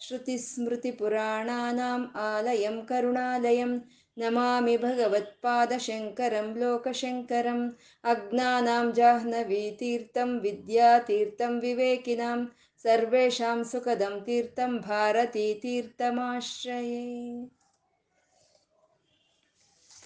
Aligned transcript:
श्रुतिस्मृतिपुराणानाम् 0.00 2.06
आलयं 2.22 2.80
करुणालयं 2.90 3.78
नमामि 4.16 4.76
भगवत्पादशङ्करं 4.76 6.54
लोकशङ्करम् 6.60 7.70
अज्ञानां 8.04 8.92
जाह्नवीतीर्थं 8.92 10.38
विद्यातीर्थं 10.40 11.60
विवेकिनां 11.60 12.44
सर्वेषां 12.84 13.62
सुखदं 13.72 14.20
तीर्थं 14.26 14.78
भारतीतीर्थमाश्रये 14.88 17.04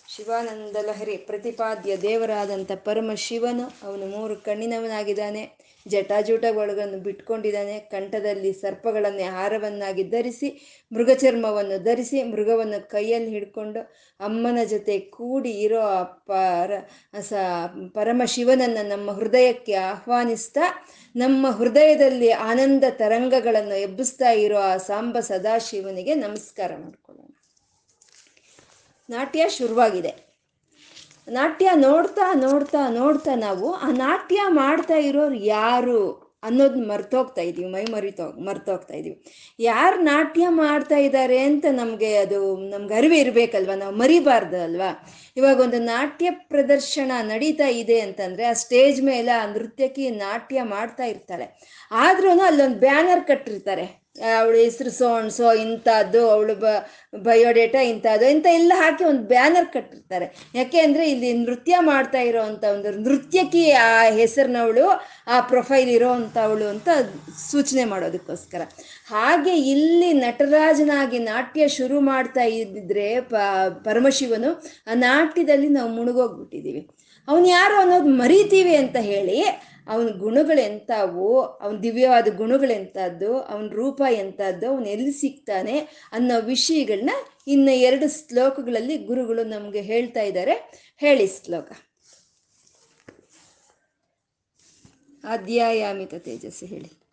ಶಿವಾನಂದ 0.09 0.77
ಲಹರಿ 0.87 1.17
ಪ್ರತಿಪಾದ್ಯ 1.27 1.97
ದೇವರಾದಂಥ 1.97 2.73
ಪರಮ 2.87 3.11
ಶಿವನು 3.25 3.67
ಅವನು 3.87 4.07
ಮೂರು 4.07 4.35
ಕಣ್ಣಿನವನಾಗಿದ್ದಾನೆ 4.47 5.43
ಜಟಾಜೂಟಗಳನ್ನು 5.88 6.98
ಬಿಟ್ಕೊಂಡಿದ್ದಾನೆ. 6.98 7.80
ಕಂಠದಲ್ಲಿ 7.80 8.54
ಸರ್ಪಗಳನ್ನೇ 8.54 9.24
ಹಾರವನ್ನಾಗಿ 9.24 10.04
ಧರಿಸಿ, 10.04 10.50
ಮೃಗಚರ್ಮವನ್ನು 10.92 11.84
ಧರಿಸಿ, 11.84 12.24
ಮೃಗವನ್ನು 12.24 12.90
ಕೈಯಲ್ಲಿ 12.90 13.30
ಹಿಡ್ಕೊಂಡು 13.30 13.82
ಅಮ್ಮನ 14.20 14.60
ಜೊತೆ 14.64 15.00
ಕೂಡಿ 15.00 15.52
ಇರೋ 15.52 15.82
ಪರ, 16.04 16.72
ಸ 17.20 17.34
ಪರಮಶಿವನನ್ನು 17.94 18.88
ನಮ್ಮ 18.88 19.12
ಹೃದಯಕ್ಕೆ 19.12 19.74
ಆಹ್ವಾನಿಸ್ತಾ, 19.74 20.86
ನಮ್ಮ 21.16 21.48
ಹೃದಯದಲ್ಲಿ 21.50 22.32
ಆನಂದ 22.32 22.84
ತರಂಗಗಳನ್ನು 22.90 23.76
ಎಬ್ಬಿಸ್ತಾ 23.76 24.32
ಇರೋ 24.32 24.58
ಆ 24.58 24.78
ಸಾಂಬ 24.78 25.20
ಸದಾಶಿವನಿಗೆ 25.20 26.16
ನಮಸ್ಕಾರ 26.16 26.72
ಮಾಡ್ಕೊಳ್ಳೋಣ. 26.78 27.32
ನಾಟ್ಯ 29.10 29.50
ಶುರುವಾಗಿದೆ. 29.50 30.35
ನಾಟ್ಯ 31.28 31.70
ನೋಡ್ತಾ 31.76 32.34
ನೋಡ್ತಾ 32.34 32.90
ನೋಡ್ತಾ 32.90 33.36
ನಾವು 33.36 33.74
ಆ 33.74 33.92
ನಾಟ್ಯ 33.92 34.42
ಮಾಡ್ತಾ 34.48 34.98
ಇರೋರು 34.98 35.36
ಯಾರು 35.36 36.26
ಅನ್ನೋದು 36.44 36.88
ಮರ್ತೋಗ್ತಾ 36.88 37.42
ಇದೀವಿ, 37.42 37.70
ಮೈ 37.70 37.84
ಮರಿತೋ, 37.84 38.32
ಮರ್ತೋಗ್ತಾ 38.32 38.94
ಇದೀವಿ. 38.94 39.32
ಯಾರು 39.60 40.02
ನಾಟ್ಯ 40.02 40.46
ಮಾಡ್ತಾ 40.50 40.96
ಇದ್ದಾರೆ 40.96 41.40
ಅಂತ 41.40 41.66
ನಮಗೆ 41.72 42.18
ಅದು 42.18 42.58
ನಮ್ಗೆ 42.58 42.94
ಅರಿವೆ 42.94 43.18
ಇರಬೇಕಲ್ವಾ? 43.20 43.76
ನಾವು 43.76 43.96
ಮರಿಬಾರ್ದು 43.96 44.64
ಅಲ್ವಾ? 44.64 45.08
ಇವಾಗ 45.38 45.60
ಒಂದು 45.60 45.80
ನಾಟ್ಯ 45.80 46.32
ಪ್ರದರ್ಶನ 46.32 47.12
ನಡೀತಾ 47.22 47.68
ಇದೆ 47.68 48.00
ಅಂತಂದ್ರೆ 48.00 48.46
ಆ 48.46 48.54
ಸ್ಟೇಜ್ 48.54 49.02
ಮೇಲೆ 49.02 49.32
ಆ 49.32 49.46
ನೃತ್ಯಕ್ಕೆ 49.46 50.10
ನಾಟ್ಯ 50.10 50.64
ಮಾಡ್ತಾ 50.64 51.04
ಇರ್ತಾಳೆ 51.04 51.60
ಆದ್ರೂ 51.92 52.30
ಅಲ್ಲೊಂದು 52.30 52.80
ಬ್ಯಾನರ್ 52.80 53.28
ಕಟ್ಟಿರ್ತಾರೆ. 53.28 54.05
ಅವಳ 54.24 54.56
ಹೆಸರು 54.56 54.92
ಸೋಣಸೋ 54.92 55.54
ಇಂಥದ್ದು, 55.54 56.30
ಅವಳು 56.30 56.56
ಬ, 56.56 56.66
ಬಯೋಡೇಟಾ 57.16 57.82
ಇಂಥದ್ದು, 57.82 58.26
ಇಂಥ 58.26 58.46
ಎಲ್ಲ 58.46 58.74
ಹಾಕಿ 58.76 59.04
ಒಂದು 59.04 59.22
ಬ್ಯಾನರ್ 59.22 59.74
ಕಟ್ಟಿರ್ತಾರೆ. 59.74 60.36
ಯಾಕೆ 60.56 60.80
ಅಂದರೆ 60.80 61.10
ಇಲ್ಲಿ 61.10 61.34
ನೃತ್ಯ 61.34 61.76
ಮಾಡ್ತಾ 61.80 62.20
ಇರೋವಂಥ 62.20 62.64
ಒಂದು 62.64 62.92
ನೃತ್ಯಕ್ಕೆ 62.92 63.72
ಆ 63.72 64.04
ಹೆಸರಿನವಳು, 64.04 64.86
ಆ 65.28 65.40
ಪ್ರೊಫೈಲ್ 65.40 65.90
ಇರೋವಂಥವಳು 65.90 66.68
ಅಂತ 66.68 66.90
ಸೂಚನೆ 67.52 67.84
ಮಾಡೋದಕ್ಕೋಸ್ಕರ. 67.84 68.62
ಹಾಗೆ 69.08 69.56
ಇಲ್ಲಿ 69.58 70.14
ನಟರಾಜನಾಗಿ 70.14 71.20
ನಾಟ್ಯ 71.20 71.68
ಶುರು 71.68 72.00
ಮಾಡ್ತಾ 72.02 72.42
ಇದ್ದಿದ್ರೆ 72.42 73.22
ಪ, 73.22 73.36
ಪರಮಶಿವನು 73.84 74.52
ಆ 74.88 74.94
ನಾಟ್ಯದಲ್ಲಿ 74.94 75.68
ನಾವು 75.68 75.90
ಮುಳುಗೋಗ್ಬಿಟ್ಟಿದ್ದೀವಿ. 75.90 76.90
ಅವನು 77.28 77.48
ಯಾರು 77.48 77.76
ಅನ್ನೋದು 77.76 78.10
ಮರಿತೀವಿ 78.10 78.76
ಅಂತ 78.76 78.98
ಹೇಳಿ 78.98 79.42
ಅವನ 79.88 80.08
ಗುಣಗಳೆಂಥವು 80.08 81.42
ಅವನ 81.42 81.78
ದಿವ್ಯವಾದ 81.78 82.28
ಗುಣಗಳೆಂಥದ್ದು 82.36 83.40
ಅವನ 83.40 83.68
ರೂಪ 83.68 84.02
ಎಂಥದ್ದು 84.12 84.70
ಅವನು 84.70 84.90
ಎಲ್ಲಿ 84.90 85.12
ಸಿಗ್ತಾನೆ 85.12 85.80
ಅನ್ನೋ 86.12 86.42
ವಿಷಯಗಳನ್ನ 86.42 87.10
ಇನ್ನು 87.48 87.72
ಎರಡು 87.72 88.28
ಶ್ಲೋಕಗಳಲ್ಲಿ 88.28 88.98
ಗುರುಗಳು 88.98 89.44
ನಮಗೆ 89.44 89.82
ಹೇಳ್ತಾ 89.82 90.22
ಇದ್ದಾರೆ. 90.22 90.54
ಹೇಳಿ 90.98 91.28
ಶ್ಲೋಕ. 91.28 91.72
ಅಧ್ಯಾಯಾಮಿತ 95.24 96.14
ತೇಜಸ್ಸು 96.14 96.66
ಹೇಳಿ. 96.66 97.05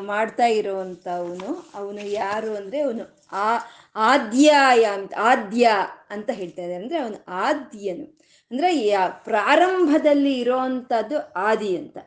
ಮಾಡ್ತಾ 0.00 0.46
ಇರುವಂಥವನು. 0.46 1.70
ಅವನು 1.74 2.00
ಯಾರು 2.08 2.56
ಅಂದರೆ 2.56 2.80
ಅವನು 2.80 3.18
ಆ 3.32 3.58
ಆದ್ಯಾಯ 3.96 4.86
ಆದ್ಯ 5.16 5.70
ಅಂತ 6.10 6.30
ಹೇಳ್ತಾ 6.30 6.62
ಇದ್ದಾರೆ. 6.62 6.74
ಅಂದರೆ 6.74 6.98
ಅವನು 6.98 7.24
ಆದ್ಯನು. 7.28 8.18
ಅಂದರೆ 8.50 8.86
ಯಾ 8.86 9.08
ಪ್ರಾರಂಭದಲ್ಲಿ 9.08 10.38
ಇರೋವಂಥದ್ದು 10.38 11.32
ಆದಿ 11.32 11.76
ಅಂತ. 11.76 11.98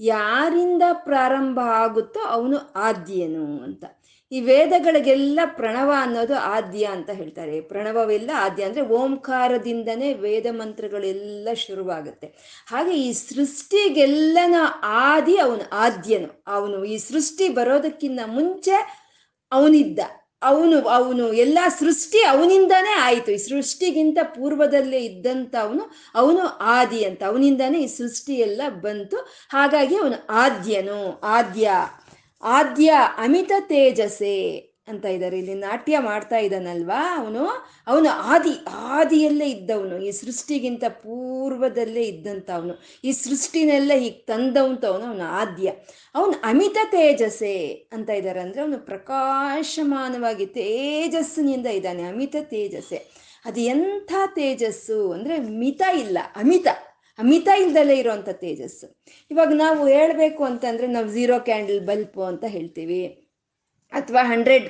ಯಾರಿಂದ 0.00 0.82
ಪ್ರಾರಂಭ 0.92 1.60
ಆಗುತ್ತೋ 1.60 2.20
ಅವನು 2.20 2.72
ಆದ್ಯನು 2.76 3.62
ಅಂತ. 3.62 3.84
ಈ 4.32 4.40
ವೇದಗಳಿಗೆಲ್ಲ 4.40 5.40
ಪ್ರಣವ 5.56 5.90
ಅನ್ನೋದು 5.96 6.34
ಆದ್ಯ 6.34 6.84
ಅಂತ 6.86 7.10
ಹೇಳ್ತಾರೆ. 7.10 7.60
ಪ್ರಣವವೆಲ್ಲ 7.60 8.30
ಆದ್ಯ 8.34 8.64
ಅಂದರೆ 8.64 8.82
ಓಂಕಾರದಿಂದನೇ 8.82 10.12
ವೇದ 10.12 10.46
ಮಂತ್ರಗಳೆಲ್ಲ 10.50 11.48
ಶುರುವಾಗುತ್ತೆ. 11.54 12.26
ಹಾಗೆ 12.66 12.90
ಈ 12.90 13.12
ಸೃಷ್ಟಿಗೆಲ್ಲನ 13.12 14.54
ಆದಿ 14.82 15.36
ಅವನು, 15.36 15.64
ಆದ್ಯನು. 15.72 16.30
ಅವನು 16.46 16.84
ಈ 16.84 16.98
ಸೃಷ್ಟಿ 16.98 17.48
ಬರೋದಕ್ಕಿಂತ 17.48 18.20
ಮುಂಚೆ 18.26 18.76
ಅವನಿದ್ದ. 19.52 20.00
ಅವನು 20.42 20.76
ಅವನು 20.88 21.32
ಎಲ್ಲ 21.32 21.58
ಸೃಷ್ಟಿ 21.78 22.20
ಅವನಿಂದಾನೇ 22.22 22.92
ಆಯಿತು. 23.00 23.30
ಈ 23.30 23.36
ಸೃಷ್ಟಿಗಿಂತ 23.36 24.18
ಪೂರ್ವದಲ್ಲೇ 24.22 25.00
ಇದ್ದಂಥ 25.00 25.54
ಅವನು 25.62 25.84
ಅವನು 26.14 26.44
ಆದಿ 26.48 27.04
ಅಂತ. 27.04 27.22
ಅವನಿಂದಾನೇ 27.22 27.78
ಈ 27.78 27.88
ಸೃಷ್ಟಿ 27.88 28.34
ಎಲ್ಲ 28.34 28.62
ಬಂತು. 28.68 29.16
ಹಾಗಾಗಿ 29.48 29.96
ಅವನು 29.96 30.18
ಆದ್ಯನು, 30.28 31.00
ಆದ್ಯ. 31.22 31.70
ಆದ್ಯ 32.42 32.90
ಅಮಿತ 33.18 33.52
ತೇಜಸೆ 33.58 34.38
ಅಂತ 34.88 35.04
ಇದ್ದಾರೆ 35.04 35.38
ಇಲ್ಲಿ 35.38 35.54
ನಾಟ್ಯ 35.54 35.98
ಮಾಡ್ತಾ 35.98 36.36
ಇದ್ದಾನಲ್ವಾ 36.36 37.16
ಅವನು? 37.16 37.42
ಅವನು 37.86 38.08
ಆದಿ, 38.08 38.52
ಆದಿಯಲ್ಲೇ 38.70 39.46
ಇದ್ದವನು. 39.46 39.98
ಈ 39.98 40.10
ಸೃಷ್ಟಿಗಿಂತ 40.10 40.84
ಪೂರ್ವದಲ್ಲೇ 40.88 42.02
ಇದ್ದಂಥ 42.02 42.50
ಅವನು. 42.50 42.74
ಈ 43.04 43.12
ಸೃಷ್ಟಿನೆಲ್ಲ 43.12 43.92
ಹೀಗೆ 43.94 44.20
ತಂದವಂತವನು 44.26 45.04
ಅವನು 45.04 45.24
ಆದ್ಯ. 45.24 45.68
ಅವನು 46.14 46.32
ಅಮಿತ 46.42 46.78
ತೇಜಸ್ಸೆ 46.90 47.88
ಅಂತ 47.92 48.10
ಇದ್ದಾರೆ 48.10 48.40
ಅಂದರೆ 48.40 48.62
ಅವನು 48.62 48.78
ಪ್ರಕಾಶಮಾನವಾಗಿ 48.78 50.46
ತೇಜಸ್ಸಿನಿಂದ 50.46 51.66
ಇದ್ದಾನೆ. 51.66 52.02
ಅಮಿತ 52.02 52.36
ತೇಜಸ್ಸೆ 52.40 53.00
ಅದು 53.46 53.60
ಎಂಥ 53.60 54.12
ತೇಜಸ್ಸು 54.34 55.12
ಅಂದರೆ 55.12 55.38
ಮಿತ 55.38 55.82
ಇಲ್ಲ, 55.94 56.18
ಅಮಿತ. 56.36 56.68
ಅಮಿತ 57.18 57.48
ಇಲ್ದಲೇ 57.62 57.96
ಇರೋವಂಥ 58.02 58.30
ತೇಜಸ್ಸು. 58.42 58.88
ಇವಾಗ 59.30 59.52
ನಾವು 59.64 59.80
ಹೇಳಬೇಕು 59.94 60.42
ಅಂತಂದರೆ 60.50 60.88
ನಾವು 60.96 61.08
ಝೀರೋ 61.16 61.38
ಕ್ಯಾಂಡಲ್ 61.48 61.80
ಬಲ್ಪು 61.88 62.22
ಅಂತ 62.32 62.44
ಹೇಳ್ತೀವಿ. 62.56 63.02
ಅಥವಾ 63.92 64.22
ಹಂಡ್ರೆಡ್ 64.30 64.66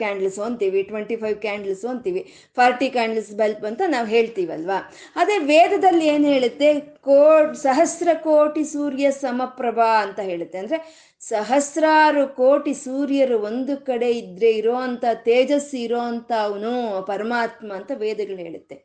ಕ್ಯಾಂಡಲ್ಸ್ 0.00 0.38
ಅಂತೀವಿ 0.46 0.80
ಟ್ವೆಂಟಿ 0.90 1.16
ಫೈವ್ 1.22 1.38
ಕ್ಯಾಂಡಲ್ಸ್ 1.44 1.84
ಅಂತೀವಿ 1.92 2.20
ಫಾರ್ಟಿ 2.58 2.88
ಕ್ಯಾಂಡಲ್ಸ್ 2.96 3.30
ಬಲ್ಪ್ 3.40 3.64
ಅಂತ 3.70 3.82
ನಾವು 3.94 4.06
ಹೇಳ್ತೀವಲ್ವಾ? 4.14 4.76
ಅದೇ 5.20 5.36
ವೇದದಲ್ಲಿ 5.52 6.04
ಏನು 6.14 6.26
ಹೇಳುತ್ತೆ? 6.34 6.68
ಕೋ 7.08 7.18
ಸಹಸ್ರ 7.64 8.08
ಕೋಟಿ 8.28 8.64
ಸೂರ್ಯ 8.74 9.10
ಸಮಪ್ರಭಾ 9.24 9.90
ಅಂತ 10.04 10.20
ಹೇಳುತ್ತೆ. 10.30 10.58
ಅಂದರೆ 10.62 10.78
ಸಹಸ್ರಾರು 11.22 12.22
ಕೋಟಿ 12.42 12.74
ಸೂರ್ಯರು 12.84 13.38
ಒಂದು 13.48 13.74
ಕಡೆ 13.88 14.10
ಇದ್ರೆ 14.20 14.50
ಇರೋವಂಥ 14.60 15.04
ತೇಜಸ್ಸು 15.28 15.76
ಇರೋ 15.86 16.00
ಅಂಥ 16.10 16.30
ಅವನು 16.46 16.72
ಪರಮಾತ್ಮ 17.10 17.68
ಅಂತ 17.78 17.90
ವೇದಗಳು 18.04 18.40
ಹೇಳುತ್ತೆ. 18.46 18.76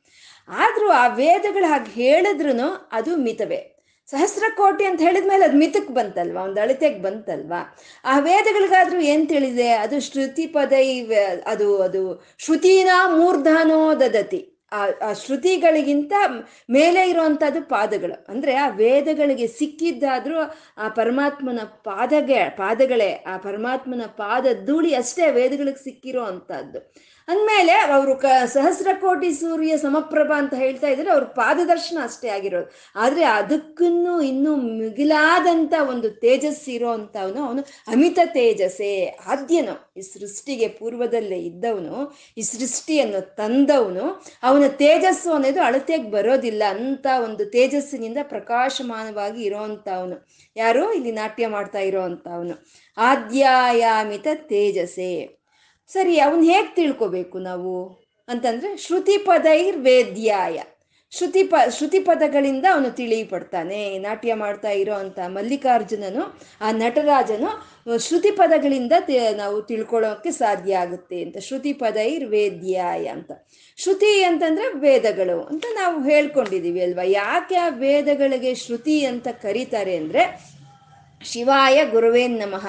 ಆದರೂ 0.48 0.90
ಆ 0.90 1.08
ವೇದಗಳು 1.08 1.66
ಹಾಗೆ 1.66 1.92
ಹೇಳಿದ್ರು 1.92 2.90
ಅದು 2.92 3.16
ಮಿತವೇ. 3.16 3.72
ಸಹಸ್ರ 4.08 4.44
ಕೋಟಿ 4.58 4.86
ಅಂತ 4.86 5.02
ಹೇಳಿದ್ಮೇಲೆ 5.02 5.46
ಅದು 5.46 5.58
ಮಿತಕ್ಕೆ 5.58 5.94
ಬಂತಲ್ವಾ? 5.94 6.42
ಒಂದು 6.44 6.62
ಅಳತೆಗೆ 6.62 7.02
ಬಂತಲ್ವಾ? 7.02 7.78
ಆ 8.06 8.20
ವೇದಗಳಿಗಾದ್ರೂ 8.20 9.00
ಏನ್ 9.00 9.30
ತಿಳಿದೆ? 9.30 9.70
ಅದು 9.70 10.02
ಶ್ರುತಿ 10.02 10.48
ಪದೈ 10.48 11.06
ಅದು 11.46 11.82
ಅದು 11.82 12.26
ಶ್ರುತಿನ 12.38 12.90
ಮೂರ್ಧನೋ 13.18 13.96
ದದತಿ. 13.96 14.52
ಆ 14.72 14.86
ಆ 15.10 15.14
ಶ್ರುತಿಗಳಿಗಿಂತ 15.14 16.14
ಮೇಲೆ 16.70 17.10
ಇರುವಂಥದ್ದು 17.10 17.62
ಪಾದಗಳು. 17.70 18.26
ಅಂದ್ರೆ 18.30 18.56
ಆ 18.56 18.68
ವೇದಗಳಿಗೆ 18.70 19.48
ಸಿಕ್ಕಿದ್ದಾದ್ರೂ 19.48 20.38
ಆ 20.78 20.88
ಪರಮಾತ್ಮನ 20.90 21.60
ಪಾದಗೆ, 21.64 22.50
ಪಾದಗಳೇ, 22.50 23.24
ಆ 23.28 23.38
ಪರಮಾತ್ಮನ 23.38 24.02
ಪಾದ 24.08 24.46
ಧೂಳಿ 24.66 24.96
ಅಷ್ಟೇ 24.96 25.32
ವೇದಗಳಿಗೆ 25.32 25.84
ಸಿಕ್ಕಿರೋ 25.84 26.24
ಅಂಥದ್ದು. 26.24 26.80
ಅಂದಮೇಲೆ 27.28 27.76
ಅವರು 27.96 28.14
ಕ 28.16 28.26
ಸಹಸ್ರ 28.54 28.90
ಕೋಟಿ 29.02 29.30
ಸೂರ್ಯ 29.34 29.78
ಸಮಪ್ರಭ 29.78 30.32
ಅಂತ 30.38 30.54
ಹೇಳ್ತಾ 30.54 30.88
ಇದ್ರೆ 30.88 31.10
ಅವ್ರ 31.10 31.26
ಪಾದದರ್ಶನ 31.40 31.98
ಅಷ್ಟೇ 32.04 32.30
ಆಗಿರೋದು. 32.30 32.68
ಆದರೆ 32.96 33.24
ಅದಕ್ಕೂ 33.40 33.88
ಇನ್ನೂ 34.32 34.52
ಮಿಗಿಲಾದಂಥ 34.82 35.74
ಒಂದು 35.94 36.10
ತೇಜಸ್ಸು 36.24 36.70
ಇರೋ 36.72 36.90
ಅಂಥವನು 36.90 37.42
ಅವನು 37.48 37.62
ಅಮಿತ 37.88 38.20
ತೇಜಸ್ಸೇ. 38.38 38.92
ಆದ್ಯನು 39.28 39.76
ಈ 40.00 40.02
ಸೃಷ್ಟಿಗೆ 40.02 40.68
ಪೂರ್ವದಲ್ಲೇ 40.80 41.40
ಇದ್ದವನು, 41.40 41.96
ಈ 42.38 42.42
ಸೃಷ್ಟಿಯನ್ನು 42.42 43.22
ತಂದವನು, 43.36 44.06
ಅವನ 44.44 44.68
ತೇಜಸ್ಸು 44.84 45.32
ಅನ್ನೋದು 45.34 45.62
ಅಳತೆಗೆ 45.62 46.10
ಬರೋದಿಲ್ಲ 46.12 46.64
ಅಂತ 46.76 47.08
ಒಂದು 47.24 47.46
ತೇಜಸ್ಸಿನಿಂದ 47.46 48.20
ಪ್ರಕಾಶಮಾನವಾಗಿ 48.34 49.42
ಇರೋವಂಥವನು 49.44 50.18
ಯಾರು? 50.56 50.84
ಇಲ್ಲಿ 50.94 51.12
ನಾಟ್ಯ 51.12 51.48
ಮಾಡ್ತಾ 51.48 51.80
ಇರೋ 51.80 52.02
ಅಂಥವನು 52.02 52.58
ಆದ್ಯಾಯಾಮಿತ 52.98 54.28
ತೇಜಸ್ಸೇ. 54.52 55.12
ಸರಿ, 55.92 56.14
ಅವನ್ 56.20 56.44
ಹೇಗೆ 56.44 56.76
ತಿಳ್ಕೊಬೇಕು 56.76 57.38
ನಾವು? 57.40 57.74
ಅಂತಂದ್ರೆ 58.28 58.78
ಶ್ರುತಿ 58.78 59.18
ಪದೈರ್ 59.18 59.78
ವೇದ್ಯಾಯ 59.78 60.58
ಶ್ರುತಿ 61.14 61.44
ಪ 61.44 61.56
ಶ್ರುತಿ 61.70 62.00
ಪದಗಳಿಂದ 62.00 62.66
ಅವನು 62.74 62.90
ತಿಳಿಪಡ್ತಾನೆ 62.92 63.98
ನಾಟ್ಯ 63.98 64.34
ಮಾಡ್ತಾ 64.34 64.72
ಇರೋ 64.72 64.94
ಅಂತ 64.94 65.20
ಮಲ್ಲಿಕಾರ್ಜುನನು, 65.28 66.24
ಆ 66.62 66.72
ನಟರಾಜನು 66.72 67.52
ಶ್ರುತಿ 68.00 68.32
ಪದಗಳಿಂದ 68.32 68.92
ನಾವು 69.36 69.62
ತಿಳ್ಕೊಳ್ಳೋಕೆ 69.62 70.32
ಸಾಧ್ಯ 70.32 70.76
ಆಗುತ್ತೆ 70.76 71.22
ಅಂತ. 71.24 71.38
ಶ್ರುತಿ 71.38 71.74
ಪದೈರ್ 71.74 72.26
ವೇದ್ಯಾಯ 72.26 73.06
ಅಂತ. 73.08 73.32
ಶ್ರುತಿ 73.78 74.12
ಅಂತಂದ್ರೆ 74.24 74.68
ವೇದಗಳು 74.80 75.38
ಅಂತ 75.44 75.66
ನಾವು 75.76 76.04
ಹೇಳ್ಕೊಂಡಿದೀವಿ 76.04 76.82
ಅಲ್ವಾ? 76.82 77.06
ಯಾಕೆ 77.08 77.56
ಆ 77.56 77.70
ವೇದಗಳಿಗೆ 77.70 78.54
ಶ್ರುತಿ 78.56 78.98
ಅಂತ 79.06 79.28
ಕರೀತಾರೆ 79.42 79.96
ಅಂದ್ರೆ 79.96 80.24
ಶಿವಾಯ 81.32 81.86
ಗುರುವೇ 81.86 82.28
ನಮಃ. 82.28 82.68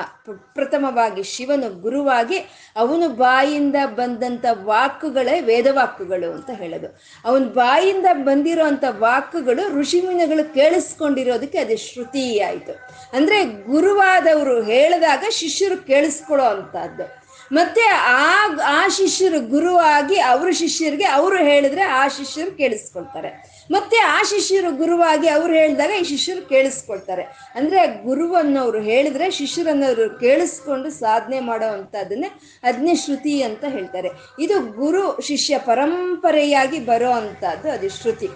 ಪ್ರಥಮವಾಗಿ 0.55 1.23
ಶಿವನು 1.23 1.81
ಗುರುವಾಗಿ 1.81 2.39
ಅವನು 2.77 3.09
ಬಾಯಿಂದ 3.09 3.75
ಬಂದಂಥ 3.87 4.45
ವಾಕುಗಳೇ 4.65 5.41
ವೇದವಾಕುಗಳು 5.41 6.33
ಅಂತ 6.35 6.51
ಹೇಳೋದು. 6.51 6.89
ಅವನ 7.25 7.45
ಬಾಯಿಂದ 7.45 8.07
ಬಂದಿರೋ 8.13 8.65
ಅಂಥ 8.65 8.85
ವಾಕುಗಳು 8.89 9.81
ಋಷಿಮುನಿಗಳು 9.81 10.55
ಕೇಳಿಸ್ಕೊಂಡಿರೋದಕ್ಕೆ 10.55 11.59
ಅದು 11.59 11.77
ಶ್ರುತಿ 11.77 12.41
ಆಯಿತು 12.41 12.73
ಅಂದರೆ 13.17 13.45
ಗುರುವಾದವರು 13.45 14.63
ಹೇಳಿದಾಗ 14.63 15.25
ಶಿಷ್ಯರು 15.31 15.87
ಕೇಳಿಸ್ಕೊಳ್ಳೋ 15.87 16.47
ಅಂಥದ್ದು. 16.47 17.27
ಮತ್ತೆ 17.53 17.81
ಆ 17.95 18.47
ಆ 18.67 18.89
ಶಿಷ್ಯರು 18.89 19.41
ಗುರುವಾಗಿ 19.41 20.21
ಅವರು 20.21 20.53
ಶಿಷ್ಯರಿಗೆ 20.55 21.05
ಅವರು 21.05 21.37
ಹೇಳಿದ್ರೆ 21.37 21.83
ಆ 21.83 22.09
ಶಿಷ್ಯರು 22.09 22.57
ಕೇಳಿಸ್ಕೊಳ್ತಾರೆ. 22.57 23.56
ಮತ್ತೆ 23.71 23.97
ಆ 23.97 24.23
ಶಿಷ್ಯರು 24.23 24.77
ಗುರುವಾಗಿ 24.77 25.29
ಅವ್ರು 25.29 25.55
ಹೇಳಿದಾಗ 25.55 25.91
ಈ 25.91 26.05
ಶಿಷ್ಯರು 26.05 26.49
ಕೇಳಿಸ್ಕೊಳ್ತಾರೆ. 26.49 27.23
ಅಂದ್ರೆ 27.55 28.05
ಗುರುವನ್ನವರು 28.05 28.81
ಹೇಳಿದ್ರೆ 28.81 29.31
ಶಿಷ್ಯರನ್ನವರು 29.31 30.21
ಕೇಳಿಸ್ಕೊಂಡು 30.21 30.91
ಸಾಧನೆ 30.91 31.41
ಮಾಡೋ 31.41 31.67
ಅಂತದನ್ನೇ 31.67 32.31
ಅದನ್ನೇ 32.63 32.95
ಶ್ರುತಿ 32.95 33.43
ಅಂತ 33.43 33.65
ಹೇಳ್ತಾರೆ. 33.69 34.09
ಇದು 34.41 34.61
ಗುರು 34.61 35.21
ಶಿಷ್ಯ 35.21 35.59
ಪರಂಪರೆಯಾಗಿ 35.59 36.79
ಬರೋ 36.79 37.11
ಅಂತದ್ದು 37.11 37.73
ಅದು 37.73 37.89
ಶ್ರುತಿ. 37.89 38.29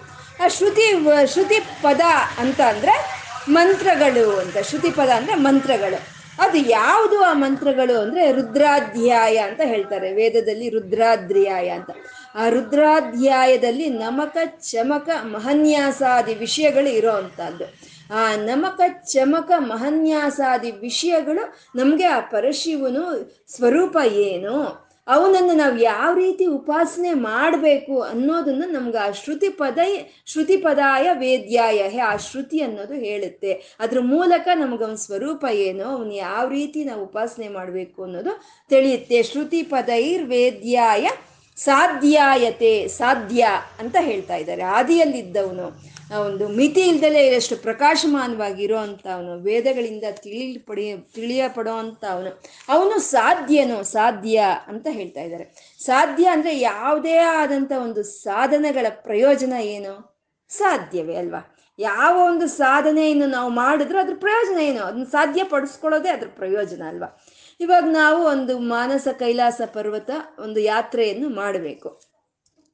ಆ 0.43 0.47
ಶ್ರುತಿ 0.47 0.93
ಶ್ರುತಿ 1.25 1.59
ಪದ 1.59 2.01
ಅಂತ 2.37 2.61
ಅಂದ್ರೆ 2.61 3.21
ಮಂತ್ರಗಳು 3.49 4.39
ಅಂತ. 4.39 4.57
ಶ್ರುತಿ 4.57 4.91
ಪದ 4.91 5.09
ಅಂದ್ರೆ 5.09 5.35
ಮಂತ್ರಗಳು. 5.35 6.21
ಅದು 6.39 6.57
ಯಾವುದು 6.57 7.23
ಆ 7.23 7.33
ಮಂತ್ರಗಳು 7.33 8.01
ಅಂದ್ರೆ 8.01 8.31
ರುದ್ರಾಧ್ಯಾಯ 8.31 9.37
ಅಂತ 9.37 9.61
ಹೇಳ್ತಾರೆ. 9.63 10.13
ವೇದದಲ್ಲಿ 10.13 10.69
ರುದ್ರಾಧ್ಯಾಯ 10.69 11.69
ಅಂತ. 11.69 11.89
ಆ 12.35 12.49
ರುದ್ರಾಧ್ಯಾಯದಲ್ಲಿ 12.49 13.89
ನಮಕ 13.89 14.37
ಚಮಕ 14.71 15.09
ಮಹನ್ಯಾಸಾದಿ 15.23 16.33
ವಿಷಯಗಳು 16.33 16.89
ಇರೋ 16.89 17.11
ಅಂಥದ್ದು. 17.11 17.63
ಆ 18.13 18.35
ನಮಕ 18.35 18.81
ಚಮಕ 19.05 19.51
ಮಹನ್ಯಾಸಾದಿ 19.57 20.71
ವಿಷಯಗಳು 20.71 21.53
ನಮಗೆ 21.75 22.05
ಆ 22.05 22.19
ಪರಶಿವನು 22.19 23.35
ಸ್ವರೂಪ 23.47 23.97
ಏನು? 24.05 24.81
ಅವನನ್ನು 25.07 25.53
ನಾವು 25.53 25.77
ಯಾವ 25.77 26.15
ರೀತಿ 26.15 26.45
ಉಪಾಸನೆ 26.45 27.13
ಮಾಡಬೇಕು 27.13 28.01
ಅನ್ನೋದನ್ನು 28.01 28.67
ನಮ್ಗೆ 28.71 28.97
ಆ 28.97 29.11
ಶ್ರುತಿ 29.11 29.49
ಪದ, 29.49 29.79
ಶ್ರುತಿ 30.25 30.57
ಪದಾಯ 30.57 31.09
ವೇದ್ಯಾಯ 31.13 31.99
ಆ 31.99 32.15
ಶ್ರುತಿ 32.15 32.61
ಅನ್ನೋದು 32.61 32.93
ಹೇಳುತ್ತೆ. 32.93 33.53
ಅದ್ರ 33.79 33.99
ಮೂಲಕ 33.99 34.47
ನಮ್ಗೆ 34.55 34.83
ಅವನ 34.83 34.95
ಸ್ವರೂಪ 34.95 35.45
ಏನು? 35.51 35.83
ಅವನು 35.83 36.13
ಯಾವ 36.13 36.49
ರೀತಿ 36.49 36.83
ನಾವು 36.83 37.03
ಉಪಾಸನೆ 37.03 37.47
ಮಾಡಬೇಕು 37.47 38.03
ಅನ್ನೋದು 38.03 38.41
ತಿಳಿಯುತ್ತೆ. 38.69 39.23
ಶ್ರುತಿ 39.23 39.63
ಪದೈರ್ 39.63 40.23
ವೇದ್ಯಾಯ 40.23 41.07
ಸಾಧ್ಯಾಯತೆ, 41.55 42.87
ಸಾಧ್ಯ 42.87 43.47
ಅಂತ 43.79 43.95
ಹೇಳ್ತಾ 43.99 44.35
ಇದ್ದಾರೆ. 44.35 44.61
ಆದಿಯಲ್ಲಿದ್ದವನು 44.61 45.91
ಒಂದು 46.21 46.47
ಮಿತಿ 46.47 46.81
ಇಲ್ದಲೇ 46.81 47.19
ಎಷ್ಟು 47.19 47.57
ಪ್ರಕಾಶಮಾನವಾಗಿರೋ 47.57 48.77
ಅಂಥವನು 48.77 49.39
ವೇದಗಳಿಂದ 49.39 50.03
ತಿಳಿ 50.11 50.57
ಪಡಿ 50.57 51.11
ತಿಳಿಯಪಡೋ 51.15 51.73
ಅಂತ 51.73 52.05
ಅವನು 52.05 52.41
ಅವನು 52.69 52.99
ಸಾಧ್ಯನು, 52.99 53.83
ಸಾಧ್ಯ 53.83 54.43
ಅಂತ 54.67 54.87
ಹೇಳ್ತಾ 54.91 55.21
ಇದ್ದಾರೆ. 55.21 55.77
ಸಾಧ್ಯ 55.79 56.25
ಅಂದ್ರೆ 56.27 56.59
ಯಾವುದೇ 56.59 57.17
ಆದಂಥ 57.17 57.71
ಒಂದು 57.71 58.03
ಸಾಧನೆಗಳ 58.03 58.85
ಪ್ರಯೋಜನ 58.89 59.53
ಏನು? 59.53 60.21
ಸಾಧ್ಯವೇ 60.49 61.15
ಅಲ್ವಾ? 61.15 61.57
ಯಾವ 61.79 62.25
ಒಂದು 62.25 62.47
ಸಾಧನೆಯನ್ನು 62.47 63.25
ನಾವು 63.25 63.49
ಮಾಡಿದ್ರೂ 63.49 63.99
ಅದ್ರ 63.99 64.13
ಪ್ರಯೋಜನ 64.19 64.59
ಏನು? 64.59 64.83
ಅದನ್ನ 64.83 65.03
ಸಾಧ್ಯ 65.03 65.43
ಪಡಿಸ್ಕೊಳ್ಳೋದೇ 65.43 66.09
ಅದ್ರ 66.09 66.27
ಪ್ರಯೋಜನ 66.35 66.81
ಅಲ್ವಾ? 66.87 67.25
ಇವಾಗ 67.61 67.83
ನಾವು 67.83 68.25
ಒಂದು 68.25 68.59
ಮಾನಸ 68.59 69.07
ಕೈಲಾಸ 69.19 69.61
ಪರ್ವತ 69.65 70.09
ಒಂದು 70.39 70.59
ಯಾತ್ರೆಯನ್ನು 70.59 71.29
ಮಾಡಬೇಕು. 71.29 72.01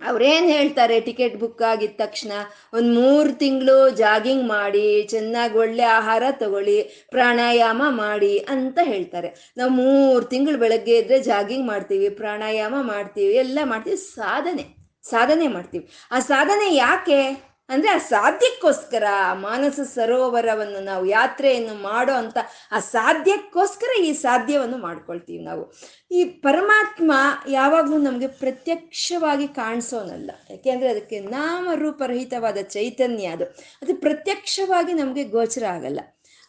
ಅವ್ರೇನು 0.02 0.48
ಹೇಳ್ತಾರೆ? 0.48 1.00
ಟಿಕೆಟ್ 1.00 1.38
ಬುಕ್ 1.38 1.62
ಆಗಿದ 1.62 1.90
ತಕ್ಷಣ 1.98 2.32
ಒಂದು 2.74 3.02
ಮೂರು 3.02 3.34
ತಿಂಗಳು 3.34 3.90
ಜಾಗಿಂಗ್ 3.90 4.48
ಮಾಡಿ, 4.48 5.04
ಚೆನ್ನಾಗಿ 5.04 5.58
ಒಳ್ಳೆ 5.58 5.84
ಆಹಾರ 5.84 6.24
ತಗೊಳ್ಳಿ, 6.32 7.08
ಪ್ರಾಣಾಯಾಮ 7.10 7.82
ಮಾಡಿ 7.90 8.38
ಅಂತ 8.38 8.80
ಹೇಳ್ತಾರೆ. 8.84 9.54
ನಾವು 9.58 9.72
ಮೂರು 9.72 10.26
ತಿಂಗಳು 10.26 10.58
ಬೆಳಗ್ಗೆ 10.58 10.98
ಇದ್ರೆ 10.98 11.20
ಜಾಗಿಂಗ್ 11.20 11.68
ಮಾಡ್ತೀವಿ, 11.68 12.10
ಪ್ರಾಣಾಯಾಮ 12.10 12.76
ಮಾಡ್ತೀವಿ, 12.82 13.34
ಎಲ್ಲ 13.34 13.60
ಮಾಡ್ತೀವಿ. 13.64 13.98
ಸಾಧನೆ 13.98 14.66
ಸಾಧನೆ 15.10 15.48
ಮಾಡ್ತೀವಿ. 15.48 15.90
ಆ 16.12 16.20
ಸಾಧನೆ 16.20 16.76
ಯಾಕೆ? 16.76 17.47
ಅಂದ್ರೆ 17.70 17.90
ಆ 17.90 17.98
ಸಾಧ್ಯಕ್ಕೋಸ್ಕರ 17.98 19.04
ಆ 19.12 19.34
ಮಾನಸ 19.34 19.80
ಸರೋವರವನ್ನು 19.80 20.84
ನಾವು 20.84 21.06
ಯಾತ್ರೆಯನ್ನು 21.06 21.82
ಮಾಡೋ 21.82 22.14
ಅಂತ 22.14 22.38
ಆ 22.72 22.80
ಸಾಧ್ಯಕ್ಕೋಸ್ಕರ 22.80 24.02
ಈ 24.02 24.14
ಸಾಧ್ಯವನ್ನು 24.14 24.78
ಮಾಡ್ಕೊಳ್ತೀವಿ 24.78 25.44
ನಾವು. 25.44 25.74
ಈ 26.12 26.24
ಪರಮಾತ್ಮ 26.24 27.12
ಯಾವಾಗಲೂ 27.50 27.98
ನಮಗೆ 27.98 28.28
ಪ್ರತ್ಯಕ್ಷವಾಗಿ 28.28 29.48
ಕಾಣಿಸೋನಲ್ಲ. 29.48 30.32
ಯಾಕೆಂದ್ರೆ 30.50 30.90
ಅದಕ್ಕೆ 30.90 31.20
ನಾಮರೂಪರಹಿತವಾದ 31.20 32.58
ಚೈತನ್ಯ 32.62 33.26
ಅದು. 33.26 33.46
ಅದು 33.82 33.96
ಪ್ರತ್ಯಕ್ಷವಾಗಿ 33.96 34.94
ನಮಗೆ 34.94 35.24
ಗೋಚರ 35.24 35.66
ಆಗಲ್ಲ. 35.66 36.00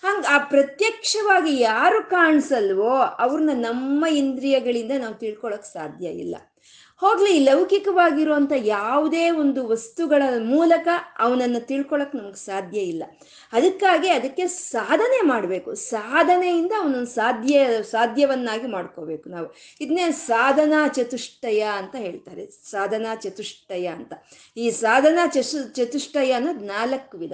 ಹಂಗ 0.02 0.24
ಆ 0.30 0.38
ಪ್ರತ್ಯಕ್ಷವಾಗಿ 0.38 1.60
ಯಾರು 1.60 2.10
ಕಾಣಿಸಲ್ವೋ 2.10 2.96
ಅವ್ರನ್ನ 2.96 3.50
ನಮ್ಮ 3.54 4.06
ಇಂದ್ರಿಯಗಳಿಂದ 4.06 4.92
ನಾವು 4.98 5.14
ತಿಳ್ಕೊಳಕ್ 5.14 5.64
ಸಾಧ್ಯ 5.64 6.06
ಇಲ್ಲ. 6.06 6.36
ಹೋಗ್ಲಿ, 6.98 7.38
ಲೌಕಿಕವಾಗಿರುವಂಥ 7.38 8.52
ಯಾವುದೇ 8.56 9.30
ಒಂದು 9.30 9.68
ವಸ್ತುಗಳ 9.68 10.22
ಮೂಲಕ 10.38 10.88
ಅವನನ್ನು 11.18 11.66
ತಿಳ್ಕೊಳಕ್ 11.66 12.16
ನಮ್ಗೆ 12.16 12.36
ಸಾಧ್ಯ 12.36 12.80
ಇಲ್ಲ. 12.80 13.04
ಅದಕ್ಕಾಗಿ 13.52 14.08
ಅದಕ್ಕೆ 14.08 14.46
ಸಾಧನೆ 14.46 15.20
ಮಾಡಬೇಕು. 15.20 15.74
ಸಾಧನೆಯಿಂದ 15.74 16.72
ಅವನನ್ನು 16.78 17.06
ಸಾಧ್ಯ, 17.06 17.66
ಸಾಧ್ಯವನ್ನಾಗಿ 17.90 18.66
ಮಾಡ್ಕೋಬೇಕು 18.66 19.28
ನಾವು. 19.28 19.54
ಇದನ್ನೇ 19.80 20.10
ಸಾಧನಾ 20.10 20.88
ಚತುಷ್ಟಯ 20.88 21.60
ಅಂತ 21.60 21.96
ಹೇಳ್ತಾರೆ. 21.96 22.46
ಸಾಧನಾ 22.70 23.14
ಚತುಷ್ಟಯ 23.14 23.86
ಅಂತ. 23.86 24.12
ಈ 24.56 24.70
ಸಾಧನಾ 24.70 25.26
ಚತು 25.26 25.74
ಚತುಷ್ಟಯ 25.74 26.32
ಅನ್ನೋದು 26.32 26.60
ನಾಲ್ಕು 26.60 27.18
ವಿಧ. 27.18 27.32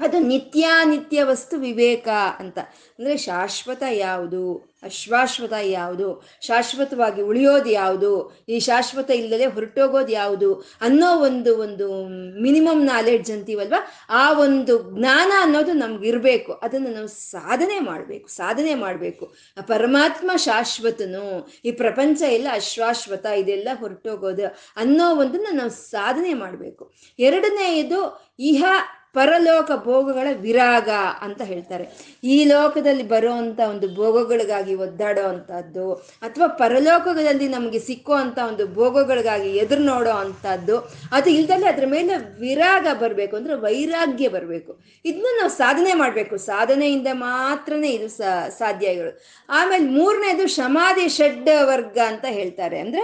ಅದು 0.00 0.18
ನಿತ್ಯಾನಿತ್ಯ 0.18 1.24
ವಸ್ತು 1.24 1.56
ವಿವೇಕ 1.56 2.08
ಅಂತ. 2.38 2.58
ಅಂದರೆ 2.98 3.16
ಶಾಶ್ವತ 3.16 3.82
ಯಾವುದು? 3.90 4.72
ಅಶ್ವಾಶ್ವತ 4.82 5.52
ಯಾವುದು? 5.62 6.22
ಶಾಶ್ವತವಾಗಿ 6.40 7.22
ಉಳಿಯೋದು 7.22 7.70
ಯಾವುದು? 7.70 8.42
ಈ 8.48 8.58
ಶಾಶ್ವತ 8.58 9.10
ಇಲ್ಲದೆ 9.10 9.46
ಹೊರಟೋಗೋದು 9.46 10.08
ಯಾವುದು? 10.08 10.54
ಅನ್ನೋ 10.54 11.18
ಒಂದು 11.18 11.58
ಒಂದು 11.58 12.06
ಮಿನಿಮಮ್ 12.42 12.86
ನಾಲೆಡ್ಜ್ 12.86 13.30
ಅಂತೀವಲ್ವ? 13.30 13.74
ಆ 14.08 14.32
ಒಂದು 14.32 14.98
ಜ್ಞಾನ 14.98 15.32
ಅನ್ನೋದು 15.40 15.72
ನಮ್ಗೆ 15.72 16.08
ಇರಬೇಕು 16.08 16.52
ಅದನ್ನು 16.52 16.90
ನಾವು 16.90 17.06
ಸಾಧನೆ 17.06 17.80
ಮಾಡಬೇಕು 17.80 18.28
ಸಾಧನೆ 18.28 18.74
ಮಾಡಬೇಕು. 18.74 19.34
ಪರಮಾತ್ಮ 19.66 20.30
ಶಾಶ್ವತನು, 20.36 21.48
ಈ 21.64 21.70
ಪ್ರಪಂಚ 21.72 22.22
ಎಲ್ಲ 22.22 22.48
ಅಶ್ವಾಶ್ವತ, 22.52 23.26
ಇದೆಲ್ಲ 23.26 23.68
ಹೊರಟೋಗೋದು 23.74 24.56
ಅನ್ನೋ 24.76 25.16
ಒಂದನ್ನು 25.16 25.54
ನಾವು 25.54 25.70
ಸಾಧನೆ 25.70 26.34
ಮಾಡಬೇಕು. 26.34 26.92
ಎರಡನೆಯದು, 27.18 28.32
ಇಹ 28.38 28.64
ಪರಲೋಕ 29.14 29.70
ಭೋಗಗಳ 29.86 30.28
ವಿರಾಗ 30.44 30.90
ಅಂತ 31.24 31.40
ಹೇಳ್ತಾರೆ. 31.42 31.84
ಈ 32.34 32.36
ಲೋಕದಲ್ಲಿ 32.44 33.04
ಬರುವಂಥ 33.14 33.60
ಒಂದು 33.72 33.86
ಭೋಗಗಳಿಗಾಗಿ 33.94 34.74
ಒದ್ದಾಡೋ 34.84 35.24
ಅಂಥದ್ದು 35.32 35.86
ಅಥವಾ 36.26 36.46
ಪರಲೋಕದಲ್ಲಿ 36.62 37.48
ನಮಗೆ 37.48 37.80
ಸಿಕ್ಕೋ 37.88 38.14
ಒಂದು 38.50 38.64
ಭೋಗಗಳಿಗಾಗಿ 38.78 39.50
ಎದುರು 39.62 39.84
ನೋಡೋ 39.84 40.14
ಅಂಥದ್ದು 40.24 40.76
ಅದು 41.18 41.28
ಇಲ್ದಲ್ಲಿ 41.30 41.68
ಅದ್ರ 41.72 41.86
ಮೇಲೆ 41.86 42.14
ವಿರಾಗ 42.44 42.86
ಬರಬೇಕು, 43.02 43.34
ಅಂದರೆ 43.36 43.54
ವೈರಾಗ್ಯ 43.66 44.28
ಬರಬೇಕು. 44.28 44.72
ಇದನ್ನ 45.04 45.32
ನಾವು 45.40 45.52
ಸಾಧನೆ 45.62 45.92
ಮಾಡಬೇಕು. 45.94 46.34
ಸಾಧನೆಯಿಂದ 46.50 47.08
ಮಾತ್ರನೇ 47.12 47.90
ಇದು 47.98 48.08
ಸಾಧ್ಯ 48.62 48.96
ಇರೋದು 48.98 49.18
ಆಮೇಲೆ 49.48 49.86
ಮೂರನೇದು 49.98 50.44
ಸಮಾಧಿ 50.60 51.06
ಷಡ್ 51.16 51.50
ವರ್ಗ 51.70 51.98
ಅಂತ 52.10 52.24
ಹೇಳ್ತಾರೆ. 52.38 52.76
ಅಂದರೆ 52.80 53.02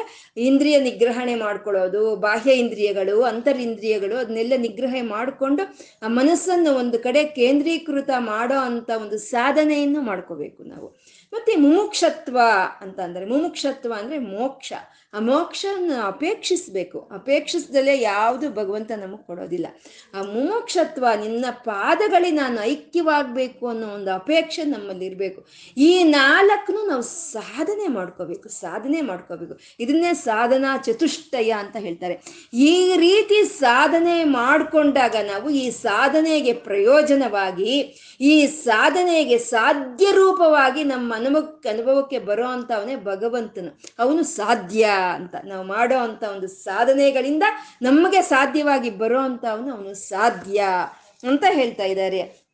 ಇಂದ್ರಿಯ 0.49 0.77
ನಿಗ್ರಹಣೆ 0.89 1.35
ಮಾಡ್ಕೊಳ್ಳೋದು, 1.45 2.03
ಬಾಹ್ಯ 2.17 2.53
ಇಂದ್ರಿಯಗಳು, 2.65 3.17
ಅಂತರಿಂದ್ರಿಯಗಳು, 3.33 4.17
ಅದನ್ನೆಲ್ಲ 4.17 4.55
ನಿಗ್ರಹ 4.67 4.95
ಮಾಡಿಕೊಂಡು 5.15 5.65
ಮನಸ್ಸನ್ನು 6.07 6.75
ಒಂದು 6.75 6.99
ಕಡೆ 6.99 7.25
ಕೇಂದ್ರೀಕೃತ 7.25 8.11
ಮಾಡೋ 8.19 8.59
ಅಂತ 8.59 8.91
ಒಂದು 8.91 9.19
ಸಾಧನೆಯನ್ನು 9.19 10.01
ಮಾಡ್ಕೋಬೇಕು 10.01 10.63
ನಾವು. 10.63 10.87
ಮತ್ತೆ 11.33 11.57
ಮುಮುಕ್ಷತ್ವ 11.57 12.39
ಅಂತ 12.81 13.01
ಅಂದ್ರೆ 13.01 13.25
ಮುಮುಕ್ಷತ್ವ 13.25 13.95
ಅಂದ್ರೆ 13.99 14.19
ಮೋಕ್ಷ. 14.19 14.73
ಆ 15.15 15.21
ಮೋಕ್ಷನ 15.21 15.93
ಅಪೇಕ್ಷಿಸ್ಬೇಕು. 16.07 16.99
ಅಪೇಕ್ಷಿಸ್ದಲೇ 17.15 18.01
ಯಾವುದು 18.01 18.51
ಭಗವಂತ 18.51 18.91
ನಮಗೆ 18.93 19.27
ಕೊಡೋದಿಲ್ಲ. 19.27 19.67
ಆ 20.15 20.23
ಮೋಕ್ಷತ್ವ 20.23 21.07
ನಿನ್ನ 21.21 21.45
ಪಾದಗಳಿ 21.51 22.31
ನಾನು 22.31 22.63
ಐಕ್ಯವಾಗಬೇಕು 22.63 23.69
ಅನ್ನೋ 23.69 23.89
ಒಂದು 23.89 24.15
ಅಪೇಕ್ಷೆ 24.15 24.65
ನಮ್ಮಲ್ಲಿ 24.65 25.07
ಇರಬೇಕು. 25.07 25.47
ಈ 25.77 26.03
ನಾಲ್ಕನ್ನು 26.03 26.87
ನಾವು 26.87 27.03
ಸಾಧನೆ 27.03 27.89
ಮಾಡ್ಕೋಬೇಕು 27.89 28.49
ಸಾಧನೆ 28.49 29.01
ಮಾಡ್ಕೋಬೇಕು. 29.01 29.59
ಇದನ್ನೇ 29.81 30.13
ಸಾಧನಾ 30.13 30.77
ಚತುಷ್ಟಯ 30.77 31.51
ಅಂತ 31.51 31.77
ಹೇಳ್ತಾರೆ. 31.77 32.23
ಈ 32.53 32.97
ರೀತಿ 32.97 33.45
ಸಾಧನೆ 33.45 34.25
ಮಾಡಿಕೊಂಡಾಗ 34.25 35.17
ನಾವು 35.27 35.51
ಈ 35.51 35.71
ಸಾಧನೆಗೆ 35.71 36.53
ಪ್ರಯೋಜನವಾಗಿ, 36.53 37.73
ಈ 38.21 38.47
ಸಾಧನೆಗೆ 38.47 39.39
ಸಾಧ್ಯ 39.39 40.07
ರೂಪವಾಗಿ 40.13 40.85
ನಮ್ಮ 40.85 41.15
ಅನುಭವಕ್ಕೆ 41.15 41.69
ಅನುಭವಕ್ಕೆ 41.69 42.19
ಬರೋ 42.19 42.47
ಅಂಥವನೇ 42.47 42.97
ಭಗವಂತನು. 42.97 43.81
ಅವನು 43.99 44.23
ಸಾಧ್ಯ. 44.23 44.89
ಅಂತ. 44.99 45.35
ನಾವು 45.45 45.67
ಮಾಡೋ 45.67 45.99
ಅಂತ 45.99 46.23
ಒಂದು 46.23 46.49
ಸಾಧನೆಗಳಿಂದ 46.49 47.43
ನಮಗೆ 47.83 48.23
ಸಾಧ್ಯವಾಗಿ 48.23 48.91
ಬರೋ 48.91 49.21
ಅಂತ 49.21 49.47
ಅವನು 49.47 49.95
ಸಾಧ್ಯ 49.95 50.65
ಅಂತ 51.29 51.45
ಹೇಳ್ತಾ 51.51 51.85
ಇದ್ದಾರೆ. 51.85 52.49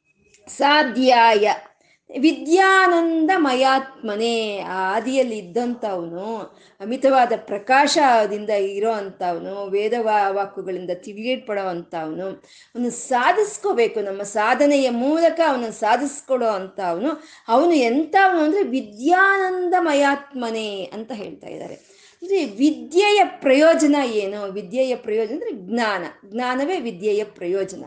ಸಾಧ್ಯಾಯ. 0.48 1.52
ವಿದ್ಯಾನಂದಮಯಾತ್ಮನೇ. 2.18 4.58
ಆ 4.58 4.96
ಆದಿಯಲ್ಲಿ 4.96 5.38
ಇದ್ದಂಥವನು, 5.38 6.58
ಅಮಿತವಾದ 6.80 7.32
ಪ್ರಕಾಶದಿಂದ 7.36 8.50
ಇರೋ 8.50 8.90
ಅಂಥವನು 8.90 9.66
ವೇದ 9.66 9.92
ವಾಕುಗಳಿಂದ 10.28 10.90
ತಿಳಿಯಲ್ಪಡೋ 10.94 11.68
ಅಂಥವನು 11.68 12.26
ಅವನು 12.26 12.90
ಸಾಧಿಸ್ಕೋಬೇಕು. 12.90 14.00
ನಮ್ಮ 14.00 14.22
ಸಾಧನೆಯ 14.22 14.90
ಮೂಲಕ 14.90 15.40
ಅವನು 15.48 15.72
ಸಾಧಿಸ್ಕೊಡೋ 15.72 16.46
ಅಂಥವನು 16.46 17.24
ಅವನು 17.48 17.72
ಎಂಥವನು 17.72 18.38
ಅಂದರೆ 18.38 18.62
ವಿದ್ಯಾನಂದಮಯಾತ್ಮನೇ 18.62 20.84
ಅಂತ 20.84 21.12
ಹೇಳ್ತಾ 21.12 21.46
ಇದ್ದಾರೆ. 21.46 21.93
ಅಂದರೆ 22.24 22.44
ವಿದ್ಯೆಯ 22.44 23.22
ಪ್ರಯೋಜನ 23.24 23.96
ಏನು? 24.04 24.52
ವಿದ್ಯೆಯ 24.52 24.96
ಪ್ರಯೋಜನ 24.96 25.34
ಅಂದರೆ 25.34 25.52
ಜ್ಞಾನ. 25.52 26.04
ಜ್ಞಾನವೇ 26.24 26.80
ವಿದ್ಯೆಯ 26.80 27.24
ಪ್ರಯೋಜನ. 27.24 27.84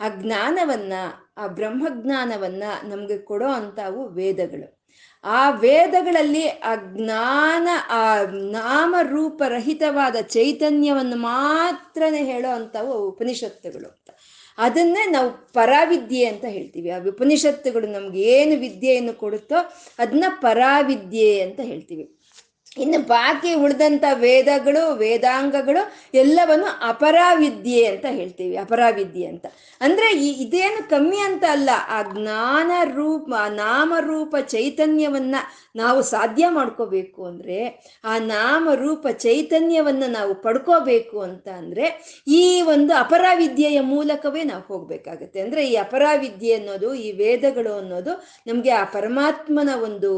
ಆ 0.00 0.08
ಜ್ಞಾನವನ್ನು, 0.08 1.34
ಆ 1.36 1.46
ಬ್ರಹ್ಮಜ್ಞಾನವನ್ನ 1.46 2.62
ನಮಗೆ 2.84 3.18
ಕೊಡೋ 3.18 3.46
ಅಂಥವು 3.46 4.08
ವೇದಗಳು. 4.08 4.78
ಆ 5.24 5.50
ವೇದಗಳಲ್ಲಿ 5.50 6.48
ಆ 6.48 6.74
ಜ್ಞಾನ, 6.74 7.68
ಆ 7.88 8.22
ನಾಮರೂಪರಹಿತವಾದ 8.30 10.16
ಚೈತನ್ಯವನ್ನು 10.16 11.16
ಮಾತ್ರನೇ 11.16 12.24
ಹೇಳೋ 12.24 12.54
ಅಂಥವು 12.54 13.08
ಉಪನಿಷತ್ತುಗಳು 13.08 13.88
ಅಂತ. 13.88 14.10
ಅದನ್ನೇ 14.58 15.10
ನಾವು 15.10 15.52
ಪರಾವಿದ್ಯೆ 15.52 16.24
ಅಂತ 16.24 16.44
ಹೇಳ್ತೀವಿ. 16.44 16.90
ಆ 16.90 16.98
ಉಪನಿಷತ್ತುಗಳು 16.98 17.86
ನಮ್ಗೆ 17.86 18.20
ಏನು 18.20 18.60
ವಿದ್ಯೆಯನ್ನು 18.60 19.12
ಕೊಡುತ್ತೋ 19.12 19.54
ಅದನ್ನ 19.98 20.24
ಪರಾವಿದ್ಯೆ 20.28 21.40
ಅಂತ 21.40 21.60
ಹೇಳ್ತೀವಿ. 21.60 22.17
ಇನ್ನು 22.76 22.98
ಬಾಕಿ 23.08 23.54
ಉಳಿದಂಥ 23.54 24.04
ವೇದಗಳು, 24.24 24.82
ವೇದಾಂಗಗಳು 24.94 25.82
ಎಲ್ಲವನ್ನು 26.14 26.70
ಅಪರಾವಿದ್ಯೆ 26.88 27.86
ಅಂತ 27.86 28.06
ಹೇಳ್ತೀವಿ, 28.18 28.56
ಅಪರಾವಿದ್ಯೆ 28.56 29.26
ಅಂತ. 29.26 29.46
ಅಂದರೆ 29.80 30.08
ಈ 30.26 30.28
ಇದೇನು 30.44 30.80
ಕಮ್ಮಿ 30.90 31.18
ಅಂತ 31.18 31.44
ಅಲ್ಲ, 31.50 31.70
ಆ 31.88 32.02
ಜ್ಞಾನ 32.02 32.70
ರೂಪ, 32.94 33.30
ನಾಮರೂಪ 33.54 34.34
ಚೈತನ್ಯವನ್ನು 34.46 35.40
ನಾವು 35.76 36.02
ಸಾಧ್ಯ 36.02 36.44
ಮಾಡ್ಕೋಬೇಕು 36.48 37.20
ಅಂದರೆ, 37.24 37.58
ಆ 38.04 38.18
ನಾಮರೂಪ 38.18 39.06
ಚೈತನ್ಯವನ್ನು 39.18 40.06
ನಾವು 40.06 40.34
ಪಡ್ಕೋಬೇಕು 40.34 41.18
ಅಂತ 41.20 41.48
ಅಂದರೆ, 41.48 41.86
ಈ 42.26 42.62
ಒಂದು 42.74 42.94
ಅಪರಾವಿದ್ಯೆಯ 42.94 43.80
ಮೂಲಕವೇ 43.80 44.44
ನಾವು 44.44 44.64
ಹೋಗಬೇಕಾಗತ್ತೆ. 44.68 45.40
ಅಂದರೆ 45.40 45.62
ಈ 45.66 45.74
ಅಪರಾವಿದ್ಯೆ 45.76 46.54
ಅನ್ನೋದು, 46.54 46.94
ಈ 46.94 47.12
ವೇದಗಳು 47.12 47.74
ಅನ್ನೋದು 47.78 48.14
ನಮಗೆ 48.46 48.70
ಆ 48.70 48.84
ಪರಮಾತ್ಮನ 48.84 49.70
ಒಂದು 49.82 50.12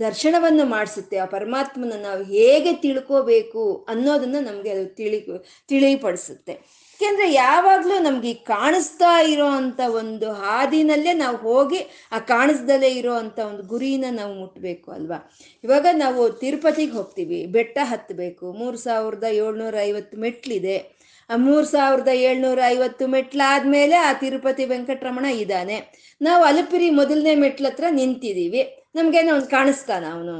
ದರ್ಶನವನ್ನು 0.00 0.64
ಮಾಡಿಸುತ್ತೆ. 0.64 1.16
ಆ 1.16 1.24
ಪರಮಾತ್ಮನ 1.24 1.92
ನಾವು 2.02 2.22
ಹೇಗೆ 2.22 2.72
ತಿಳ್ಕೋಬೇಕು 2.72 3.86
ಅನ್ನೋದನ್ನ 3.88 4.36
ನಮಗೆ 4.40 4.70
ಅದು 4.70 4.94
ತಿಳಿ, 4.94 5.26
ತಿಳಿಪಡಿಸುತ್ತೆ. 5.68 6.80
ಯಾಕೆಂದ್ರೆ 7.02 7.32
ಯಾವಾಗಲೂ 7.32 7.98
ನಮ್ಗೆ 7.98 8.34
ಕಾಣಿಸ್ತಾ 8.34 9.20
ಇರೋ 9.20 9.46
ಅಂತ 9.46 9.80
ಒಂದು 9.88 10.32
ಹಾದಿನಲ್ಲೇ 10.32 11.12
ನಾವು 11.12 11.36
ಹೋಗಿ 11.36 12.08
ಆ 12.12 12.18
ಕಾಣಿಸ್ದಲೇ 12.18 12.88
ಇರೋ 12.88 13.14
ಅಂತ 13.14 13.38
ಒಂದು 13.38 13.62
ಗುರಿನ 13.62 14.04
ನಾವು 14.10 14.34
ಮುಟ್ಟಬೇಕು 14.34 14.92
ಅಲ್ವಾ? 14.92 15.32
ಇವಾಗ 15.64 15.86
ನಾವು 15.92 16.30
ತಿರುಪತಿಗೆ 16.30 16.92
ಹೋಗ್ತೀವಿ. 16.92 17.46
ಬೆಟ್ಟ 17.46 17.78
ಹತ್ತಬೇಕು. 17.82 18.52
ಮೂರು 18.52 18.76
ಸಾವಿರದ 18.76 19.24
ಏಳ್ನೂರ 19.24 19.74
ಐವತ್ತು 19.82 20.18
ಮೆಟ್ಲಿದೆ. 20.18 21.00
ಆ 21.30 21.36
ಮೂರು 21.36 21.66
ಸಾವಿರದ 21.66 22.08
ಏಳ್ನೂರ 22.08 22.58
ಐವತ್ತು 22.66 23.06
ಮೆಟ್ಲಾದ್ಮೇಲೆ 23.06 23.96
ಆ 23.96 24.12
ತಿರುಪತಿ 24.12 24.64
ವೆಂಕಟರಮಣ 24.64 25.24
ಇದ್ದಾನೆ. 25.24 26.10
ನಾವು 26.22 26.44
ಅಲಪಿರಿ 26.44 26.90
ಮೊದಲನೇ 26.90 27.34
ಮೆಟ್ಲತ್ರ 27.34 27.84
ನಿಂತಿದ್ದೀವಿ. 27.90 28.79
ನಮ್ಗೇನೋ 28.94 29.34
ಒಂದು 29.36 29.46
ಕಾಣಿಸ್ತಾನ 29.46 30.04
ಅವನು. 30.12 30.36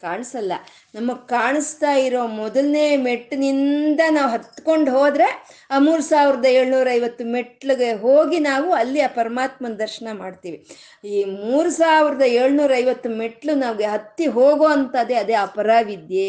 ಕಾಣಿಸಲ್ಲ. 0.00 0.52
ನಮಗೆ 0.94 1.22
ಕಾಣಿಸ್ತಾ 1.34 1.92
ಇರೋ 2.06 2.22
ಮೊದಲನೇ 2.40 2.86
ಮೆಟ್ಟಿನಿಂದ 3.06 4.00
ನಾವು 4.16 4.30
ಹತ್ಕೊಂಡು 4.34 4.90
ಹೋದ್ರೆ 4.96 5.28
ಆ 5.74 5.78
ಮೂರು 5.86 6.02
ಸಾವಿರದ 6.02 6.46
ಏಳ್ನೂರ 6.58 6.88
ಐವತ್ತು 6.98 7.24
ಮೆಟ್ಲಿಗೆ 7.34 7.90
ಹೋಗಿ 8.02 8.38
ನಾವು 8.48 8.68
ಅಲ್ಲಿ 8.80 9.00
ಆ 9.06 9.10
ಪರಮಾತ್ಮನ 9.20 9.74
ದರ್ಶನ 9.84 10.08
ಮಾಡ್ತೀವಿ. 10.22 10.58
ಈ 11.12 11.18
ಮೂರು 11.44 11.70
ಸಾವಿರದ 11.78 12.24
ಏಳ್ನೂರ 12.40 12.72
ಐವತ್ತು 12.82 13.10
ಮೆಟ್ಲು 13.20 13.52
ನಮಗೆ 13.62 13.86
ಹತ್ತಿ 13.94 14.26
ಹೋಗೋ 14.36 14.66
ಅಂಥದ್ದೇ 14.74 15.16
ಅದೇ 15.22 15.36
ಅಪರಾವಿದ್ಯೆ. 15.46 16.28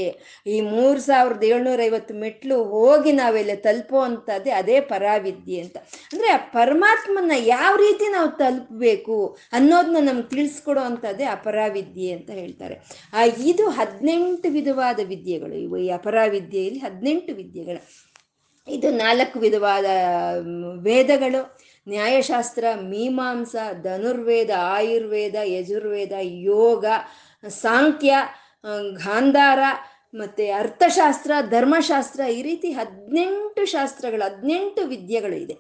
ಈ 0.53 0.55
ಮೂರು 0.74 1.01
ಸಾವಿರದ 1.10 1.43
ಏಳ್ನೂರ 1.51 1.79
ಐವತ್ತು 1.89 2.15
ಮೆಟ್ಲು 2.24 2.58
ಹೋಗಿ 2.75 3.13
ನಾವೆಲ್ಲ 3.22 3.55
ತಲುಪೋ 3.65 4.00
ಅಂಥದ್ದೇ 4.10 4.53
ಅದೇ 4.62 4.77
ಪರಾವಿದ್ಯೆ 4.93 5.60
ಅಂತ. 5.65 5.77
ಅಂದರೆ 6.13 6.29
ಆ 6.38 6.39
ಪರಮಾತ್ಮನ 6.58 7.38
ಯಾವ 7.55 7.74
ರೀತಿ 7.86 8.08
ನಾವು 8.15 8.32
ತಲುಪಬೇಕು 8.43 9.17
ಅನ್ನೋದನ್ನ 9.60 10.05
ನಮ್ಗೆ 10.10 10.27
ತಿಳಿಸ್ಕೊಡೋ 10.36 10.84
ಅಂಥದ್ದೇ 10.91 11.27
ಅಪರಾವಿದ್ಯೆ 11.38 12.10
ಅಂತ 12.17 12.32
ಹೇಳ್ತಾರೆ. 12.41 12.77
ಇದು 13.51 13.67
ಹದಿನೆಂಟು 13.79 14.50
ವಿಧವಾದ 14.53 15.00
ವಿದ್ಯೆಗಳು. 15.07 15.55
ಇವು 15.55 15.77
ಈ 15.77 15.89
ಅಪರಾವಿದ್ಯೆಯಲ್ಲಿ 15.89 16.79
ಹದಿನೆಂಟು 16.79 17.31
ವಿದ್ಯೆಗಳು. 17.36 17.81
ಇದು 18.67 18.89
ನಾಲ್ಕು 18.91 19.39
ವಿಧವಾದ 19.39 19.86
ವೇದಗಳು. 20.81 21.41
ನ್ಯಾಯಶಾಸ್ತ್ರ, 21.88 22.65
ಮೀಮಾಂಸ, 22.81 23.55
ಧನುರ್ವೇದ, 23.81 24.50
ಆಯುರ್ವೇದ, 24.60 25.36
ಯಜುರ್ವೇದ, 25.43 26.12
ಯೋಗ, 26.22 26.86
ಸಾಂಖ್ಯ 27.48 28.13
ಗಾಂಧಾರ 29.05 29.60
ಮತ್ತು 30.13 30.43
ಅರ್ಥಶಾಸ್ತ್ರ, 30.55 31.31
ಧರ್ಮಶಾಸ್ತ್ರ 31.50 32.22
ಈ 32.33 32.41
ರೀತಿ 32.41 32.72
ಹದಿನೆಂಟು 32.72 33.65
ಶಾಸ್ತ್ರಗಳು, 33.65 34.24
ಹದಿನೆಂಟು 34.24 34.81
ವಿದ್ಯೆಗಳು 34.88 35.36
ಇದೆ. 35.36 35.57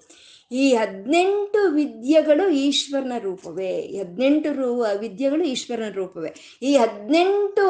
ಈ 0.53 0.73
ಹದಿನೆಂಟು 0.73 1.71
ವಿದ್ಯೆಗಳು 1.71 2.49
ಈಶ್ವರನ 2.49 3.13
ರೂಪವೇ. 3.19 3.81
ಹದಿನೆಂಟು 3.81 4.53
ರೂ, 4.53 4.85
ವಿದ್ಯೆಗಳು 4.97 5.43
ಈಶ್ವರನ 5.43 5.91
ರೂಪವೇ. 5.93 6.59
ಈ 6.61 6.77
ಹದಿನೆಂಟು 6.77 7.65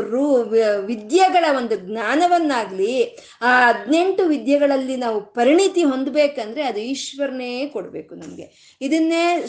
ರೂ 0.00 0.36
ವಿದ್ಯೆಗಳ 0.86 1.44
ಒಂದು 1.56 1.76
ಜ್ಞಾನವನ್ನಾಗ್ಲಿ, 1.76 3.16
ಆ 3.42 3.72
ಹದಿನೆಂಟು 3.72 4.24
ವಿದ್ಯೆಗಳಲ್ಲಿ 4.24 4.96
ನಾವು 4.96 5.20
ಪರಿಣಿತಿ 5.20 5.82
ಹೊಂದಬೇಕಂದ್ರೆ 5.82 6.62
ಅದು 6.62 6.80
ಈಶ್ವರನೇ 6.80 7.66
ಕೊಡಬೇಕು 7.66 8.14
ನಮಗೆ. 8.14 8.76
ಇದನ್ನೇ 8.80 9.44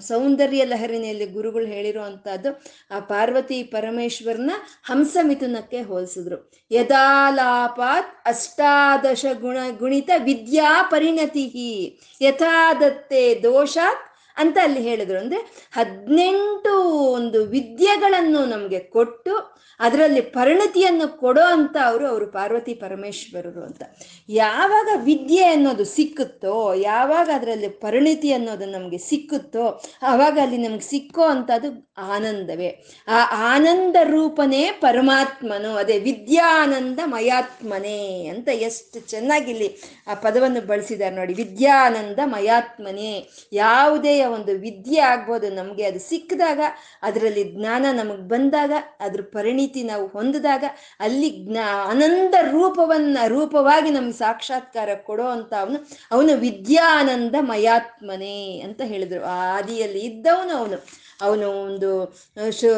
ಸೌಂದರ್ಯ 0.00 0.64
ಲಹರಿನಲ್ಲಿ 0.64 1.26
ಗುರುಗಳು 1.26 1.66
ಹೇಳಿರುವಂಥದ್ದು, 1.66 2.62
ಆ 2.90 3.00
ಪಾರ್ವತಿ 3.00 3.62
ಪರಮೇಶ್ವರನ 3.62 4.50
ಹಂಸ 4.84 5.16
ಮಿಥುನಕ್ಕೆ 5.22 5.82
ಹೋಲಿಸಿದ್ರು. 5.82 6.50
ಯದಾಲಾಪಾತ್ 6.70 8.28
ಅಷ್ಟಾದಶ 8.28 9.26
ಗುಣ, 9.40 9.56
ಗುಣಿತ 9.78 10.10
ವಿದ್ಯಾ 10.24 10.82
ಪರಿಣತಿ 10.90 11.89
ಯಥಾದತ್ತೆ 12.20 13.22
ದೋಷಾತ್ 13.42 14.04
ಅಂತ 14.36 14.58
ಅಲ್ಲಿ 14.62 14.82
ಹೇಳಿದ್ರು. 14.82 15.18
ಅಂದ್ರೆ 15.18 15.68
ಹದಿನೆಂಟು 15.72 16.82
ಒಂದು 17.12 17.44
ವಿದ್ಯೆಗಳನ್ನು 17.44 18.44
ನಮಗೆ 18.44 18.78
ಕೊಟ್ಟು 18.78 19.60
ಅದರಲ್ಲಿ 19.80 20.20
ಪರಿಣತಿಯನ್ನು 20.20 21.18
ಕೊಡೋ 21.18 21.40
ಅಂತ 21.40 21.76
ಅವರು 21.84 22.08
ಅವರು 22.08 22.26
ಪಾರ್ವತಿ 22.26 22.74
ಪರಮೇಶ್ವರರು 22.74 23.64
ಅಂತ. 23.64 23.82
ಯಾವಾಗ 24.28 24.88
ವಿದ್ಯೆ 25.04 25.44
ಅನ್ನೋದು 25.44 25.84
ಸಿಕ್ಕುತ್ತೋ, 25.84 26.74
ಯಾವಾಗ 26.74 27.30
ಅದರಲ್ಲಿ 27.34 27.68
ಪರಿಣಿತಿ 27.68 28.32
ಅನ್ನೋದು 28.32 28.66
ನಮಗೆ 28.66 28.98
ಸಿಕ್ಕುತ್ತೋ 28.98 29.82
ಆವಾಗ 30.02 30.38
ಅಲ್ಲಿ 30.42 30.56
ನಮ್ಗೆ 30.56 30.80
ಸಿಕ್ಕೋ 30.80 31.22
ಅಂತದ್ದು 31.22 31.90
ಆನಂದವೇ. 31.98 32.84
ಆ 33.08 33.54
ಆನಂದ 33.54 33.96
ರೂಪನೇ 34.02 34.70
ಪರಮಾತ್ಮನು, 34.80 35.76
ಅದೇ 35.76 35.98
ವಿದ್ಯಾನಂದ 35.98 37.00
ಮಯಾತ್ಮನೇ 37.04 38.26
ಅಂತ 38.26 38.48
ಎಷ್ಟು 38.48 39.00
ಚೆನ್ನಾಗಿ 39.00 39.50
ಇಲ್ಲಿ 39.50 39.76
ಆ 40.06 40.14
ಪದವನ್ನು 40.14 40.66
ಬಳಸಿದ್ದಾರೆ 40.66 41.14
ನೋಡಿ. 41.14 41.34
ವಿದ್ಯಾನಂದ 41.34 42.18
ಮಯಾತ್ಮನೇ, 42.24 43.28
ಯಾವುದೇ 43.52 44.20
ಒಂದು 44.32 44.52
ವಿದ್ಯೆ 44.58 45.00
ಆಗ್ಬೋದು, 45.00 45.50
ನಮಗೆ 45.50 45.84
ಅದು 45.84 46.00
ಸಿಕ್ಕಿದಾಗ, 46.08 46.60
ಅದರಲ್ಲಿ 47.02 47.44
ಜ್ಞಾನ 47.44 47.86
ನಮಗೆ 47.92 48.22
ಬಂದಾಗ, 48.28 48.72
ಅದ್ರ 49.00 49.20
ಪರಿಣಿತಿ 49.32 49.82
ನಾವು 49.82 50.06
ಹೊಂದಿದಾಗ, 50.06 50.64
ಅಲ್ಲಿ 51.00 51.30
ಜ್ಞಾ 51.30 51.66
ಆನಂದ 51.90 52.34
ರೂಪವನ್ನ, 52.50 53.18
ರೂಪವಾಗಿ 53.26 53.90
ನಮ್ಗೆ 53.90 54.12
ಸಾಕ್ಷಾತ್ಕಾರ 54.12 54.88
ಕೊಡೋ 55.02 55.26
ಅಂತ 55.28 55.54
ಅವನು 55.60 55.78
ಅವನು 56.12 56.36
ವಿದ್ಯಾನಂದ 56.36 57.34
ಮಯಾತ್ಮನೇ 57.40 58.60
ಅಂತ 58.60 58.80
ಹೇಳಿದ್ರು. 58.84 59.24
ಆ 59.24 59.58
ಆದಿಯಲ್ಲಿ 59.58 60.00
ಇದ್ದವನು 60.00 60.56
ಅವನು. 60.56 60.78
ಅವನು 61.20 61.48
ಒಂದು 61.50 61.90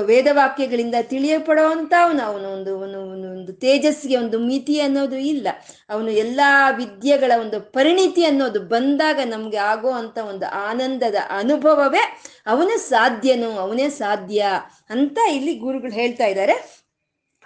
ವೇದವಾಕ್ಯಗಳಿಂದ 0.04 0.94
ತಿಳಿಯಪಡುವಂತ 1.02 1.92
ಅವನು 2.04 2.22
ಅವನು 2.22 2.48
ಒಂದು 2.48 2.78
ಒಂದು 2.78 3.52
ತೇಜಸ್ಸಿಗೆ, 3.52 4.16
ಒಂದು 4.16 4.38
ಮಿತಿ 4.38 4.80
ಅನ್ನೋದು 4.80 5.16
ಇಲ್ಲ. 5.16 5.48
ಅವನು 5.90 6.10
ಎಲ್ಲ 6.10 6.40
ವಿದ್ಯೆಗಳ 6.76 7.32
ಒಂದು 7.40 7.60
ಪರಿಣಿತಿ 7.60 8.24
ಅನ್ನೋದು 8.24 8.60
ಬಂದಾಗ 8.60 9.20
ನಮಗೆ 9.24 9.56
ಆಗೋ 9.56 9.90
ಅಂತ 9.90 10.18
ಒಂದು 10.18 10.46
ಆನಂದದ 10.46 11.14
ಅನುಭವವೇ 11.30 12.20
ಅವನೇ 12.46 12.76
ಸಾಧ್ಯನು, 12.76 13.50
ಅವನೇ 13.50 13.88
ಸಾಧ್ಯ 13.88 14.44
ಅಂತ 14.90 15.18
ಇಲ್ಲಿ 15.32 15.54
ಗುರುಗಳು 15.54 15.92
ಹೇಳ್ತಾ 15.92 16.26
ಇದ್ದಾರೆ. 16.26 16.52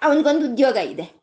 ಅವನಿಗೊಂದು 0.03 0.53
ಉದ್ಯೋಗ 0.53 0.77
ಇದೆ. 0.77 1.17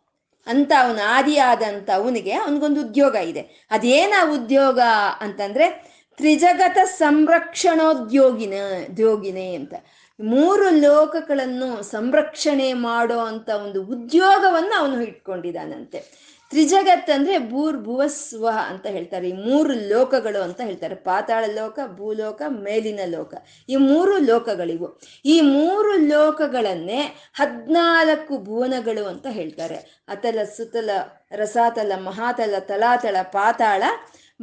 ಅಂತ 0.48 0.72
ಅವನು 0.80 1.02
ಆದಿಯಾದಂಥ 1.08 1.90
ಅವನಿಗೆ 1.90 2.34
ಅವನಿಗೊಂದು 2.34 2.82
ಉದ್ಯೋಗ 2.82 3.16
ಇದೆ. 3.16 3.68
ಅದೇನ 3.72 4.14
ಉದ್ಯೋಗ 4.32 4.80
ಅಂತಂದ್ರೆ 5.20 5.93
ತ್ರಿಜಗತ 6.18 6.78
ಸಂರಕ್ಷಣೋದ್ಯೋಗಿನ 6.86 8.54
ದ್ಯೋಗಿನೇ 8.96 9.56
ಅಂತ. 9.56 9.74
ಮೂರು 10.20 10.70
ಲೋಕಗಳನ್ನು 10.70 11.84
ಸಂರಕ್ಷಣೆ 11.84 12.74
ಮಾಡೋ 12.74 13.20
ಅಂತ 13.20 13.50
ಒಂದು 13.50 13.84
ಉದ್ಯೋಗವನ್ನು 13.84 14.80
ಅವನು 14.80 15.02
ಇಟ್ಕೊಂಡಿದ್ದಾನಂತೆ. 15.02 16.24
ತ್ರಿಜಗತ್ 16.50 17.10
ಅಂದ್ರೆ 17.10 17.50
ಭೂರ್ 17.50 17.78
ಭುವಸ್ವ 17.78 18.50
ಅಂತ 18.68 18.86
ಹೇಳ್ತಾರೆ. 18.86 19.30
ಈ 19.30 19.34
ಮೂರು 19.34 19.74
ಲೋಕಗಳು 19.74 20.42
ಅಂತ 20.42 20.62
ಹೇಳ್ತಾರೆ. 20.62 20.96
ಪಾತಾಳ 20.96 21.46
ಲೋಕ, 21.46 21.80
ಭೂಲೋಕ, 21.96 22.42
ಮೇಲಿನ 22.50 23.00
ಲೋಕ. 23.06 23.34
ಈ 23.70 23.76
ಮೂರು 23.76 24.18
ಲೋಕಗಳಿವು. 24.18 25.00
ಈ 25.26 25.42
ಮೂರು 25.42 25.98
ಲೋಕಗಳನ್ನೇ 25.98 27.32
ಹದ್ನಾಲ್ಕು 27.34 28.38
ಭುವನಗಳು 28.38 29.08
ಅಂತ 29.08 29.28
ಹೇಳ್ತಾರೆ. 29.30 30.04
ಅತಲ, 30.08 30.40
ಸುತಲ, 30.44 30.90
ರಸಾತಲ, 31.32 31.92
ಮಹಾತಲ, 31.96 32.54
ತಲಾತಳ, 32.60 33.16
ಪಾತಾಳ 33.22 33.84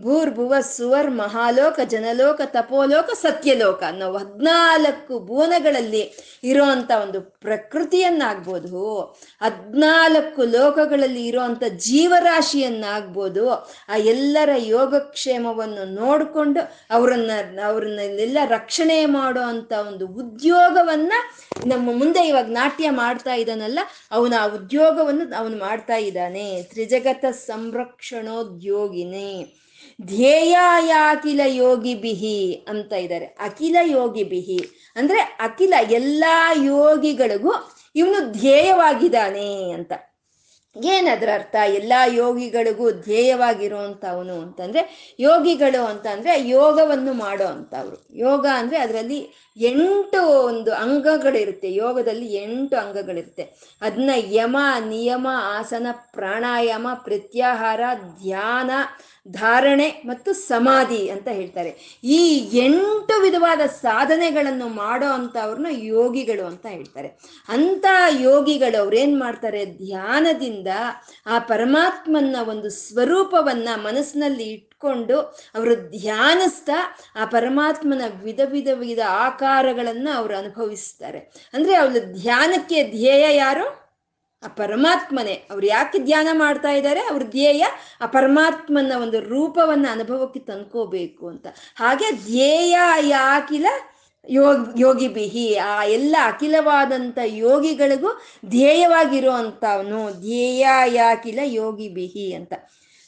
ಭೂರ್ಭುವ 0.02 0.54
ಸುವರ್ 0.60 1.10
ಮಹಾಲೋಕ 1.10 1.80
ಜನಲೋಕ 1.84 2.40
ತಪೋಲೋಕ 2.44 3.10
ಸತ್ಯಲೋಕ 3.14 3.82
ಅನ್ನೋ 3.82 4.12
ಹದ್ನಾಲ್ಕು 4.12 5.18
ಭುವನಗಳಲ್ಲಿ 5.18 6.14
ಇರೋಂಥ 6.44 6.90
ಒಂದು 7.02 7.20
ಪ್ರಕೃತಿಯನ್ನಾಗ್ಬೋದು, 7.20 9.10
ಹದ್ನಾಲ್ಕು 9.40 10.44
ಲೋಕಗಳಲ್ಲಿ 10.44 11.26
ಇರೋಂಥ 11.26 11.64
ಜೀವರಾಶಿಯನ್ನಾಗ್ಬೋದು, 11.64 13.66
ಆ 13.88 13.96
ಎಲ್ಲರ 13.96 14.48
ಯೋಗಕ್ಷೇಮವನ್ನು 14.56 15.84
ನೋಡಿಕೊಂಡು 15.84 16.90
ಅವರನ್ನ, 16.90 17.30
ಅವ್ರನ್ನೆಲ್ಲ 17.64 18.38
ರಕ್ಷಣೆ 18.46 19.06
ಮಾಡೋ 19.06 19.40
ಅಂತ 19.40 19.72
ಒಂದು 19.72 20.06
ಉದ್ಯೋಗವನ್ನ 20.06 21.12
ನಮ್ಮ 21.66 21.92
ಮುಂದೆ 21.92 22.26
ಇವಾಗ 22.26 22.50
ನಾಟ್ಯ 22.50 22.90
ಮಾಡ್ತಾ 22.90 23.34
ಇದ್ದಾನಲ್ಲ, 23.34 23.78
ಅವನ 24.12 24.34
ಆ 24.40 24.46
ಉದ್ಯೋಗವನ್ನು, 24.46 25.36
ಅವನು 25.36 25.58
ಮಾಡ್ತಾ 25.58 25.96
ಇದ್ದಾನೆ. 25.96 26.62
ತ್ರಿಜಗತ 26.62 27.24
ಸಂರಕ್ಷಣೋದ್ಯೋಗಿನೇ. 27.30 29.59
ಧ್ಯೇಯಾಕಿಲ 30.02 31.40
ಯೋಗಿ 31.46 31.94
ಬಿಹಿ 31.94 32.64
ಅಂತ 32.68 32.92
ಇದ್ದಾರೆ 32.92 33.24
ಅಖಿಲ 33.24 33.76
ಯೋಗಿ 33.84 34.24
ಬಿಹಿ 34.24 34.66
ಅಂದ್ರೆ 34.96 35.20
ಅಖಿಲ 35.20 35.74
ಎಲ್ಲಾ 35.90 36.52
ಯೋಗಿಗಳಿಗೂ 36.64 37.52
ಇವನು 37.96 38.32
ಧ್ಯೇಯವಾಗಿದ್ದಾನೆ 38.32 39.70
ಅಂತ. 39.70 39.92
ಏನದ್ರ 40.76 41.28
ಅರ್ಥ? 41.34 41.56
ಎಲ್ಲ 41.74 41.92
ಯೋಗಿಗಳಿಗೂ 42.08 42.90
ಧ್ಯೇಯವಾಗಿರುವಂಥವನು 42.90 44.40
ಅಂತಂದ್ರೆ 44.40 45.16
ಯೋಗಿಗಳು 45.20 45.86
ಅಂತ 45.86 46.06
ಅಂದ್ರೆ 46.06 46.48
ಯೋಗವನ್ನು 46.48 47.12
ಮಾಡೋ 47.12 47.48
ಯೋಗ 48.14 48.46
ಅಂದ್ರೆ 48.54 48.78
ಅದರಲ್ಲಿ 48.78 49.49
ಎಂಟು 49.60 50.28
ಒಂದು 50.28 50.74
ಅಂಗಗಳಿರುತ್ತೆ. 50.74 51.72
ಯೋಗದಲ್ಲಿ 51.72 52.34
ಎಂಟು 52.34 52.76
ಅಂಗಗಳಿರುತ್ತೆ. 52.76 53.76
ಅದನ್ನ 53.80 54.10
ಯಮ, 54.16 54.56
ನಿಯಮ, 54.86 55.26
ಆಸನ, 55.30 55.86
ಪ್ರಾಣಾಯಾಮ, 55.92 56.86
ಪ್ರತ್ಯಾಹಾರ, 56.94 57.80
ಧ್ಯಾನ, 58.22 58.70
ಧಾರಣೆ 59.28 60.02
ಮತ್ತು 60.06 60.32
ಸಮಾಧಿ 60.32 61.08
ಅಂತ 61.08 61.28
ಹೇಳ್ತಾರೆ. 61.28 62.00
ಈ 62.04 62.50
ಎಂಟು 62.52 63.22
ವಿಧವಾದ 63.22 63.60
ಸಾಧನೆಗಳನ್ನು 63.60 64.68
ಮಾಡೋ 64.68 65.06
ಅಂಥವ್ರನ್ನ 65.06 65.66
ಯೋಗಿಗಳು 65.70 66.46
ಅಂತ 66.46 66.66
ಹೇಳ್ತಾರೆ. 66.66 67.08
ಅಂಥ 67.48 67.84
ಯೋಗಿಗಳು 68.20 68.82
ಅವ್ರೇನ್ 68.82 69.20
ಮಾಡ್ತಾರೆ? 69.20 69.64
ಧ್ಯಾನದಿಂದ 69.64 70.68
ಆ 71.26 71.38
ಪರಮಾತ್ಮನ 71.38 72.36
ಒಂದು 72.48 72.70
ಸ್ವರೂಪವನ್ನ 72.70 73.68
ಮನಸ್ಸಿನಲ್ಲಿ 73.74 74.69
ಇಟ್ಕೊಂಡು 74.80 75.20
ಅವರು 75.54 75.74
ಧ್ಯಾನಿಸ್ತಾ 75.90 76.96
ಆ 77.16 77.24
ಪರಮಾತ್ಮನ 77.24 78.02
ವಿಧ 78.22 78.40
ವಿಧ 78.44 78.68
ವಿಧ 78.74 78.98
ಆಕಾರಗಳನ್ನು 79.08 80.16
ಅವರು 80.16 80.36
ಅನುಭವಿಸ್ತಾರೆ. 80.36 81.18
ಅಂದ್ರೆ 81.52 81.74
ಅವ್ರ 81.74 81.96
ಧ್ಯಾನಕ್ಕೆ 82.12 82.90
ಧ್ಯೇಯ 82.90 83.36
ಯಾರು? 83.36 83.66
ಆ 84.42 84.48
ಪರಮಾತ್ಮನೇ. 84.48 85.32
ಅವ್ರು 85.50 85.66
ಯಾಕೆ 85.66 85.98
ಧ್ಯಾನ 85.98 86.28
ಮಾಡ್ತಾ 86.32 86.70
ಇದ್ದಾರೆ? 86.70 87.00
ಅವ್ರ 87.00 87.22
ಧ್ಯೇಯ 87.22 87.64
ಆ 88.00 88.06
ಪರಮಾತ್ಮನ 88.06 88.92
ಒಂದು 89.02 89.20
ರೂಪವನ್ನು 89.20 89.92
ಅನುಭವಕ್ಕೆ 89.92 90.40
ತಂದ್ಕೋಬೇಕು 90.40 91.28
ಅಂತ. 91.28 91.46
ಹಾಗೆ 91.76 92.10
ಧ್ಯೇಯ 92.10 92.78
ಯಾಕಿಲ? 93.00 93.66
ಯೋಗ 94.28 94.56
ಯೋಗಿ 94.78 95.08
ಬಿಹಿ 95.08 95.56
ಆ 95.56 95.84
ಎಲ್ಲ 95.84 96.16
ಅಖಿಲವಾದಂಥ 96.22 97.18
ಯೋಗಿಗಳಿಗೂ 97.24 98.08
ಧ್ಯೇಯವಾಗಿರುವಂಥವನು. 98.48 100.20
ಧ್ಯೇಯ 100.20 100.66
ಯಾಕಿಲ? 100.86 101.38
ಯೋಗಿ 101.44 101.88
ಬಿಹಿ 101.88 102.32
ಅಂತ. 102.32 102.52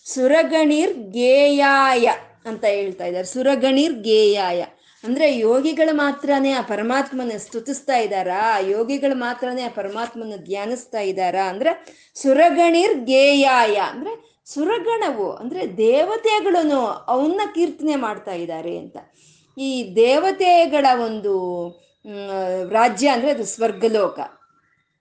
ಸುರಗಣಿರ್ 0.04 0.94
ಗೇಯಾಯ 0.94 2.10
ಅಂತ 2.44 2.64
ಹೇಳ್ತಾ 2.64 3.04
ಇದ್ದಾರೆ. 3.04 3.26
ಸುರಗಣಿರ್ 3.26 3.92
ಗೇಯಾಯ. 3.92 4.64
ಅಂದ್ರೆ 5.04 5.38
ಯೋಗಿಗಳು 5.38 5.96
ಮಾತ್ರನೇ 5.96 6.50
ಆ 6.50 6.60
ಪರಮಾತ್ಮನ 6.60 7.32
ಸ್ತುತಿಸ್ತಾ 7.36 7.96
ಇದ್ದಾರಾ? 7.96 8.58
ಯೋಗಿಗಳು 8.58 9.14
ಮಾತ್ರನೇ 9.14 9.62
ಆ 9.62 9.68
ಪರಮಾತ್ಮನ 9.68 10.32
ಧ್ಯಾನಿಸ್ತಾ 10.36 11.00
ಇದ್ದಾರಾ? 11.00 11.48
ಅಂದ್ರೆ 11.48 11.72
ಸುರಗಣಿರ್ 12.14 12.94
ಗೇಯಾಯ. 13.04 13.76
ಅಂದ್ರೆ 13.76 14.42
ಸುರಗಣವು, 14.44 15.32
ಅಂದ್ರೆ 15.32 15.76
ದೇವತೆಗಳು 15.76 16.76
ಅವನ್ನ 16.86 17.40
ಕೀರ್ತನೆ 17.54 17.96
ಮಾಡ್ತಾ 17.96 18.32
ಇದ್ದಾರೆ 18.32 18.76
ಅಂತ. 18.78 18.96
ಈ 19.58 19.96
ದೇವತೆಗಳ 19.96 20.86
ಒಂದು 21.04 21.32
ರಾಜ್ಯ 22.70 23.08
ಅಂದ್ರೆ 23.08 23.30
ಅದು 23.30 23.44
ಸ್ವರ್ಗಲೋಕ. 23.44 24.20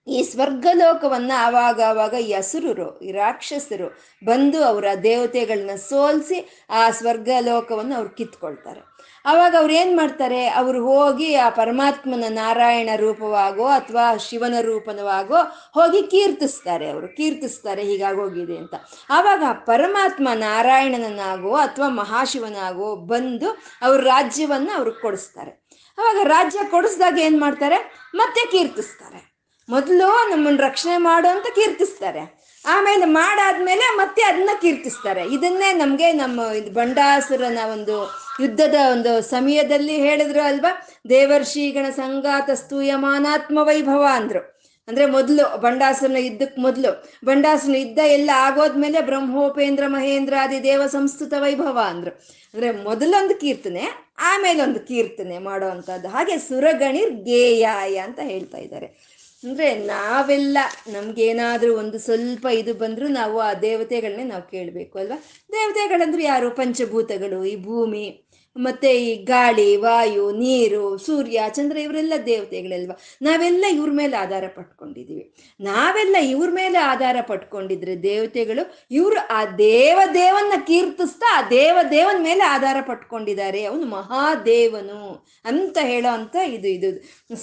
ಈ 0.07 0.23
ಸ್ವರ್ಗಲೋಕವನ್ನ 0.23 1.31
ಆವಾಗ 1.37 1.81
ಆವಾಗ 1.81 2.13
ಈ 2.13 2.33
ಹಸುರರು 2.33 2.99
ಈ 2.99 3.11
ರಾಕ್ಷಸರು 3.11 3.99
ಬಂದು 4.25 4.63
ಅವರ 4.63 4.85
ದೇವತೆಗಳನ್ನ 5.03 5.75
ಸೋಲಿಸಿ 5.75 6.65
ಆ 6.69 6.91
ಸ್ವರ್ಗಲೋಕವನ್ನು 6.91 7.95
ಅವ್ರು 7.95 8.09
ಕಿತ್ಕೊಳ್ತಾರೆ. 8.09 8.81
ಆವಾಗ 9.25 9.55
ಅವ್ರು 9.57 9.73
ಏನು 9.73 9.95
ಮಾಡ್ತಾರೆ? 9.95 10.47
ಅವರು 10.47 10.85
ಹೋಗಿ 10.85 11.35
ಆ 11.35 11.49
ಪರಮಾತ್ಮನ 11.49 12.23
ನಾರಾಯಣ 12.29 12.89
ರೂಪವಾಗೋ 12.95 13.65
ಅಥವಾ 13.65 14.17
ಶಿವನ 14.17 14.53
ರೂಪನವಾಗೋ 14.61 15.35
ಹೋಗಿ 15.73 16.03
ಕೀರ್ತಿಸ್ತಾರೆ 16.03 16.89
ಅವರು, 16.89 17.07
ಕೀರ್ತಿಸ್ತಾರೆ 17.07 17.83
ಹೀಗಾಗೋಗಿದೆ 17.83 18.57
ಅಂತ. 18.57 18.73
ಆವಾಗ 19.09 19.43
ಪರಮಾತ್ಮ 19.53 20.27
ನಾರಾಯಣನಾಗೋ 20.33 21.55
ಅಥವಾ 21.55 21.87
ಮಹಾಶಿವನಾಗೋ 21.87 22.95
ಬಂದು 22.95 23.61
ಅವ್ರ 23.81 24.01
ರಾಜ್ಯವನ್ನು 24.01 24.77
ಅವ್ರಿಗೆ 24.77 25.01
ಕೊಡಿಸ್ತಾರೆ. 25.01 25.67
ಆವಾಗ 25.97 26.27
ರಾಜ್ಯ 26.27 26.59
ಕೊಡಿಸ್ದಾಗ 26.69 27.19
ಏನು 27.19 27.39
ಮಾಡ್ತಾರೆ? 27.39 28.09
ಮತ್ತೆ 28.15 28.51
ಕೀರ್ತಿಸ್ತಾರೆ. 28.51 29.30
ಮೊದಲು 29.69 30.29
ನಮ್ಮನ್ನು 30.29 30.61
ರಕ್ಷಣೆ 30.61 30.97
ಮಾಡು 30.97 31.27
ಅಂತ 31.27 31.45
ಕೀರ್ತಿಸ್ತಾರೆ. 31.55 32.41
ಆಮೇಲೆ 32.65 33.05
ಮಾಡಾದ್ಮೇಲೆ 33.05 33.95
ಮತ್ತೆ 33.95 34.21
ಅದನ್ನ 34.21 34.49
ಕೀರ್ತಿಸ್ತಾರೆ. 34.61 35.23
ಇದನ್ನೇ 35.23 35.73
ನಮಗೆ 35.73 36.11
ನಮ್ಮ 36.11 36.39
ಇದು 36.41 36.71
ಬಂಡಾಸುರನ 36.71 37.57
ಒಂದು 37.71 38.11
ಯುದ್ಧದ 38.41 38.75
ಒಂದು 38.91 39.21
ಸಮಯದಲ್ಲಿ 39.21 39.95
ಹೇಳಿದ್ರು 39.95 40.41
ಅಲ್ವಾ? 40.41 40.87
ದೇವರ್ಷಿಗಣ 41.09 41.89
ಸಂಗಾತ 41.89 42.49
ಸ್ತೂಯಮಾನಾತ್ಮ 42.49 43.59
ವೈಭವ 43.61 44.05
ಅಂದ್ರು. 44.11 44.61
ಅಂದ್ರೆ 44.87 45.05
ಮೊದಲು 45.05 45.57
ಬಂಡಾಸುರನ 45.57 46.17
ಯುದ್ಧಕ್ಕೆ 46.19 46.61
ಮೊದಲು. 46.61 47.09
ಬಂಡಾಸುರನ 47.25 47.75
ಯುದ್ಧ 47.75 47.99
ಎಲ್ಲ 47.99 48.31
ಆಗೋದ್ಮೇಲೆ 48.33 49.01
ಬ್ರಹ್ಮೋಪೇಂದ್ರ 49.01 49.83
ಮಹೇಂದ್ರ 49.87 50.33
ಆದಿ 50.41 50.63
ದೇವ 50.63 50.87
ಸಂಸ್ಕೃತ 50.87 51.33
ವೈಭವ 51.37 51.79
ಅಂದ್ರು. 51.87 52.11
ಅಂದ್ರೆ 52.53 52.71
ಮೊದಲೊಂದು 52.71 53.35
ಕೀರ್ತನೆ 53.35 54.11
ಆಮೇಲೆ 54.19 54.63
ಒಂದು 54.63 54.79
ಕೀರ್ತನೆ 54.79 55.37
ಮಾಡೋ 55.37 55.67
ಅಂಥದ್ದು. 55.67 56.07
ಹಾಗೆ 56.07 56.37
ಸುರಗಣಿರ್ 56.37 57.11
ಗೇಯಾಯ 57.11 57.97
ಅಂತ 57.97 58.19
ಹೇಳ್ತಾ 58.19 58.57
ಇದ್ದಾರೆ. 58.57 59.10
ಅಂದ್ರೆ 59.43 59.75
ನಾವೆಲ್ಲ 59.75 60.57
ನಮಗೇನಾದರೂ 60.87 61.77
ಒಂದು 61.77 61.99
ಸ್ವಲ್ಪ 61.99 62.47
ಇದು 62.53 62.73
ಬಂದರೂ 62.73 63.07
ನಾವು 63.07 63.39
ಆ 63.39 63.53
ದೇವತೆಗಳನ್ನೇ 63.53 64.23
ನಾವು 64.23 64.49
ಕೇಳಬೇಕು, 64.51 64.99
ಅಲ್ವಾ? 64.99 65.23
ದೇವತೆಗಳಂದ್ರೆ 65.51 66.23
ಯಾರು? 66.23 66.51
ಪಂಚಭೂತಗಳು, 66.51 67.45
ಈ 67.45 67.55
ಭೂಮಿ, 67.55 68.27
ಮತ್ತೆ 68.57 69.05
ಈ 69.05 69.15
ಗಾಳಿ, 69.23 69.75
ವಾಯು, 69.75 70.31
ನೀರು, 70.31 70.97
ಸೂರ್ಯ, 70.97 71.41
ಚಂದ್ರ, 71.49 71.77
ಇವರೆಲ್ಲ 71.77 72.13
ದೇವತೆಗಳಲ್ವಾ? 72.25 72.99
ನಾವೆಲ್ಲ 73.21 73.65
ಇವ್ರ 73.71 73.89
ಮೇಲೆ 73.93 74.17
ಆಧಾರ 74.17 74.43
ಪಟ್ಕೊಂಡಿದೀವಿ 74.47 75.35
ನಾವೆಲ್ಲ 75.59 76.15
ಇವ್ರ 76.21 76.49
ಮೇಲೆ 76.53 76.77
ಆಧಾರ 76.77 77.17
ಪಟ್ಕೊಂಡಿದ್ರೆ 77.21 78.03
ದೇವತೆಗಳು 78.03 78.85
ಇವರು 78.91 79.27
ಆ 79.27 79.45
ದೇವ 79.45 79.99
ದೇವನ್ನ 80.13 80.53
ಕೀರ್ತಿಸ್ತಾ 80.67 81.45
ಆ 81.45 81.49
ದೇವ 81.49 81.77
ದೇವನ 81.91 82.23
ಮೇಲೆ 82.23 82.43
ಆಧಾರ 82.43 82.77
ಪಟ್ಕೊಂಡಿದ್ದಾರೆ. 82.81 83.63
ಅವನು 83.63 83.85
ಮಹಾದೇವನು 83.85 85.27
ಅಂತ 85.45 85.77
ಹೇಳೋ 85.81 86.13
ಅಂತ 86.13 86.35
ಇದು 86.47 86.67
ಇದು. 86.67 86.89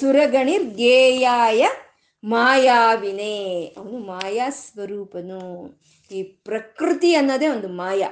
ಸುರಗಣಿರ್ 0.01 0.65
ಗೇಯಾಯ 0.65 1.67
ಮಾಯಾವಿನೇ. 2.25 3.65
ಅವನು 3.77 3.99
ಮಾಯಾ 3.99 4.51
ಸ್ವರೂಪನು. 4.51 5.75
ಈ 6.13 6.23
ಪ್ರಕೃತಿ 6.23 7.15
ಅನ್ನೋದೇ 7.15 7.49
ಒಂದು 7.49 7.69
ಮಾಯಾ. 7.69 8.11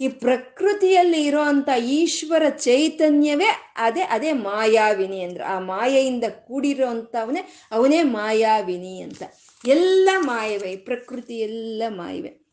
ಈ 0.00 0.08
ಪ್ರಕೃತಿಯಲ್ಲಿ 0.08 1.24
ಇರೋಂಥ 1.24 1.68
ಈಶ್ವರ 1.86 2.48
ಚೈತನ್ಯವೇ 2.48 3.74
ಅದೇ 3.76 4.00
ಅದೇ 4.00 4.32
ಮಾಯಾವಿನಿ 4.32 5.20
ಅಂದ್ರೆ. 5.22 5.44
ಆ 5.44 5.58
ಮಾಯೆಯಿಂದ 5.58 6.24
ಕೂಡಿರೋ 6.46 6.86
ಅಂಥವನೇ 6.86 7.40
ಅವನೇ 7.72 8.02
ಮಾಯಾವಿನಿ 8.02 9.00
ಅಂತ. 9.00 9.22
ಎಲ್ಲ 9.68 10.08
ಮಾಯವೇ 10.16 10.76
ಪ್ರಕೃತಿ 10.76 11.38
ಎಲ್ಲ 11.38 11.82
ಮಾಯವೇ. 11.88 12.47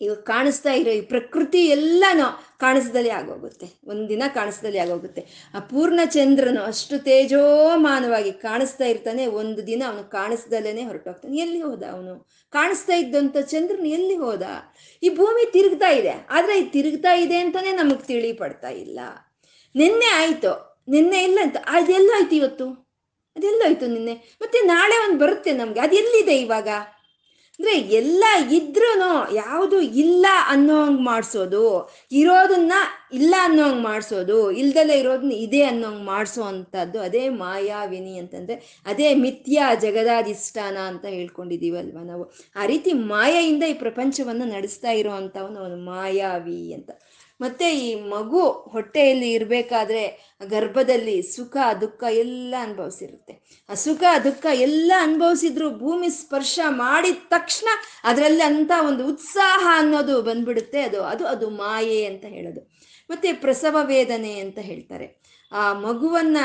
ಇವಾಗ 0.00 0.18
ಕಾಣಿಸ್ತಾ 0.18 0.72
ಇರೋ 0.72 0.90
ಈ 0.90 1.00
ಪ್ರಕೃತಿ 1.00 1.66
ಎಲ್ಲನೂ 1.66 2.42
ಕಾಣಿಸ್ದಲ್ಲಿ 2.58 3.10
ಆಗೋಗುತ್ತೆ. 3.10 3.66
ಒಂದಿನ 3.86 4.22
ಕಾಣಿಸ್ದಲ್ಲಿ 4.34 4.78
ಆಗೋಗುತ್ತೆ. 4.78 5.50
ಆ 5.54 5.58
ಪೂರ್ಣ 5.58 6.00
ಚಂದ್ರನು 6.04 6.62
ಅಷ್ಟು 6.62 6.98
ತೇಜೋಮಾನವಾಗಿ 6.98 8.32
ಕಾಣಿಸ್ತಾ 8.32 8.84
ಇರ್ತಾನೆ, 8.84 9.26
ಒಂದು 9.26 9.66
ದಿನ 9.66 9.82
ಅವನು 9.86 10.10
ಕಾಣಿಸ್ದಲ್ಲೇ 10.10 10.84
ಹೊರಟೋಗ್ತಾನೆ. 10.84 11.36
ಎಲ್ಲಿ 11.36 11.62
ಹೋದ 11.62 11.82
ಅವನು? 11.82 12.28
ಕಾಣಿಸ್ತಾ 12.50 12.94
ಇದ್ದಂಥ 12.94 13.36
ಚಂದ್ರನು 13.36 13.88
ಎಲ್ಲಿ 13.88 14.16
ಹೋದ? 14.16 14.42
ಈ 15.02 15.08
ಭೂಮಿ 15.08 15.52
ತಿರುಗ್ತಾ 15.52 15.90
ಇದೆ. 15.90 16.12
ಆದರೆ 16.30 16.60
ಈ 16.60 16.64
ತಿರುಗ್ತಾ 16.64 17.14
ಇದೆ 17.14 17.36
ಅಂತಾನೆ 17.36 17.72
ನಮಗೆ 17.72 18.06
ತಿಳಿ 18.06 18.32
ಪಡ್ತಾ 18.32 18.68
ಇಲ್ಲ. 18.68 19.00
ನಿನ್ನೆ 19.76 20.06
ಆಯ್ತು. 20.06 20.78
ನಿನ್ನೆ 20.88 21.22
ಇಲ್ಲ 21.22 21.38
ಅಂತ. 21.42 21.56
ಅದೆಲ್ಲೋಯ್ತು 21.66 22.34
ಇವತ್ತು? 22.34 22.68
ಅದೆಲ್ಲೋಯ್ತು 23.36 23.86
ನಿನ್ನೆ. 23.86 24.14
ಮತ್ತೆ 24.14 24.58
ನಾಳೆ 24.58 25.08
ಒಂದು 25.08 25.18
ಬರುತ್ತೆ 25.18 25.52
ನಮ್ಗೆ. 25.52 25.80
ಅದೆಲ್ಲಿದೆ 25.80 26.36
ಇವಾಗ? 26.38 26.68
ಅಂದ್ರೆ 27.58 27.78
ಎಲ್ಲ 27.78 28.24
ಇದ್ರೂ 28.52 28.88
ಯಾವುದು 29.34 29.80
ಇಲ್ಲ 29.80 30.26
ಅನ್ನೋ 30.48 30.84
ಹಂಗೆ 30.84 31.02
ಮಾಡಿಸೋದು, 31.02 31.92
ಇರೋದನ್ನ 32.12 32.72
ಇಲ್ಲ 33.12 33.34
ಅನ್ನೋ 33.40 33.62
ಹಂಗೆ 33.64 33.82
ಮಾಡಿಸೋದು, 33.82 34.50
ಇಲ್ದಲೆ 34.50 34.98
ಇರೋದನ್ನ 34.98 35.32
ಇದೆ 35.32 35.62
ಅನ್ನೋ 35.62 35.88
ಹಂಗೆ 35.88 36.04
ಮಾಡಿಸೋ 36.04 36.42
ಅಂಥದ್ದು 36.42 37.00
ಅದೇ 37.00 37.28
ಮಾಯಾವಿನಿ 37.28 38.18
ಅಂತಂದ್ರೆ, 38.18 38.82
ಅದೇ 38.86 39.14
ಮಿಥ್ಯಾ 39.14 39.74
ಜಗದಾಧಿಷ್ಠಾನ 39.74 40.76
ಅಂತ 40.76 41.04
ಹೇಳ್ಕೊಂಡಿದ್ದೀವಲ್ವ 41.04 41.98
ನಾವು. 42.04 42.24
ಆ 42.56 42.66
ರೀತಿ 42.66 42.92
ಮಾಯೆಯಿಂದ 42.92 43.62
ಈ 43.62 43.72
ಪ್ರಪಂಚವನ್ನು 43.72 44.44
ನಡೆಸ್ತಾ 44.44 44.90
ಇರೋ 44.90 45.10
ಅವನು 45.10 45.84
ಮಾಯಾವಿ 45.84 46.72
ಅಂತ. 46.72 46.90
ಮತ್ತೆ 47.40 47.78
ಈ 47.78 47.94
ಮಗು 47.94 48.48
ಹೊಟ್ಟೆಯಲ್ಲಿ 48.50 49.30
ಇರಬೇಕಾದ್ರೆ 49.30 50.34
ಗರ್ಭದಲ್ಲಿ 50.46 51.22
ಸುಖ, 51.22 51.56
ದುಃಖ 51.80 52.04
ಎಲ್ಲ 52.10 52.54
ಅನುಭವಿಸಿರುತ್ತೆ. 52.60 53.64
ಆ 53.68 53.74
ಸುಖ, 53.74 54.04
ದುಃಖ 54.24 54.46
ಎಲ್ಲ 54.52 54.92
ಅನುಭವಿಸಿದ್ರು, 54.98 55.78
ಭೂಮಿ 55.78 56.08
ಸ್ಪರ್ಶ 56.08 56.60
ಮಾಡಿದ 56.68 57.16
ತಕ್ಷಣ 57.28 57.66
ಅದರಲ್ಲಿ 58.04 58.42
ಅಂತ 58.42 58.70
ಒಂದು 58.88 59.08
ಉತ್ಸಾಹ 59.08 59.78
ಅನ್ನೋದು 59.78 60.22
ಬಂದ್ಬಿಡುತ್ತೆ. 60.22 60.80
ಅದು 60.80 61.02
ಅದು 61.02 61.26
ಅದು 61.26 61.50
ಮಾಯೆ 61.50 62.04
ಅಂತ 62.04 62.24
ಹೇಳೋದು. 62.24 62.60
ಮತ್ತೆ 63.10 63.32
ಪ್ರಸವ 63.32 63.76
ವೇದನೆ 63.82 64.38
ಅಂತ 64.38 64.58
ಹೇಳ್ತಾರೆ. 64.58 65.18
ಆ 65.52 65.72
ಮಗುವನ್ನ 65.72 66.36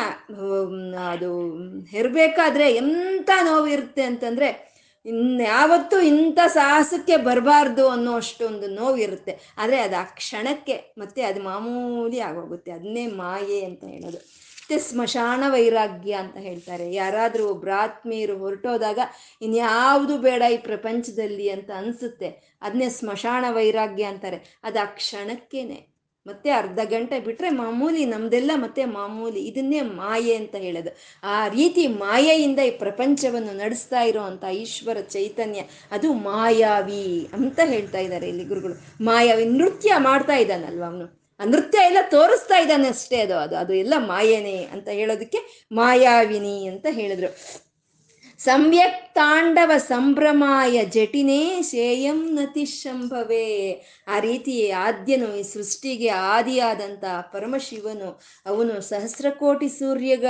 ಅದು 1.11 1.57
ಹೆರ್ಬೇಕಾದ್ರೆ 1.83 2.73
ಎಂಥ 2.73 3.29
ನೋವು 3.43 3.67
ಇರುತ್ತೆ 3.67 4.01
ಅಂತಂದ್ರೆ 4.01 4.72
ಇನ್ಯಾವತ್ತೂ 5.05 5.99
ಇಂಥ 5.99 6.39
ಸಾಹಸಕ್ಕೆ 6.47 7.17
ಬರಬಾರ್ದು 7.17 7.89
ಅನ್ನೋ 7.89 8.13
ಅಷ್ಟೊಂದು 8.13 8.67
ನೋವಿರುತ್ತೆ. 8.67 9.39
ಆದರೆ 9.57 9.79
ಅದು 9.79 9.95
ಆ 9.95 10.03
ಕ್ಷಣಕ್ಕೆ 10.03 10.95
ಮತ್ತೆ 10.97 11.21
ಅದು 11.21 11.43
ಮಾಮೂಲಿ 11.43 12.19
ಆಗೋಗುತ್ತೆ. 12.19 12.71
ಅದನ್ನೇ 12.71 13.07
ಮಾಯೆ 13.07 13.65
ಅಂತ 13.65 13.83
ಹೇಳೋದು. 13.83 14.17
ಮತ್ತೆ 14.17 14.77
ಸ್ಮಶಾನ 14.77 15.43
ವೈರಾಗ್ಯ 15.47 16.13
ಅಂತ 16.13 16.37
ಹೇಳ್ತಾರೆ. 16.37 16.93
ಯಾರಾದರೂ 16.93 17.47
ಒಬ್ರು 17.47 17.71
ಆತ್ಮೀಯರು 17.71 18.37
ಹೊರಟೋದಾಗ 18.37 18.99
ಇನ್ಯಾವುದು 19.41 20.17
ಬೇಡ 20.17 20.41
ಈ 20.53 20.57
ಪ್ರಪಂಚದಲ್ಲಿ 20.57 21.49
ಅಂತ 21.49 21.71
ಅನಿಸುತ್ತೆ. 21.77 22.57
ಅದನ್ನೇ 22.61 22.89
ಸ್ಮಶಾನ 22.89 23.45
ವೈರಾಗ್ಯ 23.49 24.03
ಅಂತಾರೆ. 24.03 24.59
ಅದು 24.63 24.79
ಆ 24.79 24.85
ಕ್ಷಣಕ್ಕೇನೆ. 24.85 25.92
ಮತ್ತೆ 26.25 26.49
ಅರ್ಧ 26.49 26.79
ಗಂಟೆ 26.83 27.19
ಬಿಟ್ಟರೆ 27.19 27.49
ಮಾಮೂಲಿ 27.49 28.05
ನಮ್ದೆಲ್ಲ 28.05 28.51
ಮತ್ತೆ 28.55 28.85
ಮಾಮೂಲಿ 28.85 29.39
ಇದನ್ನೇ 29.39 29.81
ಮಾಯೆ 29.81 30.35
ಅಂತ 30.35 30.55
ಹೇಳೋದು. 30.55 30.91
ಆ 31.23 31.47
ರೀತಿ 31.47 31.87
ಮಾಯೆಯಿಂದ 31.87 32.59
ಈ 32.59 32.71
ಪ್ರಪಂಚವನ್ನು 32.71 33.57
ನಡೆಸ್ತಾ 33.57 34.01
ಇರುವಂತ 34.01 34.43
ಈಶ್ವರ 34.43 34.97
ಚೈತನ್ಯ, 35.01 35.61
ಅದು 35.91 36.13
ಮಾಯಾವಿ 36.13 37.29
ಅಂತ 37.33 37.59
ಹೇಳ್ತಾ 37.65 37.97
ಇದ್ದಾರೆ 37.97 38.29
ಇಲ್ಲಿ 38.29 38.45
ಗುರುಗಳು. 38.45 38.73
ಮಾಯಾವಿ 39.01 39.45
ನೃತ್ಯ 39.45 39.91
ಮಾಡ್ತಾ 39.97 40.35
ಇದ್ದಾನಲ್ವ 40.35 40.83
ಅವನು? 40.83 41.23
ಆ 41.39 41.45
ನೃತ್ಯ 41.45 41.77
ಎಲ್ಲ 41.85 41.97
ತೋರಿಸ್ತಾ 42.09 42.57
ಇದ್ದಾನೆ 42.57 42.87
ಅಷ್ಟೇ 42.87 43.21
ಅದು 43.21 43.37
ಅದು 43.37 43.55
ಅದು 43.55 43.73
ಎಲ್ಲ 43.73 43.93
ಮಾಯೇನೇ 43.97 44.57
ಅಂತ 44.73 44.89
ಹೇಳೋದಕ್ಕೆ 44.89 45.69
ಮಾಯಾವಿನಿ 45.71 46.67
ಅಂತ 46.67 46.85
ಹೇಳಿದ್ರು. 46.91 47.62
ಸಮ್ಯಕ್ 48.45 48.99
ತಾಂಡವ 49.17 49.71
ಸಂಭ್ರಮಾಯ 49.89 50.77
ಜಟಿನೇ 50.93 51.41
ಶೇಯಂ 51.69 52.19
ನತಿಶಂಭವೇ 52.37 53.47
ಆ 54.13 54.15
ರೀತಿ 54.19 54.53
ಆದ್ಯನು 54.85 55.27
ಈ 55.41 55.43
ಸೃಷ್ಟಿಗೆ 55.51 56.09
ಆದಿಯಾದಂಥ 56.33 57.03
ಪರಮಶಿವನು. 57.33 58.09
ಅವನು 58.45 58.73
ಸಹಸ್ರಕೋಟಿ 58.89 59.69
ಸೂರ್ಯಗ 59.79 60.25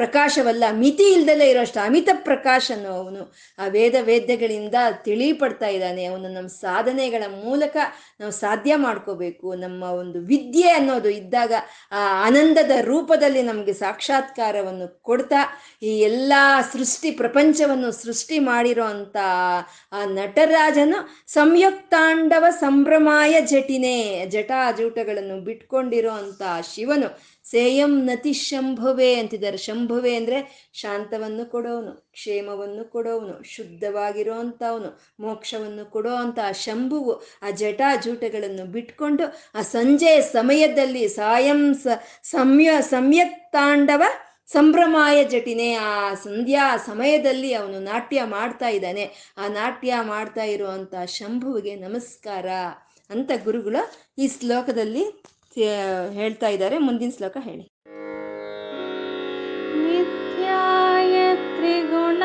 ಪ್ರಕಾಶವಲ್ಲ, 0.00 0.64
ಮಿತಿ 0.82 1.06
ಇಲ್ದಲೇ 1.14 1.46
ಇರೋಷ್ಟು 1.52 1.80
ಅಮಿತ 1.86 2.08
ಪ್ರಕಾಶನು 2.28 2.90
ಅವನು. 3.00 3.22
ಆ 3.58 3.66
ವೇದ 3.76 3.94
ವೇದ್ಯಗಳಿಂದ 4.10 4.76
ತಿಳಿಪಡ್ತಾ 5.06 5.70
ಇದ್ದಾನೆ, 5.76 6.04
ಅವನು 6.06 6.28
ನಮ್ಮ 6.36 6.52
ಸಾಧನೆಗಳ 6.66 7.22
ಮೂಲಕ 7.46 7.76
ನಾವು 8.20 8.34
ಸಾಧ್ಯ 8.42 8.76
ಮಾಡ್ಕೋಬೇಕು. 8.86 9.48
ನಮ್ಮ 9.64 9.82
ಒಂದು 10.02 10.20
ವಿದ್ಯೆ 10.32 10.70
ಅನ್ನೋದು 10.70 11.12
ಇದ್ದಾಗ 11.20 11.52
ಆ 11.92 12.02
ಆನಂದದ 12.26 12.76
ರೂಪದಲ್ಲಿ 12.92 13.44
ನಮಗೆ 13.50 13.76
ಸಾಕ್ಷಾತ್ಕಾರವನ್ನು 13.82 14.88
ಕೊಡ್ತಾ 15.10 15.42
ಈ 15.82 15.92
ಎಲ್ಲ 16.10 16.32
ಸೃಷ್ಟಿ 16.74 17.10
ಪ್ರಪಂಚವನ್ನು 17.32 17.90
ಸೃಷ್ಟಿ 17.92 18.38
ಮಾಡಿರೋ 18.38 18.84
ಅಂತ 18.84 19.16
ಆ 19.92 20.00
ನಟರಾಜನು 20.04 20.98
ಸಂಯುಕ್ತಾಂಡವ 21.26 22.44
ಸಂಭ್ರಮಾಯ 22.60 23.34
ಜಟಿನೇ 23.40 23.98
ಜಟಾಜೂಟಗಳನ್ನು 24.30 25.36
ಬಿಟ್ಕೊಂಡಿರೋ 25.44 26.12
ಅಂತ 26.22 26.42
ಶಿವನು. 26.74 27.08
ಸೇಯಂ 27.44 27.94
ನತಿ 28.06 28.32
ಶಂಭುವೆ 28.32 29.08
ಅಂತಿದ್ದಾರೆ. 29.14 29.56
ಶಂಭುವೆ 29.56 30.12
ಅಂದರೆ 30.16 30.38
ಶಾಂತವನ್ನು 30.74 31.44
ಕೊಡೋನು, 31.50 31.92
ಕ್ಷೇಮವನ್ನು 32.12 32.84
ಕೊಡೋವನು 32.92 33.34
ಶುದ್ಧವಾಗಿರೋ 33.44 34.34
ಅಂಥವನು 34.34 34.90
ಮೋಕ್ಷವನ್ನು 35.20 35.84
ಕೊಡೋ 35.90 36.14
ಆ 36.42 36.52
ಶಂಭುವು 36.64 37.14
ಆ 37.42 37.50
ಜಟಾಜೂಟಗಳನ್ನು 37.50 38.66
ಬಿಟ್ಕೊಂಡು 38.72 39.26
ಆ 39.54 39.62
ಸಂಜೆ 39.62 40.14
ಸಮಯದಲ್ಲಿ 40.20 41.08
ಸಾಯಂ 41.08 41.62
ಸಂಯ 42.34 42.70
ಸಮ್ಯಕ್ 42.90 43.38
ತಾಂಡವ 43.52 44.02
ಸಂಭ್ರಮಾಯ 44.52 45.24
ಜಟಿನೆ, 45.24 45.72
ಆ 45.74 46.14
ಸಂಧ್ಯಾ 46.14 46.76
ಸಮಯದಲ್ಲಿ 46.76 47.54
ಅವನು 47.54 47.78
ನಾಟ್ಯ 47.80 48.22
ಮಾಡ್ತಾ 48.24 48.68
ಇದ್ದಾನೆ. 48.68 49.34
ಆ 49.38 49.48
ನಾಟ್ಯ 49.48 49.94
ಮಾಡ್ತಾ 50.02 50.44
ಇರುವಂತ 50.44 50.94
ಶಂಭುವಿಗೆ 51.08 51.76
ನಮಸ್ಕಾರ 51.76 52.46
ಅಂತ 53.10 53.30
ಗುರುಗಳು 53.44 53.82
ಈ 54.18 54.28
ಶ್ಲೋಕದಲ್ಲಿ 54.28 55.04
ಹೇಳ್ತಾ 56.12 56.48
ಇದ್ದಾರೆ. 56.48 56.78
ಮುಂದಿನ 56.78 57.10
ಶ್ಲೋಕ 57.16 57.36
ಹೇಳಿ. 57.40 57.64
ನಿತ್ಯಾಯ 59.84 61.34
ತ್ರಿಗುಣ 61.34 62.22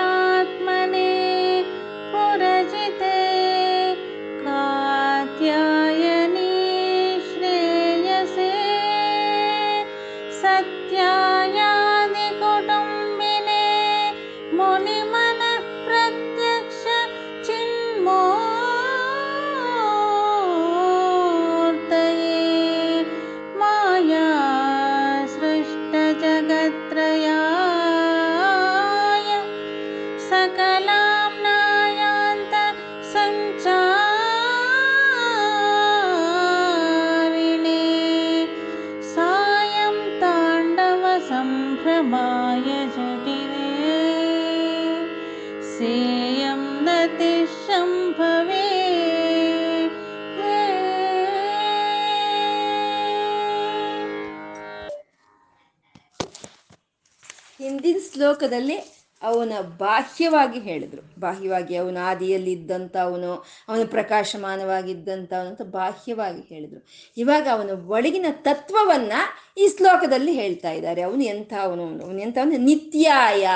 ಶ್ಲೋಕದಲ್ಲಿ 58.18 58.76
ಅವನ 59.22 59.54
ಬಾಹ್ಯವಾಗಿ 59.78 60.60
ಹೇಳಿದ್ರು. 60.60 61.20
ಬಾಹ್ಯವಾಗಿ 61.20 61.76
ಅವನ 61.76 61.98
ಆದಿಯಲ್ಲಿ 62.04 62.74
ಅವನು 63.02 63.46
ಅವನು 63.68 63.88
ಪ್ರಕಾಶಮಾನವಾಗಿದ್ದಂಥವನು 63.88 65.50
ಅಂತ 65.50 65.62
ಬಾಹ್ಯವಾಗಿ 65.62 66.42
ಹೇಳಿದ್ರು. 66.42 66.88
ಇವಾಗ 67.18 67.48
ಅವನ 67.52 67.70
ಒಳಗಿನ 67.86 68.26
ತತ್ವವನ್ನ 68.32 69.14
ಈ 69.58 69.68
ಶ್ಲೋಕದಲ್ಲಿ 69.78 70.32
ಹೇಳ್ತಾ 70.32 70.72
ಇದ್ದಾರೆ. 70.72 71.02
ಅವನು 71.02 71.24
ಎಂಥ 71.24 71.54
ಅವನು? 71.62 72.06
ಅವನು 72.06 72.20
ಎಂಥವನು 72.20 72.58
ನಿತ್ಯಾಯ. 72.58 73.48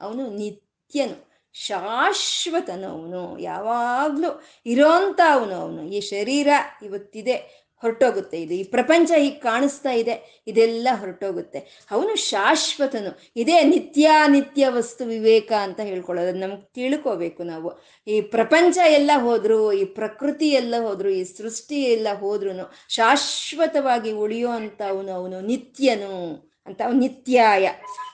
ಅವನು 0.00 0.30
ನಿತ್ಯನು 0.30 1.28
ಶಾಶ್ವತನು 1.52 2.88
ಅವನು 2.88 3.38
ಯಾವಾಗಲೂ 3.38 4.42
ಇರೋಂಥ 4.66 5.20
ಅವನು 5.32 5.54
ಅವನು. 5.54 5.82
ಈ 5.82 6.00
ಶರೀರ 6.00 6.48
ಇವತ್ತಿದೆ. 6.82 7.67
ಹೊರಟೋಗುತ್ತೆ. 7.82 8.36
ಇದು 8.44 8.54
ಈ 8.54 8.64
ಪ್ರಪಂಚ 8.76 9.10
ಈಗ 9.26 9.36
ಕಾಣಿಸ್ತಾ 9.42 9.92
ಇದೆ, 10.02 10.14
ಇದೆಲ್ಲ 10.46 10.88
ಹೊರಟೋಗುತ್ತೆ. 11.00 11.60
ಅವನು 11.90 12.14
ಶಾಶ್ವತನು. 12.30 13.12
ಇದೇ 13.36 13.58
ನಿತ್ಯಾನಿತ್ಯ 13.74 14.68
ವಸ್ತು 14.68 15.04
ವಿವೇಕ 15.04 15.52
ಅಂತ 15.66 15.80
ಹೇಳ್ಕೊಳ್ಳೋದು. 15.90 16.32
ನಮ್ಗೆ 16.38 16.66
ತಿಳ್ಕೋಬೇಕು 16.74 17.42
ನಾವು. 17.52 17.70
ಈ 18.06 18.16
ಪ್ರಪಂಚ 18.34 18.78
ಎಲ್ಲ 18.98 19.10
ಹೋದ್ರು, 19.26 19.60
ಈ 19.72 19.84
ಪ್ರಕೃತಿ 20.00 20.50
ಎಲ್ಲ 20.62 20.74
ಹೋದ್ರು, 20.86 21.10
ಈ 21.20 21.24
ಸೃಷ್ಟಿ 21.38 21.80
ಎಲ್ಲ 21.94 22.08
ಹೋದ್ರು 22.24 22.54
ಶಾಶ್ವತವಾಗಿ 22.98 24.12
ಉಳಿಯೋ 24.24 24.50
ಅಂತ 24.60 24.82
ಅವನು 24.92 25.12
ಅವನು 25.12 25.40
ನಿತ್ಯನು 25.40 26.14
ಅಂತ, 26.66 26.78
ಅವನು 26.86 27.00
ನಿತ್ಯಾಯ. 27.06 27.66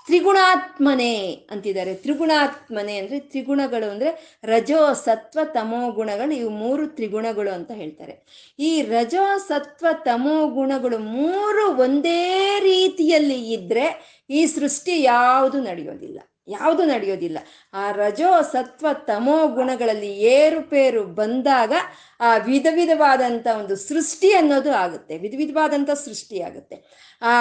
ತ್ರಿಗುಣಾತ್ಮನೆ 0.06 1.32
ಅಂತಿದ್ದಾರೆ. 1.50 1.94
ತ್ರಿಗುಣಾತ್ಮನೆ 1.94 2.96
ಅಂದ್ರೆ 2.96 3.18
ತ್ರಿಗುಣಗಳು 3.20 3.90
ಅಂದ್ರೆ 3.90 4.40
ರಜೋ, 4.44 4.92
ಸತ್ವ, 4.92 5.40
ತಮೋ 5.44 5.90
ಗುಣಗಳು, 5.90 6.34
ಇವು 6.34 6.50
ಮೂರು 6.50 6.86
ತ್ರಿಗುಣಗಳು 6.86 7.50
ಅಂತ 7.54 7.70
ಹೇಳ್ತಾರೆ. 7.70 8.14
ಈ 8.58 8.82
ರಜೋ, 8.82 9.38
ಸತ್ವ, 9.38 9.86
ತಮೋ 10.04 10.48
ಗುಣಗಳು 10.48 10.98
ಮೂರು 10.98 11.66
ಒಂದೇ 11.76 12.60
ರೀತಿಯಲ್ಲಿ 12.60 13.52
ಇದ್ದರೆ 13.52 13.86
ಈ 14.30 14.46
ಸೃಷ್ಟಿ 14.46 15.02
ಯಾವುದು 15.02 15.60
ನಡೆಯೋದಿಲ್ಲ. 15.60 16.20
ಯಾವುದು 16.48 16.82
ನಡೆಯೋದಿಲ್ಲ. 16.84 17.38
ಆ 17.74 17.90
ರಜೋ 17.90 18.30
ಸತ್ವ 18.52 18.86
ತಮೋ 19.06 19.36
ಗುಣಗಳಲ್ಲಿ 19.48 20.10
ಏರುಪೇರು 20.34 21.02
ಬಂದಾಗ 21.20 21.72
ಆ 22.20 22.36
ವಿಧ 22.36 22.66
ವಿಧವಾದಂಥ 22.72 23.46
ಒಂದು 23.60 23.76
ಸೃಷ್ಟಿ 23.76 24.30
ಅನ್ನೋದು 24.32 24.72
ಆಗುತ್ತೆ. 24.74 25.18
ವಿಧ 25.18 25.34
ವಿಧವಾದಂಥ 25.36 25.90
ಸೃಷ್ಟಿ 26.04 26.38
ಆಗುತ್ತೆ. 26.42 26.76
ಆ 27.22 27.32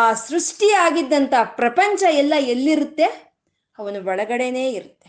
ಆ 0.00 0.02
ಸೃಷ್ಟಿ 0.26 0.70
ಆಗಿದ್ದಂಥ 0.86 1.34
ಪ್ರಪಂಚ 1.60 2.02
ಎಲ್ಲ 2.22 2.34
ಎಲ್ಲಿರುತ್ತೆ? 2.54 3.08
ಅವನು 3.78 3.98
ಒಳಗಡೆನೇ 4.10 4.66
ಇರುತ್ತೆ. 4.70 5.08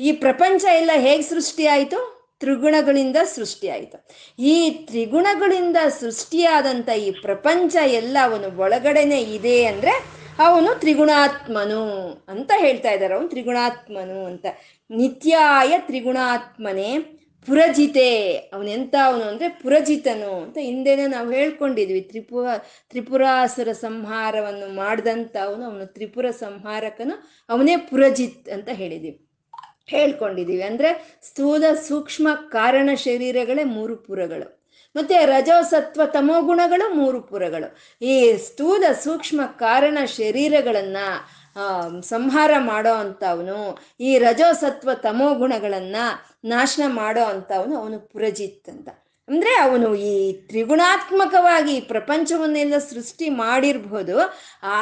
ಈ 0.00 0.12
ಪ್ರಪಂಚ 0.12 0.64
ಎಲ್ಲ 0.80 0.90
ಹೇಗೆ 1.06 1.22
ಸೃಷ್ಟಿ 1.22 1.66
ಆಯಿತು? 1.66 1.98
ತ್ರಿಗುಣಗಳಿಂದ 2.40 3.18
ಸೃಷ್ಟಿ 3.36 3.68
ಆಯಿತು. 3.68 3.98
ಈ 4.52 4.54
ತ್ರಿಗುಣಗಳಿಂದ 4.88 5.78
ಸೃಷ್ಟಿಯಾದಂಥ 6.02 6.88
ಈ 7.06 7.10
ಪ್ರಪಂಚ 7.26 7.74
ಎಲ್ಲ 8.00 8.16
ಅವನು 8.28 8.48
ಒಳಗಡೆನೆ 8.64 9.20
ಇದೆ 9.36 9.58
ಅಂದರೆ 9.66 9.94
ಅವನು 10.40 10.78
ತ್ರಿಗುಣಾತ್ಮನು 10.78 12.10
ಅಂತ 12.28 12.52
ಹೇಳ್ತಾ 12.56 12.90
ಇದ್ದಾರೆ. 12.90 13.14
ಅವನು 13.14 13.28
ತ್ರಿಗುಣಾತ್ಮನು 13.28 14.24
ಅಂತ. 14.24 14.46
ನಿತ್ಯಾಯ 14.90 15.74
ತ್ರಿಗುಣಾತ್ಮನೇ 15.78 16.98
ಪುರಜಿತೆ. 17.46 18.36
ಅವನೆಂತ 18.36 18.94
ಅವನು 19.04 19.24
ಅಂದ್ರೆ 19.24 19.48
ಪುರಜಿತನು 19.48 20.42
ಅಂತ 20.42 20.58
ಹಿಂದೆನೆ 20.60 21.06
ನಾವು 21.06 21.30
ಹೇಳ್ಕೊಂಡಿದ್ವಿ. 21.30 22.00
ತ್ರಿಪುರ, 22.00 22.46
ತ್ರಿಪುರಾಸುರ 22.90 23.72
ಸಂಹಾರವನ್ನು 23.72 24.74
ಮಾಡಿದಂತ 24.74 25.36
ಅವನು 25.44 25.64
ಅವನು 25.64 25.86
ತ್ರಿಪುರ 25.86 26.30
ಸಂಹಾರಕನು. 26.30 27.44
ಅವನೇ 27.48 27.76
ಪುರಜಿತ್ 27.76 28.48
ಅಂತ 28.48 28.68
ಹೇಳಿದ್ವಿ. 28.68 29.26
ಹೇಳ್ಕೊಂಡಿದ್ದೀವಿ 29.86 30.62
ಅಂದ್ರೆ 30.62 31.18
ಸ್ಥೂಲ 31.22 31.64
ಸೂಕ್ಷ್ಮ 31.88 32.28
ಕಾರಣ 32.48 32.90
ಶರೀರಗಳೇ 32.94 33.64
ಮೂರು 33.64 33.96
ಪುರಗಳು. 33.96 34.59
ಮತ್ತೆ 34.96 35.16
ರಜೋಸತ್ವ 35.26 36.04
ತಮೋ 36.14 36.38
ಗುಣಗಳು, 36.42 36.86
ಮೂರು 36.94 37.18
ಪುರಗಳು. 37.30 37.68
ಈ 38.02 38.14
ಸ್ಥೂಲ 38.46 38.84
ಸೂಕ್ಷ್ಮ 39.04 39.40
ಕಾರಣ 39.58 39.98
ಶರೀರಗಳನ್ನ 40.18 40.96
ಸಂಹಾರ 42.10 42.52
ಮಾಡೋ 42.70 42.94
ಅಂಥವನು 42.94 43.58
ಈ 44.00 44.10
ರಜೋಸತ್ವ 44.18 44.90
ತಮೋ 45.04 45.28
ಗುಣಗಳನ್ನ 45.34 45.96
ನಾಶನ 46.52 46.84
ಮಾಡೋ 47.00 47.24
ಅಂಥವನು 47.34 47.74
ಅವನು 47.82 47.98
ಪುರಜಿತ್ 48.12 48.68
ಅಂತ. 48.74 48.88
ಅಂದ್ರೆ 49.28 49.52
ಅವನು 49.64 49.88
ಈ 50.10 50.14
ತ್ರಿಗುಣಾತ್ಮಕವಾಗಿ 50.48 51.74
ಪ್ರಪಂಚವನ್ನೆಲ್ಲ 51.90 52.76
ಸೃಷ್ಟಿ 52.88 53.26
ಮಾಡಿರ್ಬೋದು, 53.42 54.16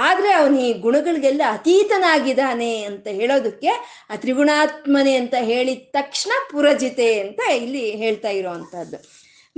ಆದ್ರೆ 0.05 0.31
ಅವನು 0.33 0.57
ಈ 0.61 0.71
ಗುಣಗಳಿಗೆಲ್ಲ 0.85 1.43
ಅತೀತನಾಗಿದ್ದಾನೆ 1.57 2.73
ಅಂತ 2.91 3.07
ಹೇಳೋದಕ್ಕೆ 3.21 3.73
ಆ 4.11 4.17
ತ್ರಿಗುಣಾತ್ಮನೆ 4.23 5.15
ಅಂತ 5.23 5.35
ಹೇಳಿದ 5.51 5.85
ತಕ್ಷಣ 5.99 6.33
ಪುರಜಿತೆ 6.53 7.11
ಅಂತ 7.21 7.41
ಇಲ್ಲಿ 7.63 7.85
ಹೇಳ್ತಾ 8.05 8.33
ಇರೋವಂಥದ್ದು 8.41 9.01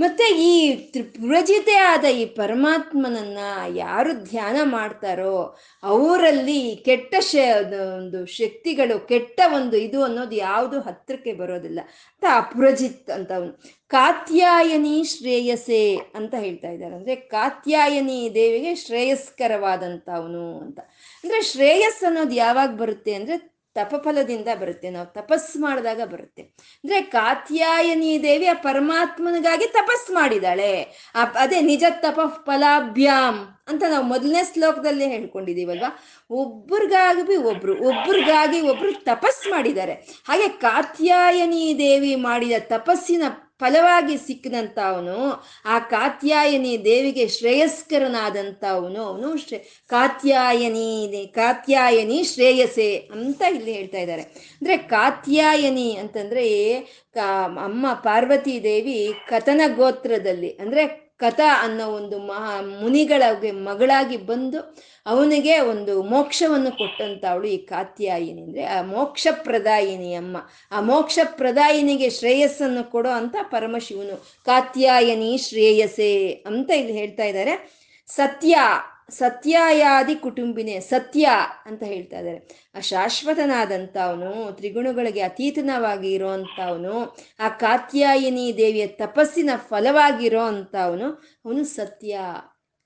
ಮತ್ತೆ 0.00 0.38
ಈ 0.38 0.74
ತ್ರಿಪುರಜಿತೆ 0.74 1.74
ಆದ 1.74 2.04
ಈ 2.04 2.24
ಪರಮಾತ್ಮನನ್ನ 2.24 3.38
ಯಾರು 3.74 4.12
ಧ್ಯಾನ 4.12 4.56
ಮಾಡ್ತಾರೋ 4.62 5.58
ಅವರಲ್ಲಿ 5.82 6.76
ಕೆಟ್ಟ 6.76 7.14
ಶ, 7.20 7.36
ಒಂದು 7.96 8.26
ಶಕ್ತಿಗಳು, 8.26 9.08
ಕೆಟ್ಟ 9.08 9.40
ಒಂದು 9.54 9.76
ಇದು 9.76 10.04
ಅನ್ನೋದು 10.04 10.36
ಯಾವುದು 10.36 10.80
ಹತ್ತಿರಕ್ಕೆ 10.80 11.32
ಬರೋದಿಲ್ಲ. 11.32 11.80
ಅಂತ 12.08 12.24
ಅಪುರಜಿತ್ 12.32 13.10
ಅಂತ 13.10 13.32
ಅವನು 13.32 13.62
ಕಾತ್ಯಾಯನಿ 13.88 15.04
ಶ್ರೇಯಸೆ 15.04 15.96
ಅಂತ 16.14 16.34
ಹೇಳ್ತಾ 16.34 16.68
ಇದ್ದಾರೆ. 16.68 16.94
ಅಂದ್ರೆ 16.94 17.16
ಕಾತ್ಯಾಯನಿ 17.16 18.30
ದೇವಿಗೆ 18.34 18.74
ಶ್ರೇಯಸ್ಕರವಾದಂಥವನು 18.74 20.60
ಅಂತ. 20.60 20.80
ಅಂದ್ರೆ 21.24 21.42
ಶ್ರೇಯಸ್ 21.42 22.04
ಅನ್ನೋದು 22.04 22.34
ಯಾವಾಗ 22.34 22.76
ಬರುತ್ತೆ 22.76 23.14
ಅಂದ್ರೆ 23.14 23.49
ತಪಫಲದಿಂದ 23.76 24.48
ಬರುತ್ತೆ, 24.60 24.88
ನಾವು 24.90 25.06
ತಪಸ್ 25.18 25.50
ಮಾಡಿದಾಗ 25.64 26.00
ಬರುತ್ತೆ. 26.12 26.42
ಅಂದ್ರೆ 26.84 26.98
ಕಾತ್ಯಾಯನಿ 27.16 28.12
ದೇವಿ 28.22 28.46
ಆ 28.46 28.54
ಪರಮಾತ್ಮನಿಗಾಗಿ 28.62 29.66
ತಪಸ್ 29.78 30.06
ಮಾಡಿದಾಳೆ 30.18 30.72
ಅದೇ 31.42 31.58
ನಿಜ 31.70 31.84
ತಪ 32.04 32.20
ಫಲಾಭ್ಯಾಮ್ 32.46 33.40
ಅಂತ 33.70 33.82
ನಾವು 33.92 34.04
ಮೊದಲನೇ 34.04 34.42
ಶ್ಲೋಕದಲ್ಲಿ 34.52 35.06
ಹೇಳ್ಕೊಂಡಿದೀವಲ್ವಾ 35.12 35.90
ಒಬ್ರಿಗಾಗಿ 36.30 37.36
ಒಬ್ರು 37.50 37.74
ಒಬ್ಬರಿಗಾಗಿ 37.90 38.60
ಒಬ್ರು 38.70 38.90
ತಪಸ್ 39.10 39.42
ಮಾಡಿದ್ದಾರೆ. 39.50 39.94
ಹಾಗೆ 40.28 40.48
ಕಾತ್ಯಾಯನಿ 40.66 41.64
ದೇವಿ 41.78 42.14
ಮಾಡಿದ 42.28 42.58
ತಪಸ್ಸಿನ 42.74 43.24
ಫಲವಾಗಿ 43.60 44.16
ಸಿಕ್ಕಿದಂಥವನು 44.16 45.44
ಆ 45.64 45.78
ಕಾತ್ಯಾಯನಿ 45.78 46.84
ದೇವಿಗೆ 46.84 47.28
ಶ್ರೇಯಸ್ಕರನಾದಂಥವನು 47.28 49.02
ಅವನು 49.02 49.36
ಶ್ರೇ, 49.36 49.58
ಕಾತ್ಯಾಯನಿ 49.86 51.32
ಕಾತ್ಯಾಯನಿ 51.34 52.22
ಶ್ರೇಯಸೆ 52.22 52.96
ಅಂತ 52.96 53.42
ಇಲ್ಲಿ 53.54 53.72
ಹೇಳ್ತಾ 53.72 53.98
ಇದ್ದಾರೆ. 53.98 54.22
ಅಂದ್ರೆ 54.22 54.76
ಕಾತ್ಯಾಯನಿ 54.76 55.96
ಅಂತಂದ್ರೆ, 55.96 56.80
ಕಾ, 57.14 57.44
ಅಮ್ಮ 57.64 57.92
ಪಾರ್ವತಿ 57.92 58.62
ದೇವಿ 58.62 59.12
ಕಥನ 59.28 59.60
ಗೋತ್ರದಲ್ಲಿ, 59.76 60.50
ಅಂದ್ರೆ 60.50 61.09
ಕಥ 61.20 61.40
ಅನ್ನೋ 61.62 61.86
ಒಂದು 61.86 62.18
ಮಹಾ 62.18 62.60
ಮುನಿಗಳಿಗೆ 62.80 63.50
ಮಗಳಾಗಿ 63.50 64.16
ಬಂದು 64.16 64.60
ಅವನಿಗೆ 65.06 65.58
ಒಂದು 65.60 66.02
ಮೋಕ್ಷವನ್ನು 66.02 66.70
ಕೊಟ್ಟಂತ 66.70 67.24
ಅವಳು 67.24 67.46
ಈ 67.46 67.56
ಕಾತ್ಯಾಯಿನಿ 67.56 68.42
ಅಂದ್ರೆ, 68.42 68.64
ಆ 68.64 68.82
ಮೋಕ್ಷ 68.82 69.26
ಪ್ರದಾಯಿನಿ 69.42 70.14
ಅಮ್ಮ 70.14 70.36
ಆ 70.72 70.80
ಮೋಕ್ಷ 70.80 71.18
ಪ್ರದಾಯಿನಿಗೆ 71.24 72.10
ಶ್ರೇಯಸ್ಸನ್ನು 72.10 72.90
ಕೊಡೋ 72.90 73.10
ಅಂತ 73.10 73.36
ಪರಮಶಿವನು, 73.42 74.16
ಕಾತ್ಯಾಯನಿ 74.44 75.38
ಶ್ರೇಯಸೆ 75.38 76.30
ಅಂತ 76.46 76.70
ಇಲ್ಲಿ 76.70 76.92
ಹೇಳ್ತಾ 76.92 77.24
ಇದ್ದಾರೆ. 77.24 77.54
ಸತ್ಯ 78.08 78.56
ಸತ್ಯಾಯಾದಿ 79.10 80.14
ಕುಟುಂಬಿನೇ 80.14 80.80
ಸತ್ಯ 80.80 81.28
ಅಂತ 81.66 81.82
ಹೇಳ್ತಾ 81.82 82.18
ಇದ್ದಾರೆ. 82.18 82.70
ಆ 82.74 82.80
ಶಾಶ್ವತನಾದಂಥ 82.80 83.96
ಅವನು 83.96 84.52
ತ್ರಿಗುಣಗಳಿಗೆ 84.52 85.20
ಅತೀತನವಾಗಿ 85.20 86.12
ಇರೋವಂಥವನು, 86.12 87.18
ಆ 87.40 87.48
ಕಾತ್ಯಾಯಿನಿ 87.48 88.54
ದೇವಿಯ 88.56 88.86
ತಪಸ್ಸಿನ 88.86 89.50
ಫಲವಾಗಿರೋ 89.56 90.40
ಅಂಥವನು 90.40 91.10
ಅವನು 91.44 91.64
ಸತ್ಯ. 91.64 92.18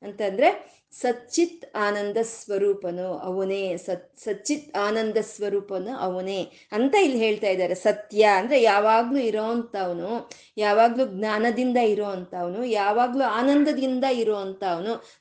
ಅಂತಂದ್ರೆ 0.02 0.73
ಸಚ್ಚಿತ್ 1.00 1.76
ಆನಂದ 1.76 2.16
ಸ್ವರೂಪನು 2.22 3.18
ಅವನೇ, 3.18 3.76
ಸತ್, 3.76 4.18
ಸಚ್ಚಿತ್ 4.18 4.76
ಆನಂದ 4.76 5.16
ಸ್ವರೂಪನು 5.16 5.96
ಅವನೇ 5.96 6.52
ಅಂತ 6.72 6.94
ಇಲ್ಲಿ 6.94 7.18
ಹೇಳ್ತಾ 7.18 7.46
ಇದ್ದಾರೆ. 7.46 7.74
ಸತ್ಯ 7.74 8.22
ಅಂದ್ರೆ 8.22 8.62
ಯಾವಾಗ್ಲೂ 8.62 9.18
ಇರೋ 9.18 10.28
ಯಾವಾಗ್ಲೂ 10.56 11.04
ಜ್ಞಾನದಿಂದ 11.06 11.76
ಇರೋ 11.76 12.04
ಅಂಥವನು 12.04 12.64
ಯಾವಾಗ್ಲೂ 12.64 13.24
ಆನಂದದಿಂದ 13.24 14.04
ಇರೋ 14.04 14.36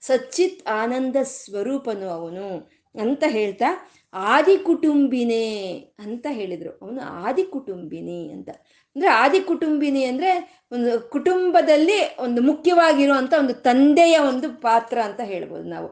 ಸಚ್ಚಿತ್ 0.02 0.70
ಆನಂದ 0.70 1.16
ಸ್ವರೂಪನು 1.24 2.10
ಅವನು 2.10 2.72
ಅಂತ 3.00 3.24
ಹೇಳ್ತಾ 3.28 3.90
ಆದಿ 4.16 4.58
ಕುಟುಂಬಿನೇ 4.58 5.74
ಅಂತ 6.00 6.28
ಹೇಳಿದ್ರು. 6.30 6.72
ಅವನು 6.82 7.02
ಆದಿ 7.02 7.44
ಕುಟುಂಬಿನಿ 7.44 8.30
ಅಂತ. 8.30 8.50
ಅಂದ್ರೆ 8.96 9.12
ಆದಿ 9.12 9.40
ಕುಟುಂಬಿನಿ 9.40 10.04
ಅಂದ್ರೆ 10.04 10.63
ಒಂದು 10.74 11.10
ಕುಟುಂಬದಲ್ಲಿ 11.10 11.98
ಒಂದು 12.20 12.42
ಮುಖ್ಯವಾಗಿರುವಂಥ 12.42 13.34
ಒಂದು 13.38 13.54
ತಂದೆಯ 13.54 14.18
ಒಂದು 14.18 14.50
ಪಾತ್ರ 14.62 14.98
ಅಂತ 15.02 15.22
ಹೇಳ್ಬೋದು 15.24 15.70
ನಾವು. 15.70 15.90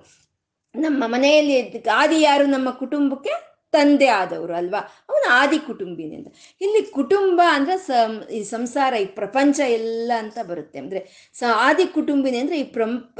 ನಮ್ಮ 0.75 1.03
ಮನೆಯಲ್ಲಿ 1.07 1.55
ಆದಿ 1.87 2.21
ಯಾರು? 2.21 2.45
ನಮ್ಮ 2.45 2.69
ಕುಟುಂಬಕ್ಕೆ 2.71 3.51
ತಂದೆ 3.73 4.07
ಆದವರು 4.07 4.53
ಅಲ್ವಾ? 4.53 4.79
ಅವನು 5.09 5.27
ಆದಿ 5.31 5.59
ಕುಟುಂಬಿನಿ 5.59 6.15
ಅಂತ. 6.15 6.27
ಇಲ್ಲಿ 6.61 6.81
ಕುಟುಂಬ 6.91 7.41
ಅಂದ್ರೆ 7.45 7.77
ಸಂ, 7.77 8.13
ಈ 8.29 8.43
ಸಂಸಾರ, 8.43 8.93
ಈ 8.93 9.05
ಪ್ರಪಂಚ 9.05 9.59
ಎಲ್ಲ 9.59 10.11
ಅಂತ 10.17 10.37
ಬರುತ್ತೆ. 10.43 10.79
ಅಂದ್ರೆ 10.79 10.99
ಸ, 11.33 11.43
ಆದಿ 11.67 11.85
ಕುಟುಂಬಿನಿ 11.85 12.37
ಅಂದ್ರೆ 12.37 12.57
ಈ 12.59 12.65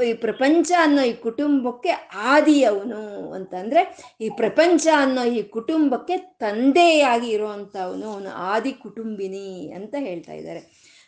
ಈ 0.08 0.12
ಪ್ರಪಂಚ 0.12 0.72
ಅನ್ನೋ 0.78 1.02
ಈ 1.02 1.12
ಕುಟುಂಬಕ್ಕೆ 1.12 1.90
ಆದಿ 2.32 2.64
ಅವನು 2.64 3.00
ಅಂತ 3.32 3.54
ಅಂದ್ರೆ 3.54 3.82
ಈ 4.20 4.28
ಪ್ರಪಂಚ 4.28 4.86
ಅನ್ನೋ 4.96 5.24
ಈ 5.24 5.42
ಕುಟುಂಬಕ್ಕೆ 5.42 6.16
ತಂದೆಯಾಗಿ 6.16 7.30
ಇರುವಂಥವನು 7.30 8.10
ಅವನು 8.12 8.30
ಆದಿ 8.30 8.72
ಕುಟುಂಬಿನಿ 8.72 9.72
ಅಂತ 9.74 9.94
ಹೇಳ್ತಾ 10.00 10.32
ಇದ್ದಾರೆ. 10.32 10.62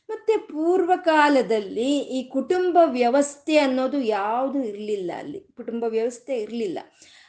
ಮತ್ತೆ 0.09 0.37
ಪೂರ್ವಕಾಲದಲ್ಲಿ 0.37 1.99
ಈ 1.99 2.23
ಕುಟುಂಬ 2.29 2.79
ವ್ಯವಸ್ಥೆ 2.85 3.57
ಅನ್ನೋದು 3.59 4.01
ಯಾವುದು 4.01 4.65
ಇರಲಿಲ್ಲ 4.65 5.11
ಅಲ್ಲಿ. 5.19 5.41
ಕುಟುಂಬ 5.57 5.85
ವ್ಯವಸ್ಥೆ 5.89 6.37
ಇರಲಿಲ್ಲ. 6.37 6.79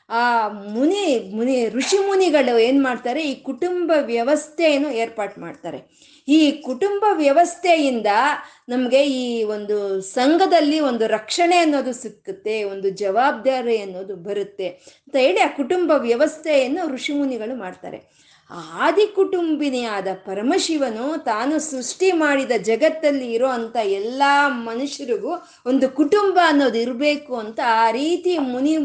ಆ 0.09 0.47
ಮುನಿ 0.47 1.31
ಮುನಿ, 1.35 1.69
ಋಷಿ 1.69 1.97
ಮುನಿಗಳು 2.07 2.57
ಏನು 2.59 2.83
ಮಾಡ್ತಾರೆ? 2.83 3.21
ಈ 3.23 3.35
ಕುಟುಂಬ 3.35 3.91
ವ್ಯವಸ್ಥೆಯನ್ನು 4.01 4.89
ಏರ್ಪಾಟ್ 4.89 5.39
ಮಾಡ್ತಾರೆ. 5.39 5.79
ಈ 6.27 6.51
ಕುಟುಂಬ 6.51 7.05
ವ್ಯವಸ್ಥೆಯಿಂದ 7.13 8.07
ನಮಗೆ 8.69 9.05
ಈ 9.05 9.43
ಒಂದು 9.43 10.01
ಸಂಘದಲ್ಲಿ 10.01 10.79
ಒಂದು 10.79 11.07
ರಕ್ಷಣೆ 11.07 11.57
ಅನ್ನೋದು 11.57 11.93
ಸಿಕ್ಕುತ್ತೆ, 11.93 12.63
ಒಂದು 12.63 12.89
ಜವಾಬ್ದಾರಿ 12.89 13.77
ಅನ್ನೋದು 13.77 14.15
ಬರುತ್ತೆ 14.15 14.67
ಅಂತ 14.67 15.15
ಹೇಳಿ 15.15 15.39
ಆ 15.39 15.47
ಕುಟುಂಬ 15.47 15.91
ವ್ಯವಸ್ಥೆಯನ್ನು 15.97 16.93
ಋಷಿಮುನಿಗಳು 16.93 17.55
ಮಾಡ್ತಾರೆ. 17.55 18.24
ಆದಿ 18.49 19.08
ಕುಟುಂಬಿನಿಯಾದ 19.15 20.08
ಪರಮಶಿವನು 20.25 21.23
ತಾನು 21.23 21.60
ಸೃಷ್ಟಿ 21.60 22.12
ಮಾಡಿದ 22.12 22.51
ಜಗತ್ತಲ್ಲಿ 22.58 23.31
ಇರೋ 23.34 23.47
ಅಂಥ 23.47 23.75
ಎಲ್ಲ 23.75 24.23
ಮನುಷ್ಯರಿಗೂ 24.47 25.31
ಒಂದು 25.65 25.89
ಕುಟುಂಬ 25.89 26.39
ಅನ್ನೋದು 26.45 26.77
ಇರಬೇಕು 26.77 27.36
ಅಂತ 27.36 27.60
ಆ 27.67 27.91
ರೀತಿ 27.91 28.38
ಮುನಿ 28.38 28.77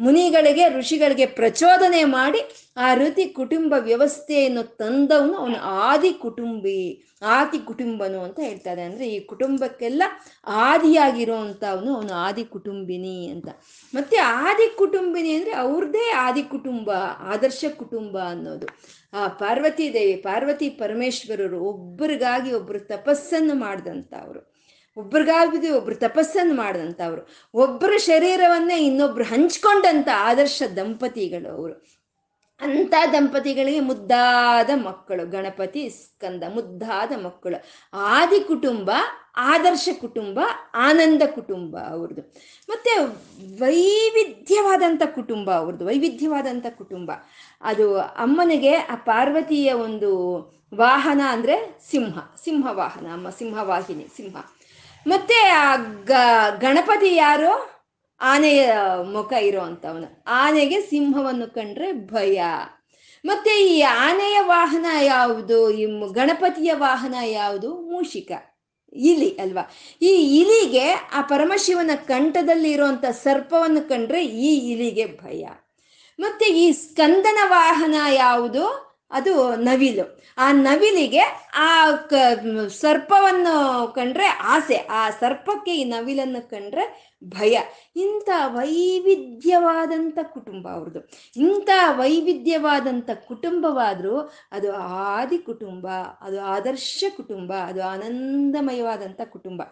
ಮುನಿಗಳಿಗೆ, 0.00 0.68
ಋಷಿಗಳಿಗೆ 0.68 1.26
ಪ್ರಚೋದನೆ 1.26 2.04
ಮಾಡಿ 2.04 2.40
ಆ 2.76 2.94
ರೀತಿ 2.94 3.24
ಕುಟುಂಬ 3.24 3.74
ವ್ಯವಸ್ಥೆಯನ್ನು 3.78 4.62
ತಂದವನು 4.62 5.34
ಅವನು 5.34 5.56
ಆದಿ 5.60 6.12
ಕುಟುಂಬಿ, 6.12 7.04
ಆದಿ 7.22 7.58
ಕುಟುಂಬನು 7.58 8.20
ಅಂತ 8.20 8.40
ಹೇಳ್ತಾರೆ. 8.40 8.82
ಅಂದ್ರೆ 8.82 9.08
ಈ 9.08 9.20
ಕುಟುಂಬಕ್ಕೆಲ್ಲ 9.20 10.02
ಆದಿಯಾಗಿರುವಂಥವನು 10.46 11.94
ಅವನು 11.94 12.12
ಆದಿ 12.12 12.44
ಕುಟುಂಬಿನಿ 12.44 13.28
ಅಂತ. 13.28 13.48
ಮತ್ತೆ 13.94 14.16
ಆದಿ 14.16 14.76
ಕುಟುಂಬಿನಿ 14.76 15.32
ಅಂದ್ರೆ 15.32 15.52
ಅವ್ರದ್ದೇ 15.52 16.12
ಆದಿ 16.12 16.42
ಕುಟುಂಬ, 16.42 16.90
ಆದರ್ಶ 17.18 17.64
ಕುಟುಂಬ 17.76 18.18
ಅನ್ನೋದು. 18.18 18.66
ಆ 19.12 19.28
ಪಾರ್ವತಿ 19.28 19.92
ದೇವಿ, 19.92 20.14
ಪಾರ್ವತಿ 20.14 20.68
ಪರಮೇಶ್ವರರು 20.68 21.60
ಒಬ್ಬರಿಗಾಗಿ 21.60 22.52
ಒಬ್ಬರು 22.52 22.80
ತಪಸ್ಸನ್ನು 22.80 23.54
ಮಾಡಿದಂಥವ್ರು. 23.54 24.54
ಒಬ್ರಿಗಾಗಿ 24.96 25.70
ಒಬ್ರು 25.70 25.94
ತಪಸ್ಸನ್ನು 25.94 26.54
ಮಾಡಿದಂಥವ್ರು. 26.54 27.28
ಒಬ್ಬರ 27.54 27.96
ಶರೀರವನ್ನೇ 27.96 28.78
ಇನ್ನೊಬ್ರು 28.78 29.24
ಹಂಚ್ಕೊಂಡಂಥ 29.24 30.08
ಆದರ್ಶ 30.14 30.62
ದಂಪತಿಗಳು 30.76 31.52
ಅವರು. 31.52 31.93
ಅಂಥ 32.60 32.94
ದಂಪತಿಗಳಿಗೆ 33.12 33.80
ಮುದ್ದಾದ 33.80 34.70
ಮಕ್ಕಳು, 34.74 35.30
ಗಣಪತಿ 35.30 35.88
ಸ್ಕಂದ 35.88 36.42
ಮುದ್ದಾದ 36.54 37.24
ಮಕ್ಕಳು. 37.24 37.64
ಆದಿ 37.92 38.40
ಕುಟುಂಬ, 38.40 38.90
ಆದರ್ಶ 39.36 39.88
ಕುಟುಂಬ, 40.00 40.40
ಆನಂದ 40.74 41.22
ಕುಟುಂಬ 41.34 41.78
ಅವ್ರದ್ದು. 41.78 42.22
ಮತ್ತೆ 42.68 42.90
ವೈವಿಧ್ಯವಾದಂಥ 43.60 45.02
ಕುಟುಂಬ 45.14 45.50
ಅವ್ರದ್ದು 45.50 45.86
ವೈವಿಧ್ಯವಾದಂಥ 45.86 46.66
ಕುಟುಂಬ. 46.78 47.12
ಅದು 47.60 47.98
ಅಮ್ಮನಿಗೆ 48.00 48.74
ಆ 48.74 48.94
ಪಾರ್ವತಿಯ 48.94 49.72
ಒಂದು 49.72 50.10
ವಾಹನ 50.74 51.20
ಅಂದರೆ 51.28 51.78
ಸಿಂಹ 51.90 52.18
ಸಿಂಹ 52.44 52.66
ವಾಹನ, 52.70 53.06
ಅಮ್ಮ 53.12 53.30
ಸಿಂಹವಾಹಿನಿ 53.30 54.06
ಸಿಂಹ. 54.16 54.36
ಮತ್ತೆ 55.06 55.34
ಆ 55.34 55.76
ಗಣಪತಿ 56.58 57.16
ಯಾರು? 57.16 57.73
ಆನೆಯ 58.20 58.72
ಮುಖ 59.12 59.32
ಇರೋ 59.32 59.60
ಅಂಥವನು 59.60 60.24
ಆನೆಗೆ 60.26 60.80
ಸಿಂಹವನ್ನು 60.80 61.54
ಕಂಡ್ರೆ 61.54 61.92
ಭಯ. 61.92 62.42
ಮತ್ತೆ 63.24 63.64
ಈ 63.64 63.80
ಆನೆಯ 63.80 64.38
ವಾಹನ 64.40 64.86
ಯಾವುದು? 65.02 65.70
ಈ 65.70 66.12
ಗಣಪತಿಯ 66.12 66.72
ವಾಹನ 66.72 67.14
ಯಾವುದು? 67.24 67.80
ಮೂಷಿಕ. 67.80 68.32
ಇಲಿ 68.92 69.30
ಅಲ್ವಾ? 69.30 69.70
ಈ 70.02 70.40
ಇಲಿಗೆ 70.40 70.92
ಆ 70.92 71.20
ಪರಮಶಿವನ 71.20 71.90
ಕಂಠದಲ್ಲಿ 71.94 72.70
ಇರುವಂತ 72.70 73.04
ಸರ್ಪವನ್ನು 73.06 73.88
ಕಂಡ್ರೆ 73.88 74.26
ಈ 74.26 74.72
ಇಲಿಗೆ 74.72 75.06
ಭಯ. 75.06 75.46
ಮತ್ತೆ 76.20 76.44
ಈ 76.44 76.72
ಸ್ಕಂದನ 76.72 77.38
ವಾಹನ 77.44 77.94
ಯಾವುದು? 78.12 78.94
ಅದು 79.10 79.56
ನವಿಲು. 79.56 80.22
ಆ 80.38 80.52
ನವಿಲಿಗೆ 80.52 81.50
ಆ 81.54 81.90
ಸರ್ಪವನ್ನು 82.68 83.88
ಕಂಡ್ರೆ 83.94 84.26
ಆಸೆ. 84.26 84.76
ಆ 84.76 85.10
ಸರ್ಪಕ್ಕೆ 85.10 85.76
ಈ 85.76 85.84
ನವಿಲನ್ನು 85.84 86.50
ಕಂಡ್ರೆ 86.50 87.13
ಭಯ. 87.28 87.58
ಇಂಥ 87.96 88.28
ವೈವಿಧ್ಯವಾದಂಥ 88.46 90.18
ಕುಟುಂಬ 90.22 90.68
ಅವ್ರದ್ದು 90.68 91.00
ಇಂಥ 91.36 91.68
ವೈವಿಧ್ಯವಾದಂಥ 91.90 93.10
ಕುಟುಂಬವಾದರೂ 93.28 94.30
ಅದು 94.52 94.72
ಆದಿ 94.72 95.38
ಕುಟುಂಬ, 95.38 95.86
ಅದು 96.20 96.40
ಆದರ್ಶ 96.40 97.04
ಕುಟುಂಬ, 97.16 97.52
ಅದು 97.52 97.82
ಆನಂದಮಯವಾದಂಥ 97.82 99.20
ಕುಟುಂಬ. 99.24 99.62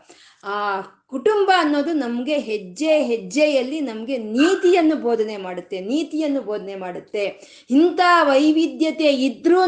ಆ 0.45 0.81
ಕುಟುಂಬ 0.81 1.51
ಅನ್ನೋದು 1.57 1.93
ನಮಗೆ 1.93 2.39
ಹೆಜ್ಜೆ 2.39 3.03
ಹೆಜ್ಜೆಯಲ್ಲಿ 3.03 3.81
ನಮಗೆ 3.81 4.19
ನೀತಿಯನ್ನು 4.19 4.97
ಬೋಧನೆ 4.97 5.37
ಮಾಡುತ್ತೆ, 5.37 5.81
ನೀತಿಯನ್ನು 5.81 6.43
ಬೋಧನೆ 6.43 6.75
ಮಾಡುತ್ತೆ. 6.75 7.27
ಇಂಥ 7.71 8.01
ವೈವಿಧ್ಯತೆ 8.23 9.13
ಇದ್ರೂ 9.13 9.63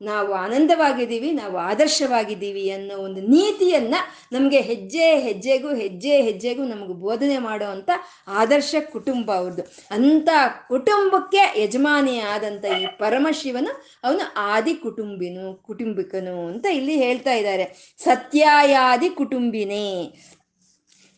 ನಾವು 0.00 0.32
ಆನಂದವಾಗಿದ್ದೀವಿ, 0.32 1.30
ನಾವು 1.32 1.56
ಆದರ್ಶವಾಗಿದ್ದೀವಿ 1.58 2.70
ಅನ್ನೋ 2.70 2.94
ಒಂದು 2.96 3.20
ನೀತಿಯನ್ನ 3.20 3.94
ನಮಗೆ 4.32 4.60
ಹೆಜ್ಜೆ 4.60 5.06
ಹೆಜ್ಜೆಗೂ 5.20 5.70
ಹೆಜ್ಜೆ 5.74 6.22
ಹೆಜ್ಜೆಗೂ 6.22 6.64
ನಮಗೆ 6.64 6.92
ಬೋಧನೆ 6.92 7.38
ಮಾಡೋ 7.38 7.66
ಅಂತ 7.66 7.90
ಆದರ್ಶ 8.28 8.74
ಕುಟುಂಬ 8.92 9.28
ಅವ್ರದ್ದು 9.34 9.64
ಅಂತ 9.90 10.28
ಕುಟುಂಬಕ್ಕೆ 10.68 11.42
ಯಜಮಾನಿ 11.60 12.20
ಆದಂಥ 12.32 12.64
ಈ 12.80 12.86
ಪರಮಶಿವನು 12.98 13.72
ಅವನು 14.04 14.24
ಆದಿ 14.54 14.74
ಕುಟುಂಬಿನು, 14.74 15.46
ಕುಟುಂಬಿಕನು 15.62 16.36
ಅಂತ 16.46 16.66
ಇಲ್ಲಿ 16.72 16.96
ಹೇಳ್ತಾ 16.96 17.32
ಇದ್ದಾರೆ. 17.32 17.96
ಸತ್ಯಾಯಾದಿ 18.04 19.10
ಕುಟುಂಬಿನೇ. 19.10 19.86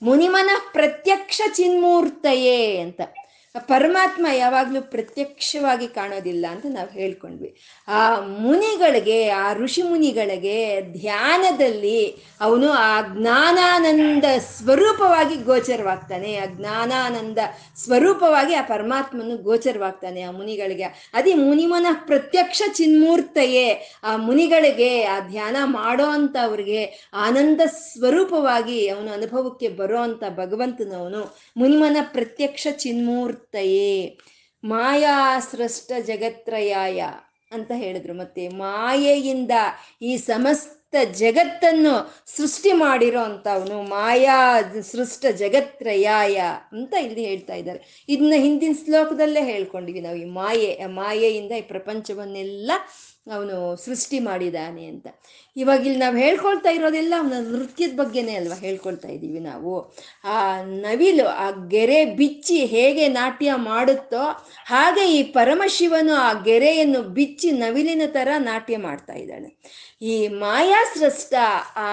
ಮುನಿಮನ 0.02 0.50
ಪ್ರತ್ಯಕ್ಷ 0.72 1.40
ಚಿನ್ಮೂರ್ತಯೇ 1.54 2.60
ಅಂತ. 2.80 3.00
ಪರಮಾತ್ಮ 3.58 4.26
ಯಾವಾಗಲೂ 4.34 4.82
ಪ್ರತ್ಯಕ್ಷವಾಗಿ 4.82 5.88
ಕಾಣೋದಿಲ್ಲ 5.88 6.46
ಅಂತ 6.50 6.66
ನಾವು 6.68 6.90
ಹೇಳ್ಕೊಂಡ್ವಿ. 6.90 7.60
ಆ 7.88 8.20
ಮುನಿಗಳಿಗೆ, 8.20 9.28
ಆ 9.28 9.52
ಋಷಿ 9.52 9.82
ಮುನಿಗಳಿಗೆ 9.82 10.80
ಧ್ಯಾನದಲ್ಲಿ 10.80 12.16
ಅವನು 12.40 12.70
ಆ 12.70 13.00
ಜ್ಞಾನಾನಂದ 13.00 14.24
ಸ್ವರೂಪವಾಗಿ 14.38 15.34
ಗೋಚರವಾಗ್ತಾನೆ. 15.34 16.36
ಆ 16.36 16.44
ಜ್ಞಾನಾನಂದ 16.46 17.38
ಸ್ವರೂಪವಾಗಿ 17.76 18.54
ಆ 18.54 18.62
ಪರಮಾತ್ಮನು 18.62 19.36
ಗೋಚರವಾಗ್ತಾನೆ 19.36 20.22
ಆ 20.22 20.30
ಮುನಿಗಳಿಗೆ. 20.30 21.10
ಅದೇ 21.14 21.34
ಮುನಿಮನ 21.34 21.86
ಪ್ರತ್ಯಕ್ಷ 22.06 22.62
ಚಿನ್ಮೂರ್ತಯೇ 22.72 23.90
ಆ 24.02 24.16
ಮುನಿಗಳಿಗೆ 24.16 25.04
ಆ 25.04 25.20
ಧ್ಯಾನ 25.20 25.56
ಮಾಡೋ 25.64 26.04
ಅಂಥವ್ರಿಗೆ 26.04 27.10
ಆನಂದ 27.14 27.60
ಸ್ವರೂಪವಾಗಿ 27.66 28.88
ಅವನು 28.88 29.12
ಅನುಭವಕ್ಕೆ 29.12 29.68
ಬರೋ 29.68 30.00
ಅಂತ 30.00 30.22
ಭಗವಂತನವನು 30.36 31.36
ಮುನಿಮನ 31.56 31.96
ಪ್ರತ್ಯಕ್ಷ 32.02 32.66
ಚಿನ್ಮೂರ್ತಯೇ 33.52 34.18
ಮಾಯಾ 34.64 35.16
ಸೃಷ್ಟ 35.50 35.92
ಜಗತ್ರಯಾಯ 36.06 37.00
ಅಂತ 37.52 37.70
ಹೇಳಿದ್ರು. 37.76 38.14
ಮತ್ತೆ 38.14 38.42
ಮಾಯೆಯಿಂದ 38.48 39.54
ಈ 40.02 40.12
ಸಮಸ್ತ 40.16 40.94
ಜಗತ್ತನ್ನು 41.20 41.92
ಸೃಷ್ಟಿ 42.36 42.72
ಮಾಡಿರೋ 42.72 43.20
ಅಂತವನು 43.20 43.78
ಮಾಯಾ 43.90 44.38
ಸೃಷ್ಟ 44.92 45.24
ಜಗತ್ರಯಾಯ 45.42 46.36
ಅಂತ 46.72 46.92
ಇಲ್ಲಿ 47.06 47.22
ಹೇಳ್ತಾ 47.24 47.54
ಇದ್ದಾರೆ. 47.54 47.80
ಇದನ್ನ 48.08 48.34
ಹಿಂದಿನ 48.36 48.74
ಶ್ಲೋಕದಲ್ಲೇ 48.84 49.42
ಹೇಳ್ಕೊಂಡಿವಿ 49.44 50.00
ನಾವು 50.00 50.16
ಈ 50.16 50.28
ಮಾಯೆ 50.40 50.70
ಮಾಯೆಯಿಂದ 51.00 51.52
ಈ 51.60 51.64
ಪ್ರಪಂಚವನ್ನೆಲ್ಲ 51.74 52.70
ಅವನು 53.26 53.76
ಸೃಷ್ಟಿ 53.76 54.18
ಮಾಡಿದ್ದಾನೆ 54.18 54.87
ಅಂತ. 54.87 55.06
ಇವಾಗ 55.56 55.80
ಇಲ್ಲಿ 55.80 55.98
ನಾವು 55.98 56.16
ಹೇಳ್ಕೊಳ್ತಾ 56.16 56.70
ಇರೋದೆಲ್ಲ 56.70 57.14
ಅವನ 57.18 57.32
ನೃತ್ಯದ 57.40 57.96
ಬಗ್ಗೆನೇ 57.96 58.35
ಅಲ್ವಾ 58.35 58.56
ಹೇಳ್ಕೊಳ್ತಾ 58.56 59.08
ಇದ್ದೀವಿ 59.08 59.40
ನಾವು. 59.40 59.94
ಆ 60.24 60.62
ನವಿಲು, 60.62 61.26
ಆ 61.26 61.50
ಗೆರೆ 61.68 62.04
ಬಿಚ್ಚಿ 62.04 62.66
ಹೇಗೆ 62.66 63.08
ನಾಟ್ಯ 63.08 63.52
ಮಾಡುತ್ತೋ 63.54 64.24
ಹಾಗೆ 64.66 65.12
ಈ 65.12 65.22
ಪರಮಶಿವನು 65.22 66.14
ಆ 66.14 66.32
ಗೆರೆಯನ್ನು 66.42 67.02
ಬಿಚ್ಚಿ 67.02 67.50
ನವಿಲಿನ 67.50 68.02
ಥರ 68.06 68.28
ನಾಟ್ಯ 68.38 68.76
ಮಾಡ್ತಾ 68.76 69.12
ಇದ್ದಾನೆ. 69.12 69.56
ಈ 70.02 70.28
ಮಾಯಾ 70.28 70.85
ಸೃಷ್ಟ 70.94 71.35
ಆ 71.76 71.88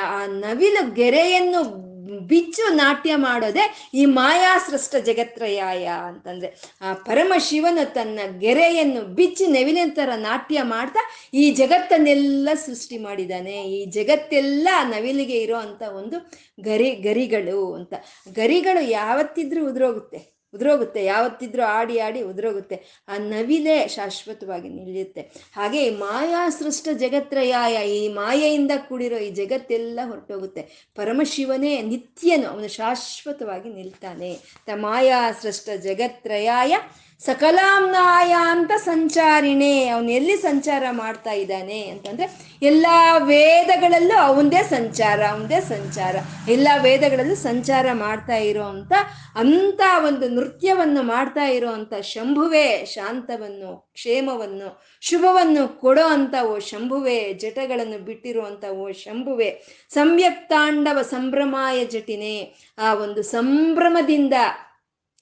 ಆ 0.00 0.26
ನವಿಲು 0.26 0.94
ಗೆರೆಯನ್ನು 0.94 1.93
ಬಿಚ್ಚು 2.04 2.74
ನಾಟ್ಯ 2.74 3.16
ಮಾಡೋದೆ 3.16 3.90
ಈ 3.94 4.04
ಮಾಯಾ 4.04 4.58
ಸೃಷ್ಟ 4.58 4.94
ಜಗತ್ರಯಾಯ 4.96 5.86
ಅಂತಂದ್ರೆ. 5.86 6.78
ಆ 6.80 6.92
ಪರಮಶಿವನು 6.92 7.94
ತನ್ನ 7.94 8.18
ಗೆರೆಯನ್ನು 8.38 9.02
ಬಿಚ್ಚಿ 9.02 9.46
ನೆವಿನ 9.46 9.78
ಥರ 9.94 10.08
ನಾಟ್ಯ 10.16 10.62
ಮಾಡ್ತಾ 10.62 11.10
ಈ 11.34 11.50
ಜಗತ್ತನ್ನೆಲ್ಲ 11.50 12.48
ಸೃಷ್ಟಿ 12.54 12.98
ಮಾಡಿದ್ದಾನೆ 12.98 13.62
ಈ 13.62 13.84
ಜಗತ್ತೆಲ್ಲ 13.84 14.68
ನವಿಲಿಗೆ 14.84 15.34
ಇರೋ 15.34 15.56
ಅಂತ 15.56 15.82
ಒಂದು 15.82 16.30
ಗರಿ 16.60 16.90
ಗರಿಗಳು 16.90 17.74
ಅಂತ. 17.74 17.94
ಗರಿಗಳು 18.32 18.90
ಯಾವತ್ತಿದ್ರೂ 18.90 19.68
ಉದುರೋಗುತ್ತೆ. 19.68 20.33
ಉದುರೋಗುತ್ತೆ. 20.54 21.04
ಯಾವತ್ತಿದ್ರೂ 21.04 21.62
ಆಡಿ 21.62 21.98
ಆಡಿ 21.98 22.22
ಉದುರೋಗುತ್ತೆ. 22.22 22.76
ಆ 23.08 23.18
ನವಿಲೆ 23.18 23.88
ಶಾಶ್ವತವಾಗಿ 23.88 24.68
ನಿಲ್ಲುತ್ತೆ. 24.68 25.22
ಹಾಗೆ 25.56 25.90
ಮಾಯಾ 25.90 26.48
ಸೃಷ್ಟ 26.48 26.88
ಜಗತ್ರಯಾಯ, 26.94 27.76
ಈ 27.90 28.08
ಮಾಯೆಯಿಂದ 28.08 28.70
ಕೂಡಿರೋ 28.88 29.16
ಈ 29.16 29.30
ಜಗತ್ತೆಲ್ಲ 29.30 30.00
ಹೊರಟೋಗುತ್ತೆ. 30.06 30.62
ಪರಮಶಿವನೇ 30.96 31.82
ನಿತ್ಯನು 31.82 32.46
ಅವನು 32.48 32.68
ಶಾಶ್ವತವಾಗಿ 32.68 33.72
ನಿಲ್ತಾನೆ. 33.74 34.32
ತ 34.66 34.70
ಮಾಯಾ 34.74 35.32
ಸೃಷ್ಟ 35.42 35.68
ಜಗತ್ರಯಾಯ 35.82 36.74
ಸಕಲಾಂನಾಯ 37.20 38.32
ಅಂತ 38.32 38.72
ಸಂಚಾರಿಣೆ, 38.76 39.88
ಅವನು 39.88 40.10
ಎಲ್ಲಿ 40.10 40.36
ಸಂಚಾರ 40.36 40.84
ಮಾಡ್ತಾ 40.90 41.32
ಇದ್ದಾನೆ 41.32 41.82
ಅಂತಂದ್ರೆ 41.82 42.26
ಎಲ್ಲ 42.62 42.86
ವೇದಗಳಲ್ಲೂ 43.18 44.16
ಅವನದೇ 44.18 44.62
ಸಂಚಾರ 44.62 45.20
ಅವನದೇ 45.26 45.60
ಸಂಚಾರ. 45.60 46.16
ಎಲ್ಲ 46.48 46.68
ವೇದಗಳಲ್ಲೂ 46.82 47.34
ಸಂಚಾರ 47.34 47.86
ಮಾಡ್ತಾ 47.92 48.36
ಇರೋವಂಥ 48.36 48.92
ಅಂತ 49.36 49.80
ಒಂದು 50.06 50.28
ನೃತ್ಯವನ್ನು 50.28 51.02
ಮಾಡ್ತಾ 51.02 51.44
ಇರೋವಂಥ 51.44 51.94
ಶಂಭುವೇ 52.00 52.84
ಶಾಂತವನ್ನು, 52.84 53.90
ಕ್ಷೇಮವನ್ನು, 53.92 54.82
ಶುಭವನ್ನು 55.00 55.80
ಕೊಡೋ 55.80 56.06
ಅಂತ 56.06 56.34
ಓ 56.44 56.58
ಶಂಭುವೆ, 56.58 57.32
ಜಟಗಳನ್ನು 57.34 58.04
ಬಿಟ್ಟಿರುವಂಥ 58.04 58.64
ಓ 58.64 58.92
ಶಂಭುವೆ 58.92 59.50
ಸಂಯಕ್ತಾಂಡವ 59.90 61.02
ಸಂಭ್ರಮಾಯ 61.02 61.84
ಜಟಿನೇ, 61.84 62.54
ಆ 62.78 62.94
ಒಂದು 62.94 63.22
ಸಂಭ್ರಮದಿಂದ 63.22 64.34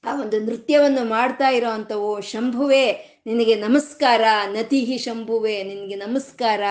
ಆ 0.05 0.21
ಒಂದು 0.21 0.41
ನೃತ್ಯವನ್ನು 0.41 1.09
ಮಾಡ್ತಾ 1.09 1.49
ಇರೋ 1.49 1.69
ಅಂಥ 1.69 1.93
ಓ 1.93 2.21
ಶಂಭುವೆ, 2.21 2.87
ನಿನಗೆ 3.27 3.55
ನಮಸ್ಕಾರ, 3.55 4.21
ನತಿಹಿ 4.53 4.99
ಶಂಭುವೆ, 4.99 5.63
ನಿನಗೆ 5.63 5.95
ನಮಸ್ಕಾರ 5.95 6.63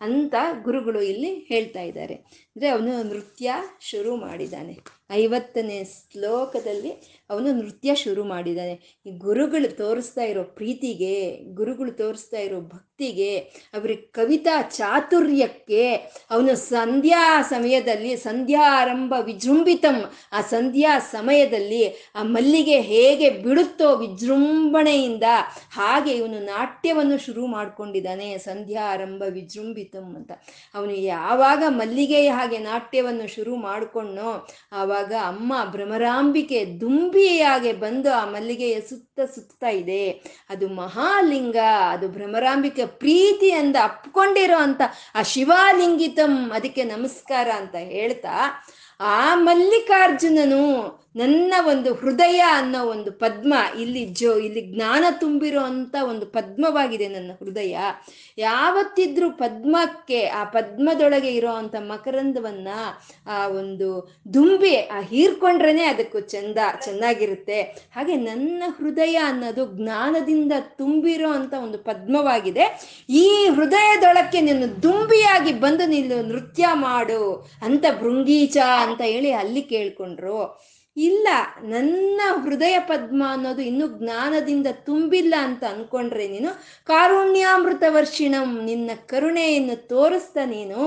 ಅಂತ 0.00 0.34
ಗುರುಗಳು 0.62 1.02
ಇಲ್ಲಿ 1.02 1.34
ಹೇಳ್ತಾ 1.34 1.80
ಇದ್ದಾರೆ. 1.80 2.14
ಅಂದರೆ 2.14 2.68
ಅವನು 2.68 3.02
ನೃತ್ಯ 3.02 3.52
ಶುರು 3.80 4.16
ಮಾಡಿದ್ದಾನೆ. 4.16 4.78
ಐವತ್ತನೇ 5.10 5.84
ಶ್ಲೋಕದಲ್ಲಿ 5.84 7.23
ಅವನು 7.30 7.52
ನೃತ್ಯ 7.52 7.94
ಶುರು 7.94 8.24
ಮಾಡಿದ್ದಾನೆ 8.24 9.02
ಈ 9.06 9.10
ಗುರುಗಳು 9.10 9.76
ತೋರಿಸ್ತಾ 9.76 10.22
ಇರೋ 10.22 10.44
ಪ್ರೀತಿಗೆ, 10.44 11.14
ಗುರುಗಳು 11.54 11.92
ತೋರಿಸ್ತಾ 11.92 12.38
ಇರೋ 12.38 12.60
ಭಕ್ತಿಗೆ 12.60 13.38
ಅವ್ರಿಗೆ 13.74 14.02
ಕವಿತಾ 14.02 14.62
ಚಾತುರ್ಯಕ್ಕೆ 14.62 15.94
ಅವನು 16.30 16.56
ಸಂಧ್ಯಾ 16.56 17.42
ಸಮಯದಲ್ಲಿ 17.42 18.16
ಸಂಧ್ಯಾರಂಭ 18.16 19.14
ವಿಜೃಂಭಿತಂ, 19.24 20.12
ಆ 20.32 20.40
ಸಂಧ್ಯಾ 20.40 20.98
ಸಮಯದಲ್ಲಿ 20.98 21.82
ಆ 22.14 22.22
ಮಲ್ಲಿಗೆ 22.22 22.80
ಹೇಗೆ 22.80 23.30
ಬಿಡುತ್ತೋ 23.30 23.96
ವಿಜೃಂಭಣೆಯಿಂದ 23.96 25.22
ಹಾಗೆ 25.72 26.12
ಇವನು 26.12 26.38
ನಾಟ್ಯವನ್ನು 26.38 27.18
ಶುರು 27.18 27.46
ಮಾಡಿಕೊಂಡಿದ್ದಾನೆ, 27.46 28.38
ಸಂಧ್ಯಾ 28.38 28.92
ಆರಂಭ 28.92 29.22
ವಿಜೃಂಭಿತಂ 29.28 30.14
ಅಂತ. 30.16 30.32
ಅವನು 30.74 30.92
ಯಾವಾಗ 30.92 31.62
ಮಲ್ಲಿಗೆಯ 31.68 32.28
ಹಾಗೆ 32.30 32.58
ನಾಟ್ಯವನ್ನು 32.58 33.26
ಶುರು 33.34 33.56
ಮಾಡಿಕೊಂಡೋ 33.56 34.48
ಆವಾಗ 34.72 35.12
ಅಮ್ಮ 35.26 35.52
ಭ್ರಮರಾಂಬಿಕೆ 35.70 36.64
ದುಂಬಿಯಾಗೆ 37.14 37.72
ಬಂದು 37.72 38.12
ಆ 38.12 38.24
ಮಲ್ಲಿಗೆಯ 38.24 38.80
ಸುತ್ತ 38.80 39.20
ಸುತ್ತಾ 39.34 39.68
ಇದೆ. 39.68 40.10
ಅದು 40.50 40.68
ಮಹಾಲಿಂಗ, 40.68 41.56
ಅದು 41.90 42.08
ಭ್ರಮರಾಂಬಿಕೆ 42.08 42.86
ಪ್ರೀತಿ 42.86 43.50
ಅಂದ 43.50 43.76
ಅಪ್ಕೊಂಡಿರೋ 43.82 44.58
ಅಂತ 44.58 44.82
ಆ 45.14 45.22
ಶಿವಾಲಿಂಗಿತಂ, 45.22 46.50
ಅದಕ್ಕೆ 46.54 46.84
ನಮಸ್ಕಾರ 46.84 47.48
ಅಂತ 47.56 47.74
ಹೇಳ್ತಾ, 47.74 48.34
ಆ 49.00 49.34
ಮಲ್ಲಿಕಾರ್ಜುನನು 49.34 50.64
ನನ್ನ 51.14 51.54
ಒಂದು 51.66 51.94
ಹೃದಯ 51.94 52.40
ಅನ್ನೋ 52.52 52.84
ಒಂದು 52.84 53.12
ಪದ್ಮ, 53.12 53.54
ಇಲ್ಲಿ 53.80 54.06
ಜೋ, 54.06 54.36
ಇಲ್ಲಿ 54.36 54.60
ಜ್ಞಾನ 54.60 55.04
ತುಂಬಿರೋ 55.20 55.60
ಅಂತ 55.60 55.96
ಒಂದು 56.08 56.26
ಪದ್ಮವಾಗಿದೆ 56.26 57.08
ನನ್ನ 57.08 57.30
ಹೃದಯ. 57.40 57.76
ಯಾವತ್ತಿದ್ರೂ 58.38 59.30
ಪದ್ಮಕ್ಕೆ, 59.30 60.26
ಆ 60.26 60.44
ಪದ್ಮದೊಳಗೆ 60.44 61.30
ಇರೋ 61.34 61.52
ಅಂಥ 61.52 61.74
ಮಕರಂದವನ್ನ, 61.78 62.68
ಆ 63.26 63.48
ಒಂದು 63.48 64.18
ದುಂಬಿ, 64.34 64.76
ಆ 64.76 65.00
ಹೀರ್ಕೊಂಡ್ರೇನೆ 65.00 65.84
ಅದಕ್ಕೂ 65.84 66.20
ಚಂದ, 66.20 66.58
ಚೆನ್ನಾಗಿರುತ್ತೆ. 66.84 67.62
ಹಾಗೆ 67.62 68.16
ನನ್ನ 68.16 68.62
ಹೃದಯ 68.78 69.16
ಅನ್ನೋದು 69.16 69.66
ಜ್ಞಾನದಿಂದ 69.66 70.52
ತುಂಬಿರೋ 70.60 71.30
ಅಂತ 71.30 71.54
ಒಂದು 71.62 71.78
ಪದ್ಮವಾಗಿದೆ. 71.78 72.64
ಈ 73.08 73.48
ಹೃದಯದೊಳಕ್ಕೆ 73.54 74.40
ನೀನು 74.40 74.82
ದುಂಬಿಯಾಗಿ 74.82 75.52
ಬಂದು 75.52 75.86
ನೀನು 75.86 76.22
ನೃತ್ಯ 76.22 76.66
ಮಾಡು 76.74 77.50
ಅಂತ 77.62 77.84
ಭೃಂಗೀಚ 78.00 78.56
ಅಂತ 78.56 79.00
ಹೇಳಿ 79.00 79.30
ಅಲ್ಲಿ 79.30 79.62
ಕೇಳ್ಕೊಂಡ್ರು. 79.62 80.74
ಇಲ್ಲ, 80.96 81.28
ನನ್ನ 81.72 82.20
ಹೃದಯ 82.44 82.76
ಪದ್ಮ 82.88 83.20
ಅನ್ನೋದು 83.34 83.62
ಇನ್ನೂ 83.70 83.86
ಜ್ಞಾನದಿಂದ 84.00 84.68
ತುಂಬಿಲ್ಲ 84.88 85.34
ಅಂತ 85.46 85.62
ಅನ್ಕೊಂಡ್ರೆ 85.72 86.24
ನೀನು 86.34 86.50
ಕಾರುಣ್ಯಾಮೃತ 86.90 87.84
ವರ್ಷಿಣಂ 87.96 88.50
ನಿನ್ನ 88.68 88.90
ಕರುಣೆಯನ್ನು 89.12 89.76
ತೋರಿಸ್ತಾ 89.92 90.44
ನೀನು 90.52 90.80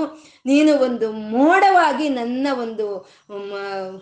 ನೀನು 0.50 0.72
ಒಂದು 0.86 1.06
ಮೋಡವಾಗಿ 1.34 2.06
ನನ್ನ 2.20 2.46
ಒಂದು 2.64 2.86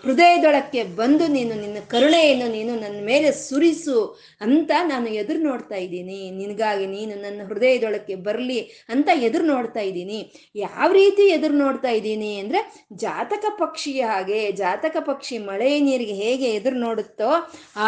ಹೃದಯದೊಳಕ್ಕೆ 0.05 0.83
ಬಂದು 1.01 1.27
ನೀನು 1.37 1.55
ನಿನ್ನ 1.65 1.81
ಕರುಣೆಯನ್ನು 1.95 2.49
ನೀನು 2.57 2.73
ನನ್ನ 2.85 3.01
ಮೇಲೆ 3.11 3.31
ಸುರಿಸು 3.47 3.99
ಅಂತ 4.47 4.71
ನಾನು 4.93 5.09
ಎದುರು 5.23 5.43
ನೋಡ್ತಾ 5.49 5.79
ಇದ್ದೀನಿ. 5.87 6.21
ನಿನಗಾಗಿ 6.41 6.87
ನೀನು 6.87 7.15
ನನ್ನ 7.25 7.41
ಹೃದಯದೊಳಕ್ಕೆ 7.51 8.17
ಬರಲಿ 8.29 8.61
ಅಂತ 8.95 9.09
ಎದುರು 9.29 9.47
ನೋಡ್ತಾ 9.55 9.85
ಇದ್ದೀನಿ. 9.91 10.21
ಯಾವ 10.67 10.89
ರೀತಿ 11.01 11.27
ಎದುರು 11.37 11.59
ನೋಡ್ತಾ 11.65 11.93
ಇದ್ದೀನಿ 11.99 12.33
ಅಂದರೆ, 12.45 12.63
ಜಾತಕ 13.07 13.45
ಪಕ್ಷಿಯ 13.63 14.01
ಹಾಗೆ, 14.13 14.41
ಜಾತಕ 14.63 14.97
ಪಕ್ಷಿ 15.11 15.39
ಮಳೆ 15.51 15.71
ನೀರಿಗೆ 15.97 16.17
ಹೇಗೆ 16.25 16.49
ಎದುರು 16.51 16.79
ನೋಡುತ್ತೋ 16.79 17.31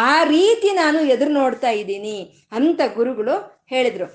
ಆ 0.05 0.23
ರೀತಿ 0.23 0.71
ನಾನು 0.75 0.99
ಎದುರು 1.13 1.33
ನೋಡ್ತಾ 1.33 1.71
ಇದ್ದೀನಿ 1.81 2.17
ಅಂತ 2.51 2.81
ಗುರುಗಳು 2.95 3.35
ಹೇಳಿದರು. 3.67 4.07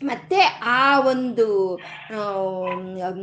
ಮತ್ತೆ 0.00 0.38
ಆ 0.74 0.84
ಒಂದು 1.08 1.46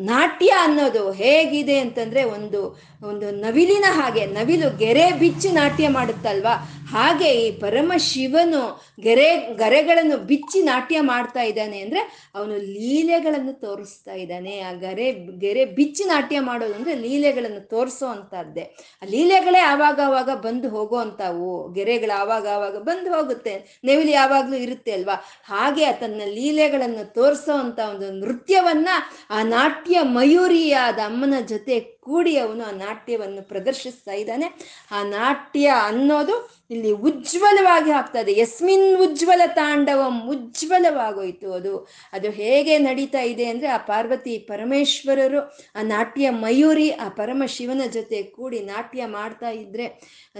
ನಾಟ್ಯ 0.09 0.49
ಅನ್ನೋದು 0.59 1.03
ಹೇಗಿದೆ 1.11 1.77
ಅಂತಂದ್ರೆ 1.79 2.21
ಒಂದು 2.23 2.59
ಒಂದು 3.03 3.31
ನವಿಲಿನ 3.31 3.85
ಹಾಗೆ, 3.89 4.25
ನವಿಲು 4.25 4.77
ಗೆರೆ 4.77 5.11
ಬಿಚ್ಚಿ 5.11 5.51
ನಾಟ್ಯ 5.51 5.87
ಮಾಡುತ್ತಲ್ವಾ? 5.87 6.73
ಹಾಗೆ 6.89 7.29
ಈ 7.29 7.59
ಪರಮ 7.59 7.91
ಶಿವನು 7.97 8.81
ಗೆರೆ, 9.01 9.53
ಗರೆಗಳನ್ನು 9.53 10.17
ಬಿಚ್ಚಿ 10.17 10.61
ನಾಟ್ಯ 10.61 11.01
ಮಾಡ್ತಾ 11.01 11.41
ಇದ್ದಾನೆ 11.41 11.79
ಅಂದ್ರೆ 11.79 12.31
ಅವನು 12.35 12.57
ಲೀಲೆಗಳನ್ನು 12.57 13.53
ತೋರಿಸ್ತಾ 13.53 14.13
ಇದ್ದಾನೆ. 14.13 14.59
ಆ 14.59 14.73
ಗರೆ, 14.73 15.11
ಗೆರೆ 15.39 15.65
ಬಿಚ್ಚಿ 15.65 16.03
ನಾಟ್ಯ 16.03 16.39
ಮಾಡೋದು 16.39 16.73
ಅಂದ್ರೆ 16.73 16.95
ಲೀಲೆಗಳನ್ನು 16.95 17.59
ತೋರಿಸೋ 17.59 18.07
ಅಂತದ್ದೇ 18.07 18.61
ಆ 19.01 19.05
ಲೀಲೆಗಳೇ 19.05 19.59
ಆವಾಗ 19.59 19.99
ಆವಾಗ 20.05 20.29
ಬಂದು 20.29 20.69
ಹೋಗೋ 20.69 20.97
ಅಂತಾವು 20.97 21.73
ಗೆರೆಗಳು 21.73 22.19
ಆವಾಗ 22.19 22.47
ಆವಾಗ 22.47 22.77
ಬಂದು 22.77 23.13
ಹೋಗುತ್ತೆ. 23.13 23.81
ನೆವಿಲಿ 23.83 24.11
ಯಾವಾಗ್ಲೂ 24.11 24.55
ಇರುತ್ತೆ 24.55 24.91
ಅಲ್ವಾ? 24.91 25.25
ಹಾಗೆ 25.45 25.91
ತನ್ನ 25.93 26.21
ಲೀಲೆಗಳನ್ನು 26.25 27.13
ತೋರಿಸೋ 27.13 27.57
ಅಂತ 27.57 27.79
ಒಂದು 27.79 28.11
ನೃತ್ಯವನ್ನ 28.11 28.89
ಆ 29.29 29.43
ನಾಟ್ಯ 29.43 30.01
ಮಯೂರಿಯಾದ 30.01 30.99
ಅಮ್ಮನ 30.99 31.33
ಜೊತೆ 31.45 31.79
ಕೂಡಿ 31.79 32.37
ಅವನು 32.37 32.63
ನಾಟ್ಯವನ್ನು 32.87 33.47
ಪ್ರದರ್ಶಿಸ್ತಾ 33.47 34.13
ಇದ್ದಾನೆ. 34.13 34.45
ಆ 34.91 35.03
ನಾಟ್ಯ 35.03 35.73
ಅನ್ನೋದು 35.83 36.35
ಇಲ್ಲಿ 36.69 36.91
ಉಜ್ವಲವಾಗಿ 36.91 37.91
ಆಗ್ತದೆ. 37.91 38.39
ಯಸ್ಮಿನ್ 38.39 38.97
ಉಜ್ವಲ 38.97 39.41
ತಾಂಡವಂ 39.53 40.29
ಉಜ್ವಲವಾಗೋಯ್ತು 40.29 41.53
ಅದು. 41.53 41.77
ಅದು 42.13 42.29
ಹೇಗೆ 42.29 42.77
ನಡೀತಾ 42.77 43.21
ಇದೆ 43.21 43.45
ಅಂದ್ರೆ 43.45 43.67
ಆ 43.67 43.77
ಪಾರ್ವತಿ 43.77 44.37
ಪರಮೇಶ್ವರರು, 44.37 45.41
ಆ 45.75 45.81
ನಾಟ್ಯ 45.81 46.29
ಮಯೂರಿ, 46.29 46.89
ಆ 46.91 47.09
ಪರಮ 47.09 47.43
ಶಿವನ 47.47 47.81
ಜೊತೆ 47.89 48.23
ಕೂಡಿ 48.23 48.59
ನಾಟ್ಯ 48.59 49.05
ಮಾಡ್ತಾ 49.05 49.49
ಇದ್ರೆ 49.49 49.87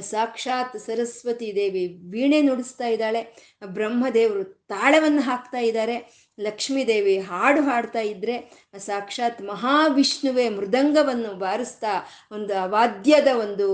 ಸಾಕ್ಷಾತ್ 0.02 0.80
ಸರಸ್ವತಿ 0.80 1.56
ದೇವಿ 1.56 1.88
ವೀಣೆ 2.12 2.42
ನುಡಿಸ್ತಾ 2.42 2.88
ಇದ್ದಾಳೆ. 2.88 3.22
ಬ್ರಹ್ಮದೇವರು 3.66 4.44
ತಾಳವನ್ನು 4.44 5.22
ಹಾಕ್ತಾ 5.22 5.60
ಇದ್ದಾರೆ. 5.60 6.27
ಲಕ್ಷ್ಮೀದೇವಿ 6.40 7.20
ಹಾಡು 7.20 7.62
ಹಾಡ್ತಾ 7.62 8.00
ಇದ್ರೆ 8.00 8.36
ಸಾಕ್ಷಾತ್ 8.78 9.42
ಮಹಾವಿಷ್ಣುವೆ 9.42 10.50
ಮೃದಂಗವನ್ನು 10.50 11.34
ಬಾರಿಸ್ತಾ 11.34 11.94
ಒಂದು 12.32 12.54
ವಾದ್ಯದ 12.72 13.28
ಒಂದು 13.28 13.68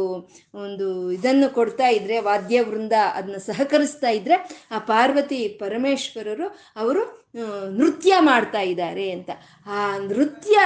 ಒಂದು 0.55 1.11
ಇದನ್ನು 1.11 1.53
ಕೊಡ್ತಾ 1.53 1.87
ಇದ್ರೆ, 1.87 2.19
ವಾದ್ಯ 2.19 2.61
ವೃಂದ 2.61 2.93
ಅದನ್ನ 3.13 3.37
ಸಹಕರಿಸ್ತಾ 3.37 4.09
ಇದ್ರೆ 4.09 4.67
ಆ 4.71 4.79
ಪಾರ್ವತಿ 4.79 5.47
ಪರಮೇಶ್ವರರು 5.47 6.47
ಅವರು 6.75 7.27
ನೃತ್ಯ 7.69 8.13
ಮಾಡ್ತಾ 8.19 8.59
ಇದ್ದಾರೆ 8.59 9.11
ಅಂತ. 9.11 9.29
ಆ 9.65 9.97
ನೃತ್ಯ 9.97 10.59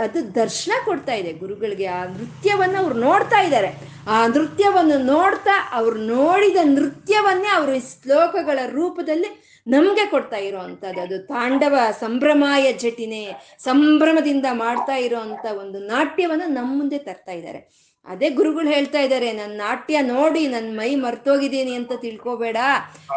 ಅದು 0.00 0.34
ದರ್ಶನ 0.34 0.72
ಕೊಡ್ತಾ 0.84 1.14
ಇದೆ 1.14 1.32
ಗುರುಗಳಿಗೆ. 1.32 1.86
ಆ 1.86 2.04
ನೃತ್ಯವನ್ನು 2.04 2.78
ಅವ್ರು 2.78 2.94
ನೋಡ್ತಾ 2.94 3.40
ಇದ್ದಾರೆ. 3.40 3.68
ಆ 4.08 4.26
ನೃತ್ಯವನ್ನು 4.26 4.98
ನೋಡ್ತಾ 4.98 5.68
ಅವ್ರು 5.72 5.98
ನೋಡಿದ 5.98 6.56
ನೃತ್ಯವನ್ನೇ 6.64 7.48
ಅವರು 7.48 8.02
ಶ್ಲೋಕಗಳ 8.02 8.58
ರೂಪದಲ್ಲಿ 8.68 9.49
ನಮ್ಗೆ 9.66 10.06
ಕೊಡ್ತಾ 10.06 10.36
ಇರೋ 10.36 10.58
ಅಂಥದ್ದು 10.58 11.00
ಅದು 11.00 11.18
ತಾಂಡವ 11.26 11.76
ಸಂಭ್ರಮಾಯ 12.00 12.72
ಜಟಿನೇ, 12.72 13.36
ಸಂಭ್ರಮದಿಂದ 13.58 14.46
ಮಾಡ್ತಾ 14.52 14.96
ಇರೋ 14.96 15.16
ಅಂತ 15.16 15.46
ಒಂದು 15.58 15.78
ನಾಟ್ಯವನ್ನು 15.78 16.46
ನಮ್ಮ 16.46 16.78
ಮುಂದೆ 16.78 16.98
ತರ್ತಾ 16.98 17.32
ಇದ್ದಾರೆ. 17.32 17.90
ಅದೇ 18.06 18.30
ಗುರುಗಳು 18.30 18.68
ಹೇಳ್ತಾ 18.68 19.00
ಇದ್ದಾರೆ 19.00 19.32
ನನ್ನ 19.32 19.56
ನಾಟ್ಯ 19.56 20.02
ನೋಡಿ 20.02 20.46
ನನ್ನ 20.48 20.78
ಮೈ 20.78 20.94
ಮರ್ತೋಗಿದ್ದೀನಿ 20.94 21.74
ಅಂತ 21.74 21.92
ತಿಳ್ಕೊಬೇಡ. 21.92 22.56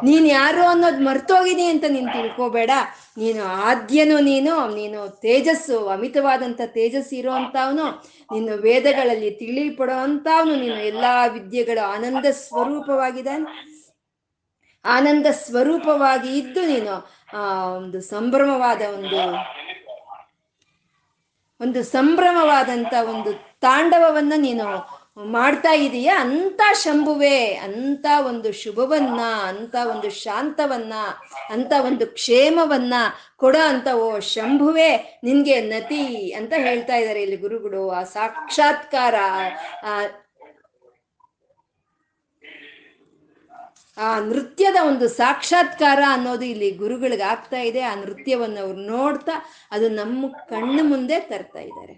ನೀನ್ 0.03 0.27
ಯಾರು 0.27 0.63
ಅನ್ನೋದು 0.67 1.03
ಮರ್ತೋಗಿದ್ದೀನಿ 1.03 1.65
ಅಂತ 1.65 1.85
ನೀನು 1.89 2.13
ತಿಳ್ಕೊಬೇಡ. 2.13 2.71
ನೀನು 3.17 3.43
ಆದ್ಯನು 3.43 4.19
ನೀನು 4.19 4.67
ನೀನು 4.75 5.09
ತೇಜಸ್ಸು, 5.09 5.87
ಅಮಿತವಾದಂಥ 5.87 6.61
ತೇಜಸ್ಸು 6.65 7.15
ಇರೋ 7.15 7.31
ಅಂತವ್ನು 7.31 7.85
ನೀನು 8.33 8.57
ವೇದಗಳಲ್ಲಿ 8.57 9.31
ತಿಳಿಪಡೋ 9.31 9.93
ಅಂಥವನು. 9.93 10.55
ನೀನು 10.55 10.79
ಎಲ್ಲಾ 10.81 11.25
ವಿದ್ಯೆಗಳ 11.27 11.79
ಆನಂದ 11.85 12.25
ಸ್ವರೂಪವಾಗಿದ್ದಾನೆ. 12.31 13.72
ಆನಂದ 14.85 15.25
ಸ್ವರೂಪವಾಗಿ 15.31 16.39
ಇದ್ದು 16.39 16.65
ನೀನು, 16.65 17.09
ಆ, 17.37 17.65
ಒಂದು 17.65 18.01
ಸಂಭ್ರಮವಾದ 18.01 18.81
ಒಂದು 18.81 19.35
ಒಂದು 21.61 21.83
ಸಂಭ್ರಮವಾದಂತ 21.83 22.93
ಒಂದು 23.09 23.33
ತಾಂಡವವನ್ನ 23.33 24.33
ನೀನು 24.37 25.03
ಮಾಡ್ತಾ 25.25 25.73
ಇದೀಯ? 25.73 26.11
ಅಂತ 26.19 26.61
ಶಂಭುವೆ 26.73 27.53
ಅಂತ 27.53 28.05
ಒಂದು 28.25 28.51
ಶುಭವನ್ನ 28.51 29.19
ಅಂತ 29.43 29.75
ಒಂದು 29.89 30.09
ಶಾಂತವನ್ನ 30.09 30.93
ಅಂತ 31.49 31.73
ಒಂದು 31.81 32.07
ಕ್ಷೇಮವನ್ನ 32.07 32.93
ಕೊಡೋ 33.37 33.67
ಅಂತ 33.67 33.87
ಓ 33.87 34.19
ಶಂಭುವೆ, 34.19 35.19
ನಿನ್ಗೆ 35.23 35.61
ನತಿ 35.61 36.31
ಅಂತ 36.31 36.53
ಹೇಳ್ತಾ 36.57 36.95
ಇದ್ದಾರೆ 36.95 37.21
ಇಲ್ಲಿ 37.21 37.37
ಗುರುಗಳು. 37.37 37.89
ಆ 37.89 38.03
ಸಾಕ್ಷಾತ್ಕಾರ 38.03 39.15
ಆ 43.97 44.19
ನೃತ್ಯದ 44.19 44.75
ಒಂದು 44.87 45.07
ಸಾಕ್ಷಾತ್ಕಾರ 45.07 45.99
ಅನ್ನೋದು 46.07 46.45
ಇಲ್ಲಿ 46.45 46.71
ಗುರುಗಳಿಗೆ 46.71 47.23
ಆಗ್ತಾ 47.23 47.59
ಇದೆ. 47.59 47.81
ಆ 47.81 47.95
ನೃತ್ಯವನ್ನು 47.95 48.59
ಅವ್ರು 48.61 48.79
ನೋಡ್ತಾ 48.79 49.31
ಅದು 49.71 49.89
ನಮ್ಮ 49.89 50.31
ಕಣ್ಣು 50.49 50.83
ಮುಂದೆ 50.83 51.19
ತರ್ತಾ 51.19 51.59
ಇದ್ದಾರೆ. 51.59 51.95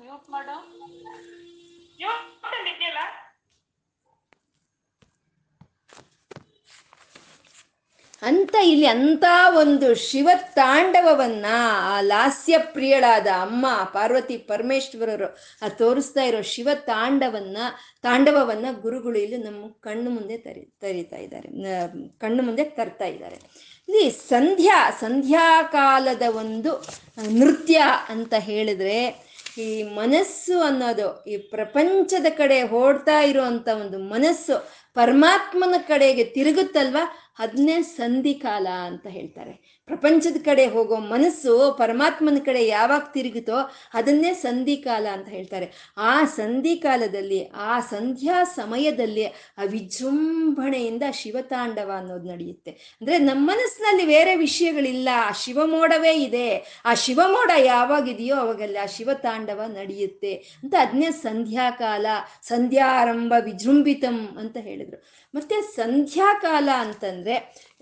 ಮ್ಯೂಟ್ 0.00 0.30
ಮಾಡೋ. 0.30 0.56
ಮ್ಯೂಟ್ 1.96 3.29
ಅಂತ 8.22 8.54
ಇಲ್ಲಿ 8.64 8.86
ಅಂತ 8.86 9.24
ಒಂದು 9.58 9.94
ಶಿವ 9.94 10.28
ತಾಂಡವವನ್ನ 10.54 11.46
ಆ 11.82 12.00
ಲಾಸ್ಯ 12.00 12.58
ಪ್ರಿಯಳಾದ 12.58 13.26
ಅಮ್ಮ 13.40 13.66
ಪಾರ್ವತಿ 13.92 14.36
ಪರಮೇಶ್ವರರು, 14.36 15.38
ಆ 15.62 15.68
ತೋರಿಸ್ತಾ 15.68 16.22
ಇರೋ 16.22 16.42
ಶಿವ 16.42 16.68
ತಾಂಡವನ್ನ, 16.74 17.56
ತಾಂಡವವನ್ನ 18.02 18.66
ಗುರುಗಳು 18.80 19.18
ಇಲ್ಲಿ 19.18 19.36
ನಮ್ಮ 19.36 19.68
ಕಣ್ಣು 19.68 20.10
ಮುಂದೆ 20.10 20.36
ತರಿ, 20.36 20.74
ತರಿತಾ 20.80 21.16
ಇದ್ದಾರೆ. 21.16 21.48
ಕಣ್ಣು 22.18 22.42
ಮುಂದೆ 22.42 22.64
ತರ್ತಾ 22.64 23.04
ಇದ್ದಾರೆ. 23.04 23.36
ಇಲ್ಲಿ 23.88 24.10
ಸಂಧ್ಯಾ 24.10 24.90
ಸಂಧ್ಯಾಕಾಲದ 25.00 26.22
ಒಂದು 26.36 26.84
ನೃತ್ಯ 27.30 27.82
ಅಂತ 28.08 28.34
ಹೇಳಿದ್ರೆ 28.38 29.30
ಈ 29.58 29.82
ಮನಸ್ಸು 29.82 30.60
ಅನ್ನೋದು, 30.60 31.24
ಈ 31.24 31.36
ಪ್ರಪಂಚದ 31.36 32.26
ಕಡೆ 32.36 32.62
ಓಡ್ತಾ 32.62 33.20
ಇರುವಂತ 33.20 33.68
ಒಂದು 33.68 33.98
ಮನಸ್ಸು 33.98 34.70
ಪರಮಾತ್ಮನ 34.94 35.74
ಕಡೆಗೆ 35.78 36.24
ತಿರುಗುತ್ತಲ್ವಾ? 36.24 37.29
ಅದನ್ನೇ 37.40 37.82
ಸಂಧಿಕಾಲ 37.82 38.66
ಅಂತ 38.86 39.06
ಹೇಳ್ತಾರೆ. 39.06 39.80
ಪ್ರಪಂಚದ 39.86 40.36
ಕಡೆ 40.44 40.66
ಹೋಗೋ 40.66 40.96
ಮನಸ್ಸು 40.96 41.74
ಪರಮಾತ್ಮನ 41.78 42.38
ಕಡೆ 42.44 42.66
ಯಾವಾಗ 42.66 43.02
ತಿರುಗುತ್ತೋ 43.12 43.70
ಅದನ್ನೇ 43.94 44.34
ಸಂಧಿಕಾಲ 44.34 45.06
ಅಂತ 45.12 45.28
ಹೇಳ್ತಾರೆ. 45.28 45.92
ಆ 45.96 46.24
ಸಂಧಿಕಾಲದಲ್ಲಿ 46.24 47.50
ಆ 47.54 47.80
ಸಂಧ್ಯಾ 47.80 48.44
ಸಮಯದಲ್ಲಿ 48.44 49.26
ಆ 49.26 49.64
ವಿಜೃಂಭಣೆಯಿಂದ 49.66 51.02
ಶಿವತಾಂಡವ 51.12 51.92
ಅನ್ನೋದು 51.96 52.28
ನಡೆಯುತ್ತೆ. 52.28 52.70
ಅಂದ್ರೆ 52.70 53.18
ನಮ್ಮ 53.18 53.50
ಮನಸ್ಸಿನಲ್ಲಿ 53.50 54.06
ಬೇರೆ 54.06 54.36
ವಿಷಯಗಳಿಲ್ಲ. 54.36 55.08
ಆ 55.14 55.32
ಶಿವಮೋಡವೇ 55.32 56.14
ಇದೆ. 56.22 56.82
ಆ 56.84 56.94
ಶಿವಮೋಡ 56.94 57.50
ಯಾವಾಗಿದೆಯೋ 57.58 58.36
ಅವಾಗಲ್ಲಿ 58.36 58.78
ಆ 58.78 58.86
ಶಿವತಾಂಡವ 58.86 59.60
ನಡೆಯುತ್ತೆ 59.66 60.34
ಅಂತ 60.34 60.74
ಅದನ್ನೇ 60.78 61.10
ಸಂಧ್ಯಾಕಾಲ 61.10 62.06
ಸಂಧ್ಯಾರಂಭ 62.42 63.32
ವಿಜೃಂಭಿತಂ 63.40 64.36
ಅಂತ 64.40 64.56
ಹೇಳಿದ್ರು. 64.56 65.04
ಮತ್ತೆ 65.34 65.62
ಸಂಧ್ಯಾಕಾಲ 65.62 66.68
ಅಂತಂದ್ರೆ 66.78 67.29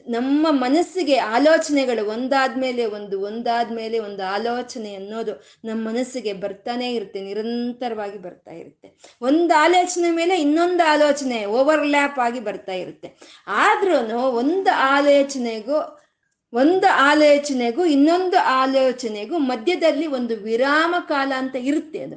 ನಮ್ಮ 0.08 0.46
ಮನಸ್ಸಿಗೆ 0.50 1.16
ಆಲೋಚನೆಗಳು 1.18 2.02
ಒಂದಾದ್ಮೇಲೆ 2.06 2.84
ಒಂದು 2.86 3.20
ಒಂದಾದ್ಮೇಲೆ 3.20 3.98
ಒಂದು 3.98 4.22
ಆಲೋಚನೆ 4.32 4.94
ಅನ್ನೋದು 4.94 5.32
ನಮ್ಮ 5.64 5.80
ಮನಸ್ಸಿಗೆ 5.88 6.32
ಬರ್ತಾನೆ 6.32 6.86
ಇರುತ್ತೆ, 6.94 7.20
ನಿರಂತರವಾಗಿ 7.20 8.18
ಬರ್ತಾ 8.18 8.52
ಇರುತ್ತೆ. 8.52 8.88
ಒಂದು 9.22 9.54
ಆಲೋಚನೆ 9.60 10.10
ಮೇಲೆ 10.10 10.36
ಇನ್ನೊಂದು 10.40 10.84
ಆಲೋಚನೆ 10.90 11.44
ಓವರ್ಲ್ಯಾಪ್ 11.44 12.18
ಆಗಿ 12.18 12.40
ಬರ್ತಾ 12.40 12.72
ಇರುತ್ತೆ. 12.72 13.10
ಆದ್ರೂ 13.48 13.96
ಒಂದು 14.42 14.70
ಆಲೋಚನೆಗೂ 14.74 15.78
ಒಂದು 16.52 16.88
ಆಲೋಚನೆಗೂ 16.92 17.84
ಇನ್ನೊಂದು 17.84 18.38
ಆಲೋಚನೆಗೂ 18.60 19.38
ಮಧ್ಯದಲ್ಲಿ 19.38 20.06
ಒಂದು 20.06 20.34
ವಿರಾಮ 20.36 20.94
ಕಾಲ 21.08 21.32
ಅಂತ 21.36 21.56
ಇರುತ್ತೆ 21.56 21.98
ಅದು. 21.98 22.16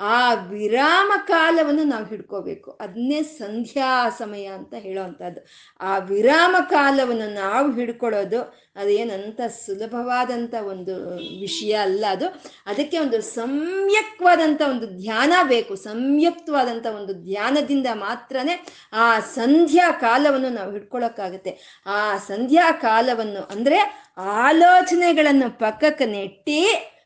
ಆ 0.00 0.34
ವಿರಾಮ 0.34 1.12
ಕಾಲವನ್ನು 1.26 1.84
ನಾವು 1.84 2.04
ಹಿಡ್ಕೋಬೇಕು. 2.04 2.70
ಅದನ್ನೇ 2.70 3.22
ಸಂಧ್ಯಾ 3.22 4.08
ಸಮಯ 4.10 4.44
ಅಂತ 4.44 4.74
ಹೇಳೋವಂಥದ್ದು 4.74 5.40
ಆ 5.80 5.98
ವಿರಾಮ 5.98 6.56
ಕಾಲವನ್ನು 6.70 7.34
ನಾವು 7.34 7.72
ಹಿಡ್ಕೊಳ್ಳೋದು 7.72 8.70
ಅದೇನಂತ 8.76 9.40
ಸುಲಭವಾದಂಥ 9.40 10.54
ಒಂದು 10.54 10.94
ವಿಷಯ 11.40 11.72
ಅಲ್ಲ 11.72 12.04
ಅದು. 12.10 12.26
ಅದಕ್ಕೆ 12.66 12.98
ಒಂದು 12.98 13.22
ಸಮ್ಯಕ್ವಾದಂಥ 13.22 14.62
ಒಂದು 14.62 14.86
ಧ್ಯಾನ 14.86 15.32
ಬೇಕು. 15.42 15.74
ಸಂಯುಕ್ತವಾದಂಥ 15.74 16.86
ಒಂದು 16.86 17.14
ಧ್ಯಾನದಿಂದ 17.14 17.86
ಮಾತ್ರನೇ 17.94 18.66
ಆ 18.92 19.20
ಸಂಧ್ಯಾ 19.20 19.90
ಕಾಲವನ್ನು 19.90 20.48
ನಾವು 20.48 20.72
ಹಿಡ್ಕೊಳ್ಳೋಕ್ಕಾಗುತ್ತೆ. 20.72 21.82
ಆ 21.86 22.16
ಸಂಧ್ಯಾ 22.16 22.72
ಕಾಲವನ್ನು 22.72 23.42
ಅಂದರೆ 23.42 24.10
ಆಲೋಚನೆಗಳನ್ನು 24.16 25.58
ಪಕ್ಕಕ್ಕೆ 25.58 26.06
ನೆಟ್ಟಿ 26.06 26.60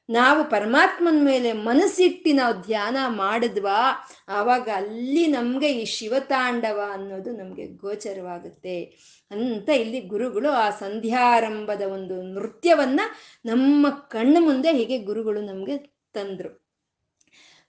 ನಾವು 0.09 0.51
ಪರಮಾತ್ಮನ 0.51 1.25
ಮೇಲೆ 1.25 1.53
ಮನಸ್ಸಿಟ್ಟು 1.53 2.37
ನಾವು 2.37 2.63
ಧ್ಯಾನ 2.63 2.97
ಮಾಡಿದ್ವಾ, 3.09 4.09
ಆವಾಗ 4.29 4.69
ಅಲ್ಲಿ 4.75 5.27
ನಮಗೆ 5.27 5.73
ಈ 5.73 5.85
ಶಿವತಾಂಡವ 5.85 6.81
ಅನ್ನೋದು 6.93 7.37
ನಮಗೆ 7.37 7.67
ಗೋಚರವಾಗುತ್ತೆ. 7.67 8.83
ಅಂತ 9.31 9.69
ಇಲ್ಲಿ 9.69 10.01
ಗುರುಗಳು 10.01 10.51
ಆ 10.51 10.71
ಸಂಧ್ಯಾರಂಭದ 10.71 11.83
ಒಂದು 11.83 12.23
ನೃತ್ಯವನ್ನ 12.23 13.01
ನಮ್ಮ 13.45 13.91
ಕಣ್ಣು 13.91 14.41
ಮುಂದೆ 14.41 14.73
ಹೀಗೆ 14.73 14.99
ಗುರುಗಳು 14.99 15.41
ನಮಗೆ 15.41 15.77
ತಂದ್ರು. 16.13 16.64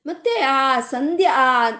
ಮತ್ತೆ 0.05 0.29
ಆ 0.29 0.79
ಸಂಧ್ಯ, 0.79 1.27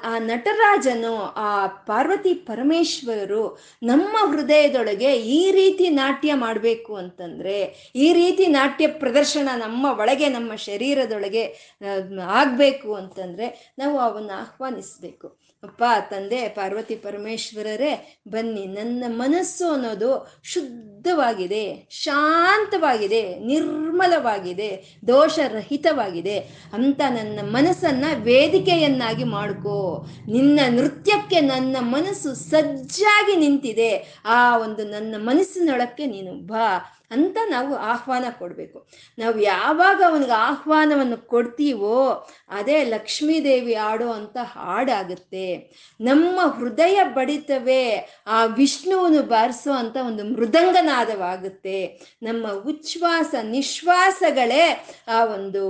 ಆ 0.03 0.17
ನಟರಾಜನು, 0.19 1.15
ಆ 1.17 1.67
ಪಾರ್ವತಿ 1.67 2.33
ಪರಮೇಶ್ವರರು 2.33 3.57
ನಮ್ಮ 3.83 4.31
ಹೃದಯದೊಳಗೆ 4.31 5.15
ಈ 5.15 5.51
ರೀತಿ 5.51 5.89
ನಾಟ್ಯ 5.89 6.33
ಮಾಡಬೇಕು 6.33 6.95
ಅಂತಂದ್ರೆ, 6.95 7.57
ಈ 7.95 8.13
ರೀತಿ 8.13 8.47
ನಾಟ್ಯ 8.47 8.87
ಪ್ರದರ್ಶನ 8.87 9.49
ನಮ್ಮ 9.55 9.85
ಒಳಗೆ, 9.99 10.29
ನಮ್ಮ 10.29 10.55
ಶರೀರದೊಳಗೆ 10.55 11.43
ಆಗಬೇಕು 12.27 12.95
ಅಂತಂದ್ರೆ 12.95 13.73
ನಾವು 13.77 13.99
ಅವನ್ನ 13.99 14.31
ಆಹ್ವಾನಿಸ್ಬೇಕು. 14.35 15.27
ಅಪ್ಪ, 15.63 15.83
ತಂದೆ 16.09 16.49
ಪಾರ್ವತಿ 16.49 16.95
ಪರಮೇಶ್ವರರೇ, 16.95 18.21
ಬನ್ನಿ, 18.27 18.65
ನನ್ನ 18.65 19.03
ಮನಸ್ಸು 19.07 19.71
ಅನ್ನೋದು 19.71 20.41
ಶುದ್ಧವಾಗಿದೆ, 21.05 21.87
ಶಾಂತವಾಗಿದೆ, 21.89 23.39
ನಿರ್ಮಲವಾಗಿದೆ, 23.39 24.97
ದೋಷರಹಿತವಾಗಿದೆ. 25.07 26.39
ಅಂತ 26.73 27.01
ನನ್ನ 27.09 27.39
ಮನಸ್ಸನ್ನ 27.43 28.05
ವೇದಿಕೆಯನ್ನಾಗಿ 28.15 29.23
ಮಾಡ್ಕೋ. 29.23 30.05
ನಿನ್ನ 30.31 30.59
ನೃತ್ಯಕ್ಕೆ 30.69 31.39
ನನ್ನ 31.41 31.77
ಮನಸ್ಸು 31.79 32.33
ಸಜ್ಜಾಗಿ 32.49 33.35
ನಿಂತಿದೆ. 33.35 34.21
ಆ 34.25 34.57
ಒಂದು 34.57 34.85
ನನ್ನ 34.85 35.15
ಮನಸ್ಸಿನೊಳಕ್ಕೆ 35.17 36.05
ನೀನು 36.05 36.33
ಬಾ 36.47 36.91
ಅಂತ 37.11 37.37
ನಾವು 37.49 37.75
ಆಹ್ವಾನ 37.75 38.25
ಕೊಡಬೇಕು. 38.39 38.87
ನಾವು 39.19 39.39
ಯಾವಾಗ 39.39 40.03
ಅವನಿಗೆ 40.07 40.31
ಆಹ್ವಾನವನ್ನು 40.31 41.27
ಕೊಡ್ತೀವೋ, 41.27 42.27
ಅದೇ 42.49 42.83
ಲಕ್ಷ್ಮೀದೇವಿ 42.83 43.73
ಆಡೋ 43.73 44.07
ಅಂತ 44.09 44.37
ಹಾಡಾಗುತ್ತೆ. 44.43 45.45
ನಮ್ಮ 46.01 46.39
ಹೃದಯ 46.59 46.99
ಬಡಿತವೇ 47.03 48.09
ಆ 48.27 48.45
ವಿಷ್ಣುವನ್ನು 48.45 49.23
ಬಾರಿಸೋ 49.23 49.71
ಅಂತ 49.71 49.97
ಒಂದು 50.07 50.23
ಮೃದಂಗನಾದವಾಗುತ್ತೆ 50.95 51.77
ನಮ್ಮ 52.23 52.45
ಉಚ್ಛ್ವಾಸ, 52.65 53.35
ನಿಶ್ವಾಸಗಳೇ 53.43 54.65
ಆ 55.07 55.25
ಒಂದು 55.25 55.63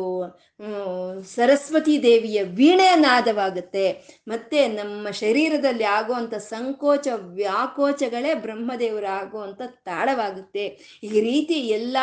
ಸರಸ್ವತಿ 1.36 2.04
ದೇವಿಯ 2.04 2.44
ವೀಣೆಯ 2.44 2.94
ನಾದವಾಗುತ್ತೆ 2.96 3.86
ಮತ್ತೆ 4.28 4.68
ನಮ್ಮ 4.68 5.10
ಶರೀರದಲ್ಲಿ 5.10 5.84
ಆಗುವಂಥ 5.84 6.34
ಸಂಕೋಚ, 6.34 7.08
ವ್ಯಾಕೋಚಗಳೇ 7.14 8.34
ಬ್ರಹ್ಮದೇವರ 8.34 9.06
ಆಗುವಂಥ 9.06 9.62
ತಾಳವಾಗುತ್ತೆ. 9.84 10.66
ಈ 11.04 11.20
ರೀತಿ 11.20 11.54
ಎಲ್ಲ 11.54 11.98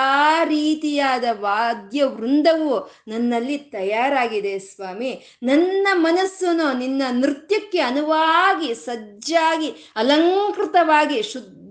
ರೀತಿಯಾದ 0.45 1.25
ವಾದ್ಯ 1.41 2.05
ವೃಂದವು 2.05 2.75
ನನ್ನಲ್ಲಿ 3.09 3.59
ತಯಾರಾಗಿದೆ 3.59 4.59
ಸ್ವಾಮಿ. 4.59 5.12
ನನ್ನ 5.43 5.87
ಮನಸ್ಸನ್ನು 5.95 6.79
ನಿನ್ನ 6.79 7.03
ನೃತ್ಯಕ್ಕೆ 7.11 7.81
ಅನುವಾಗಿ, 7.81 8.75
ಸಜ್ಜಾಗಿ, 8.75 9.73
ಅಲಂಕೃತವಾಗಿ 9.97 11.23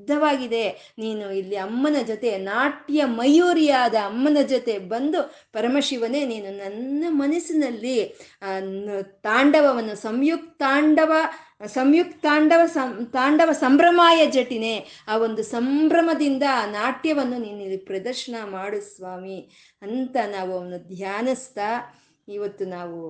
ಶುದ್ಧವಾಗಿದೆ. 0.01 0.63
ನೀನು 0.99 1.25
ಇಲ್ಲಿ 1.39 1.57
ಅಮ್ಮನ 1.65 1.97
ಜೊತೆ, 2.07 2.29
ನಾಟ್ಯ 2.37 3.05
ಮಯೂರಿಯಾದ 3.19 3.95
ಅಮ್ಮನ 4.09 4.39
ಜೊತೆ 4.53 4.73
ಬಂದು 4.93 5.19
ಪರಮಶಿವನೇ, 5.53 6.21
ನೀನು 6.31 6.49
ನನ್ನ 6.63 7.03
ಮನಸ್ಸಿನಲ್ಲಿ 7.21 7.97
ತಾಂಡವವನ್ನು 9.27 9.95
ಸಂಯುಕ್ತಾಂಡವ 10.07 11.11
ಸಂಯುಕ್ತಾಂಡವ 11.73 12.61
ಸಂ, 12.73 12.91
ತಾಂಡವ 13.13 13.51
ಸಂಭ್ರಮಾಯ 13.51 14.19
ಜಟಿನೇ, 14.35 14.75
ಆ 15.07 15.17
ಒಂದು 15.25 15.41
ಸಂಭ್ರಮದಿಂದ 15.55 16.43
ಆ 16.59 16.61
ನಾಟ್ಯವನ್ನು 16.71 17.37
ನೀನು 17.37 17.59
ಇಲ್ಲಿ 17.65 17.77
ಪ್ರದರ್ಶನ 17.89 18.35
ಮಾಡು 18.55 18.79
ಸ್ವಾಮಿ. 18.95 19.39
ಅಂತ 19.81 20.15
ನಾವು 20.35 20.51
ಅವನು 20.59 20.79
ಧ್ಯಾನಿಸ್ತಾ 20.95 21.69
ಇವತ್ತು 22.27 22.65
ನಾವು 22.65 23.01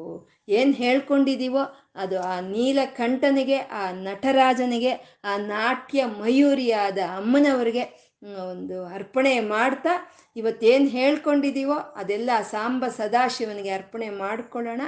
ಏನು 0.49 0.71
ಹೇಳ್ಕೊಂಡಿದ್ದೀವೋ 0.71 1.63
ಅದು 1.95 2.19
ಆ 2.19 2.39
ನೀಲಕಂಠನಿಗೆ, 2.39 3.57
ಆ 3.57 3.91
ನಟರಾಜನಿಗೆ, 3.91 5.19
ಆ 5.23 5.37
ನಾಟ್ಯ 5.37 6.05
ಮಯೂರಿಯಾದ 6.05 6.97
ಅಮ್ಮನವರಿಗೆ 6.97 8.11
ಒಂದು 8.25 8.85
ಅರ್ಪಣೆ 8.85 9.39
ಮಾಡ್ತಾ 9.39 10.11
ಇವತ್ತೇನು 10.35 10.85
ಹೇಳ್ಕೊಂಡಿದ್ದೀವೋ 10.85 11.73
ಅದೆಲ್ಲ 11.73 12.29
ಸಾಂಬ 12.41 12.87
ಸದಾಶಿವನಿಗೆ 12.87 13.69
ಅರ್ಪಣೆ 13.69 14.09
ಮಾಡಿಕೊಳ್ಳೋಣ. 14.09 14.81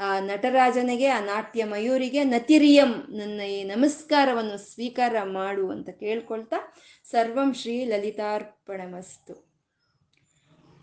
ಆ 0.00 0.20
ನಟರಾಜನಿಗೆ, 0.20 1.06
ಆ 1.06 1.20
ನಾಟ್ಯ 1.20 1.64
ಮಯೂರಿಗೆ 1.64 2.24
ನತಿರಿಯಂ 2.24 2.88
ನನ್ನ 2.88 3.40
ಈ 3.40 3.64
ನಮಸ್ಕಾರವನ್ನು 3.64 4.58
ಸ್ವೀಕಾರ 4.58 5.16
ಮಾಡು 5.22 5.70
ಅಂತ 5.70 5.90
ಕೇಳ್ಕೊಳ್ತಾ 5.90 6.74
ಸರ್ವಂ 7.10 7.54
ಶ್ರೀ 7.54 7.84
ಲಲಿತಾರ್ಪಣಮಸ್ತು. 7.84 9.49